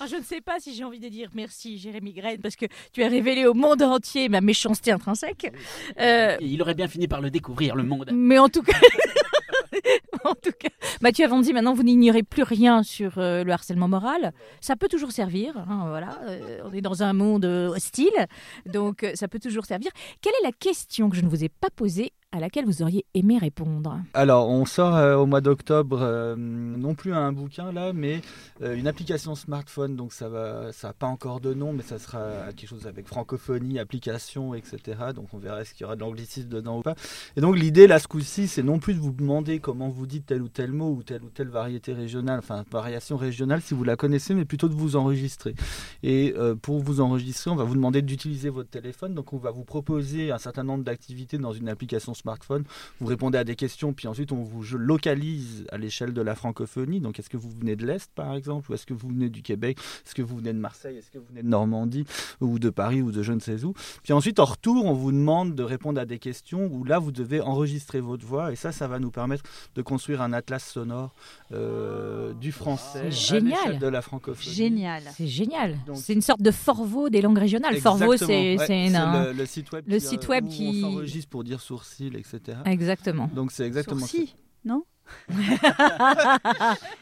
Alors, 0.00 0.10
je 0.10 0.16
ne 0.16 0.22
sais 0.22 0.40
pas 0.40 0.58
si 0.60 0.74
j'ai 0.74 0.82
envie 0.82 0.98
de 0.98 1.08
dire 1.08 1.28
merci 1.34 1.76
Jérémy 1.76 2.14
Graine 2.14 2.40
parce 2.40 2.56
que 2.56 2.64
tu 2.92 3.02
as 3.04 3.08
révélé 3.08 3.44
au 3.44 3.52
monde 3.52 3.82
entier 3.82 4.30
ma 4.30 4.40
méchanceté 4.40 4.92
intrinsèque. 4.92 5.52
Euh, 6.00 6.36
il 6.40 6.62
aurait 6.62 6.72
bien 6.74 6.88
fini 6.88 7.06
par 7.06 7.20
le 7.20 7.30
découvrir, 7.30 7.76
le 7.76 7.82
monde. 7.82 8.08
mais 8.10 8.38
en 8.38 8.48
tout 8.48 8.62
cas, 8.62 8.78
en 10.24 10.34
tout 10.34 10.52
cas, 10.58 10.70
Mathieu 11.02 11.28
maintenant 11.28 11.74
vous 11.74 11.82
n'ignorez 11.82 12.22
plus 12.22 12.44
rien 12.44 12.82
sur 12.82 13.18
euh, 13.18 13.44
le 13.44 13.52
harcèlement 13.52 13.88
moral. 13.88 14.32
Ça 14.62 14.74
peut 14.74 14.88
toujours 14.88 15.12
servir. 15.12 15.54
hein, 15.58 15.84
voilà, 15.88 16.18
Euh, 16.28 16.62
on 16.64 16.72
est 16.72 16.80
dans 16.80 17.02
un 17.02 17.12
monde 17.12 17.44
hostile, 17.44 18.26
donc 18.64 19.06
ça 19.14 19.28
peut 19.28 19.38
toujours 19.38 19.66
servir. 19.66 19.90
Quelle 20.22 20.32
est 20.42 20.46
la 20.46 20.52
question 20.52 21.10
que 21.10 21.16
je 21.16 21.20
ne 21.22 21.28
vous 21.28 21.44
ai 21.44 21.50
pas 21.50 21.68
posée 21.68 22.12
à 22.32 22.38
laquelle 22.38 22.64
vous 22.64 22.82
auriez 22.82 23.04
aimé 23.14 23.38
répondre 23.38 24.00
Alors, 24.14 24.48
on 24.48 24.64
sort 24.64 24.94
euh, 24.94 25.16
au 25.16 25.26
mois 25.26 25.40
d'octobre 25.40 25.98
euh, 26.00 26.36
non 26.36 26.94
plus 26.94 27.12
un 27.12 27.32
bouquin 27.32 27.72
là, 27.72 27.92
mais 27.92 28.20
euh, 28.62 28.76
une 28.76 28.86
application 28.86 29.34
smartphone. 29.34 29.96
Donc, 29.96 30.12
ça 30.12 30.28
va, 30.28 30.72
ça 30.72 30.88
n'a 30.88 30.94
pas 30.94 31.08
encore 31.08 31.40
de 31.40 31.54
nom, 31.54 31.72
mais 31.72 31.82
ça 31.82 31.98
sera 31.98 32.52
quelque 32.54 32.68
chose 32.68 32.86
avec 32.86 33.08
francophonie, 33.08 33.80
application, 33.80 34.54
etc. 34.54 34.78
Donc, 35.14 35.34
on 35.34 35.38
verra 35.38 35.64
ce 35.64 35.74
qu'il 35.74 35.82
y 35.82 35.84
aura 35.86 35.96
de 35.96 36.00
l'anglicisme 36.00 36.48
dedans 36.48 36.78
ou 36.78 36.82
pas. 36.82 36.94
Et 37.36 37.40
donc, 37.40 37.56
l'idée 37.56 37.88
là, 37.88 37.98
ce 37.98 38.06
coup-ci, 38.06 38.46
c'est 38.46 38.62
non 38.62 38.78
plus 38.78 38.94
de 38.94 39.00
vous 39.00 39.10
demander 39.10 39.58
comment 39.58 39.88
vous 39.88 40.06
dites 40.06 40.26
tel 40.26 40.42
ou 40.42 40.48
tel 40.48 40.70
mot 40.70 40.90
ou 40.90 41.02
telle 41.02 41.24
ou 41.24 41.30
telle 41.30 41.48
variété 41.48 41.92
régionale, 41.92 42.38
enfin 42.38 42.64
variation 42.70 43.16
régionale 43.16 43.60
si 43.60 43.74
vous 43.74 43.82
la 43.82 43.96
connaissez, 43.96 44.34
mais 44.34 44.44
plutôt 44.44 44.68
de 44.68 44.74
vous 44.74 44.94
enregistrer. 44.94 45.56
Et 46.04 46.34
pour 46.62 46.78
vous 46.78 47.00
enregistrer, 47.00 47.50
on 47.50 47.56
va 47.56 47.64
vous 47.64 47.74
demander 47.74 48.02
d'utiliser 48.02 48.50
votre 48.50 48.70
téléphone. 48.70 49.14
Donc, 49.14 49.32
on 49.32 49.38
va 49.38 49.50
vous 49.50 49.64
proposer 49.64 50.30
un 50.30 50.38
certain 50.38 50.62
nombre 50.62 50.84
d'activités 50.84 51.36
dans 51.36 51.52
une 51.52 51.68
application 51.68 52.14
smartphone. 52.20 52.64
Vous 53.00 53.06
répondez 53.06 53.38
à 53.38 53.44
des 53.44 53.56
questions, 53.56 53.92
puis 53.92 54.08
ensuite 54.08 54.32
on 54.32 54.42
vous 54.42 54.76
localise 54.76 55.66
à 55.70 55.78
l'échelle 55.78 56.12
de 56.12 56.22
la 56.22 56.34
francophonie. 56.34 57.00
Donc, 57.00 57.18
est-ce 57.18 57.30
que 57.30 57.36
vous 57.36 57.50
venez 57.50 57.76
de 57.76 57.86
l'Est, 57.86 58.10
par 58.14 58.34
exemple, 58.34 58.70
ou 58.70 58.74
est-ce 58.74 58.86
que 58.86 58.94
vous 58.94 59.08
venez 59.08 59.28
du 59.28 59.42
Québec? 59.42 59.78
Est-ce 60.06 60.14
que 60.14 60.22
vous 60.22 60.36
venez 60.36 60.52
de 60.52 60.58
Marseille? 60.58 60.96
Est-ce 60.96 61.10
que 61.10 61.18
vous 61.18 61.26
venez 61.28 61.42
de 61.42 61.48
Normandie? 61.48 62.04
Ou 62.40 62.58
de 62.58 62.70
Paris? 62.70 63.02
Ou 63.02 63.10
de 63.10 63.22
je 63.22 63.32
ne 63.32 63.40
sais 63.40 63.64
où? 63.64 63.74
Puis 64.02 64.12
ensuite, 64.12 64.38
en 64.38 64.44
retour, 64.44 64.84
on 64.84 64.94
vous 64.94 65.12
demande 65.12 65.54
de 65.54 65.62
répondre 65.62 66.00
à 66.00 66.04
des 66.04 66.18
questions 66.18 66.68
où 66.72 66.84
là, 66.84 66.98
vous 66.98 67.12
devez 67.12 67.40
enregistrer 67.40 68.00
votre 68.00 68.26
voix. 68.26 68.52
Et 68.52 68.56
ça, 68.56 68.72
ça 68.72 68.88
va 68.88 68.98
nous 68.98 69.10
permettre 69.10 69.44
de 69.74 69.82
construire 69.82 70.22
un 70.22 70.32
atlas 70.32 70.64
sonore 70.64 71.14
euh, 71.52 72.32
du 72.34 72.52
français 72.52 73.06
à 73.06 73.10
génial. 73.10 73.58
l'échelle 73.64 73.78
de 73.80 73.86
la 73.88 74.02
francophonie. 74.02 74.54
Génial. 74.54 75.02
C'est 75.16 75.26
génial. 75.26 75.76
C'est 75.94 76.12
une 76.12 76.22
sorte 76.22 76.40
de 76.42 76.50
Forvo 76.50 77.08
des 77.08 77.22
langues 77.22 77.38
régionales. 77.38 77.76
Forvo, 77.78 78.16
c'est 78.16 78.56
ouais, 78.56 78.94
un- 78.96 79.24
le, 79.26 79.32
le 79.32 79.46
site 79.46 79.72
web, 79.72 79.84
le 79.88 79.98
qui, 79.98 80.04
euh, 80.06 80.08
site 80.08 80.28
web 80.28 80.44
où 80.44 80.48
qui- 80.48 80.82
on 80.84 80.90
s'enregistre 80.90 81.28
pour 81.30 81.42
dire 81.44 81.60
sourcil, 81.60 82.16
etc. 82.16 82.58
Exactement. 82.66 83.28
Donc 83.34 83.50
c'est 83.52 83.64
exactement 83.66 84.00
Sourcil, 84.00 84.28
non 84.64 84.84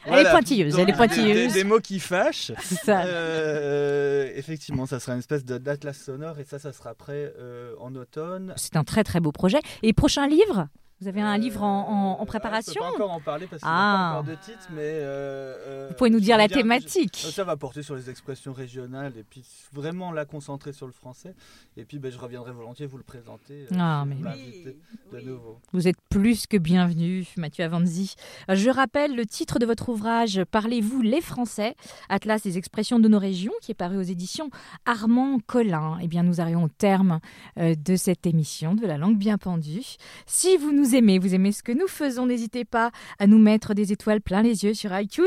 Elle 0.06 0.26
est 0.26 0.30
pointilleuse, 0.30 0.72
Donc, 0.72 0.80
elle 0.82 0.88
est 0.88 0.92
des- 0.92 0.96
pointilleuse. 0.96 1.52
Des, 1.52 1.62
des 1.62 1.64
mots 1.64 1.80
qui 1.80 2.00
fâchent. 2.00 2.52
Ça. 2.84 3.02
Euh, 3.04 4.30
effectivement, 4.34 4.86
ça 4.86 4.98
sera 5.00 5.12
une 5.12 5.18
espèce 5.18 5.44
d'atlas 5.44 5.96
sonore 5.98 6.38
et 6.38 6.44
ça, 6.44 6.58
ça 6.58 6.72
sera 6.72 6.94
prêt 6.94 7.34
euh, 7.38 7.74
en 7.80 7.94
automne. 7.94 8.54
C'est 8.56 8.76
un 8.76 8.84
très 8.84 9.04
très 9.04 9.20
beau 9.20 9.32
projet. 9.32 9.58
Et 9.82 9.92
prochain 9.92 10.26
livre? 10.26 10.68
Vous 11.00 11.06
avez 11.06 11.20
un 11.20 11.38
livre 11.38 11.62
en, 11.62 12.16
en- 12.18 12.20
en 12.20 12.26
préparation 12.26 12.72
Je 12.74 12.78
peux 12.78 12.98
pas 12.98 13.04
encore 13.04 13.10
en 13.12 13.20
parler 13.20 13.46
parce 13.46 13.62
qu'il 13.62 13.68
n'y 13.68 13.74
a 13.74 13.78
Ah. 13.78 14.10
pas 14.14 14.18
encore 14.18 14.24
de 14.30 14.34
titre, 14.34 14.66
mais 14.70 14.80
euh, 14.82 15.54
euh, 15.66 15.86
Vous 15.90 15.94
pouvez 15.94 16.10
nous 16.10 16.18
dire 16.18 16.36
la 16.36 16.48
thématique. 16.48 17.18
je- 17.24 17.30
ça 17.30 17.44
va 17.44 17.56
porter 17.56 17.82
sur 17.84 17.94
les 17.94 18.10
expressions 18.10 18.52
régionales 18.52 19.12
et 19.16 19.22
puis 19.22 19.44
vraiment 19.72 20.10
la 20.10 20.24
concentrer 20.24 20.72
sur 20.72 20.86
le 20.86 20.92
français. 20.92 21.34
Et 21.76 21.84
puis 21.84 22.00
ben, 22.00 22.10
je 22.10 22.18
reviendrai 22.18 22.50
volontiers 22.50 22.86
vous 22.86 22.96
le 22.96 23.04
présenter. 23.04 23.66
euh, 23.70 23.76
Ah, 23.78 24.02
si 24.02 24.08
mais- 24.08 24.14
vous 24.16 24.22
m'invitez 24.22 24.76
de 25.12 25.20
nouveau. 25.20 25.60
Vous 25.72 25.86
êtes 25.86 26.00
plus 26.08 26.46
que 26.48 26.56
bienvenu, 26.56 27.26
Mathieu 27.36 27.64
Avanzi. 27.64 28.16
Je 28.48 28.68
rappelle 28.68 29.14
le 29.14 29.24
titre 29.24 29.60
de 29.60 29.66
votre 29.66 29.90
ouvrage 29.90 30.42
Parlez-vous 30.50 31.00
les 31.02 31.20
Français? 31.20 31.76
Atlas 32.08 32.42
des 32.42 32.58
expressions 32.58 32.98
de 32.98 33.06
nos 33.06 33.18
régions, 33.20 33.52
qui 33.62 33.70
est 33.70 33.74
paru 33.76 33.98
aux 33.98 34.02
éditions 34.02 34.50
Armand 34.84 35.38
Collin. 35.46 35.98
Eh 36.02 36.08
bien, 36.08 36.24
nous 36.24 36.40
arrivons 36.40 36.64
au 36.64 36.68
terme 36.68 37.20
euh, 37.58 37.76
de 37.76 37.94
cette 37.94 38.26
émission 38.26 38.74
de 38.74 38.84
la 38.86 38.98
langue 38.98 39.16
bien 39.16 39.38
pendue. 39.38 39.84
Si 40.26 40.56
vous 40.56 40.72
nous 40.88 40.94
aimez, 40.94 41.18
vous 41.18 41.34
aimez 41.34 41.52
ce 41.52 41.62
que 41.62 41.72
nous 41.72 41.86
faisons, 41.86 42.24
n'hésitez 42.24 42.64
pas 42.64 42.90
à 43.18 43.26
nous 43.26 43.38
mettre 43.38 43.74
des 43.74 43.92
étoiles 43.92 44.22
plein 44.22 44.40
les 44.40 44.64
yeux 44.64 44.72
sur 44.72 44.98
iTunes 44.98 45.26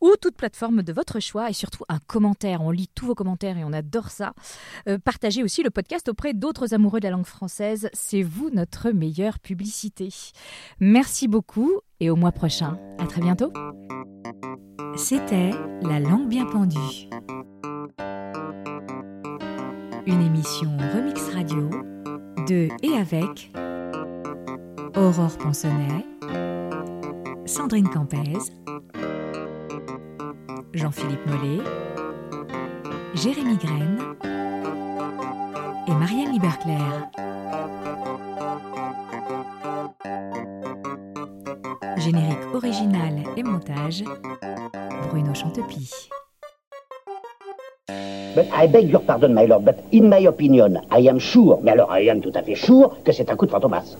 ou 0.00 0.14
toute 0.18 0.34
plateforme 0.34 0.82
de 0.82 0.94
votre 0.94 1.20
choix 1.20 1.50
et 1.50 1.52
surtout 1.52 1.84
un 1.90 1.98
commentaire. 2.06 2.62
On 2.62 2.70
lit 2.70 2.88
tous 2.94 3.04
vos 3.04 3.14
commentaires 3.14 3.58
et 3.58 3.64
on 3.64 3.72
adore 3.74 4.08
ça. 4.08 4.32
Euh, 4.88 4.98
partagez 4.98 5.42
aussi 5.42 5.62
le 5.62 5.68
podcast 5.68 6.08
auprès 6.08 6.32
d'autres 6.32 6.72
amoureux 6.72 7.00
de 7.00 7.04
la 7.04 7.10
langue 7.10 7.26
française. 7.26 7.90
C'est 7.92 8.22
vous 8.22 8.48
notre 8.48 8.92
meilleure 8.92 9.40
publicité. 9.40 10.08
Merci 10.80 11.28
beaucoup 11.28 11.80
et 12.00 12.08
au 12.08 12.16
mois 12.16 12.32
prochain. 12.32 12.78
À 12.98 13.06
très 13.06 13.20
bientôt. 13.20 13.52
C'était 14.96 15.50
La 15.82 16.00
langue 16.00 16.28
bien 16.28 16.46
pendue. 16.46 17.08
Une 20.06 20.22
émission 20.22 20.74
Remix 20.94 21.28
Radio 21.34 21.68
de 22.48 22.68
et 22.82 22.96
avec 22.96 23.50
Aurore 24.96 25.36
Ponsonnet, 25.38 26.06
Sandrine 27.46 27.88
Campez, 27.88 28.38
Jean-Philippe 30.72 31.26
Mollet, 31.26 31.62
Jérémy 33.14 33.56
Graine 33.56 33.98
et 35.88 35.94
Marianne 35.94 36.30
Liberclair. 36.32 37.10
Générique 41.96 42.54
original 42.54 43.14
et 43.36 43.42
montage, 43.42 44.04
Bruno 45.10 45.34
Chantepie. 45.34 45.90
But 48.36 48.46
I 48.52 48.68
beg 48.68 48.90
your 48.90 49.02
pardon, 49.02 49.34
my 49.34 49.46
lord, 49.46 49.64
but 49.64 49.76
in 49.92 50.08
my 50.08 50.26
opinion, 50.28 50.80
I 50.92 51.08
am 51.08 51.18
sure, 51.18 51.58
mais 51.62 51.72
alors 51.72 51.90
I 51.90 52.08
am 52.10 52.20
tout 52.20 52.32
à 52.34 52.42
fait 52.42 52.54
sure, 52.54 52.96
que 53.04 53.10
c'est 53.10 53.28
un 53.30 53.36
coup 53.36 53.46
de 53.46 53.50
fantomas. 53.50 53.96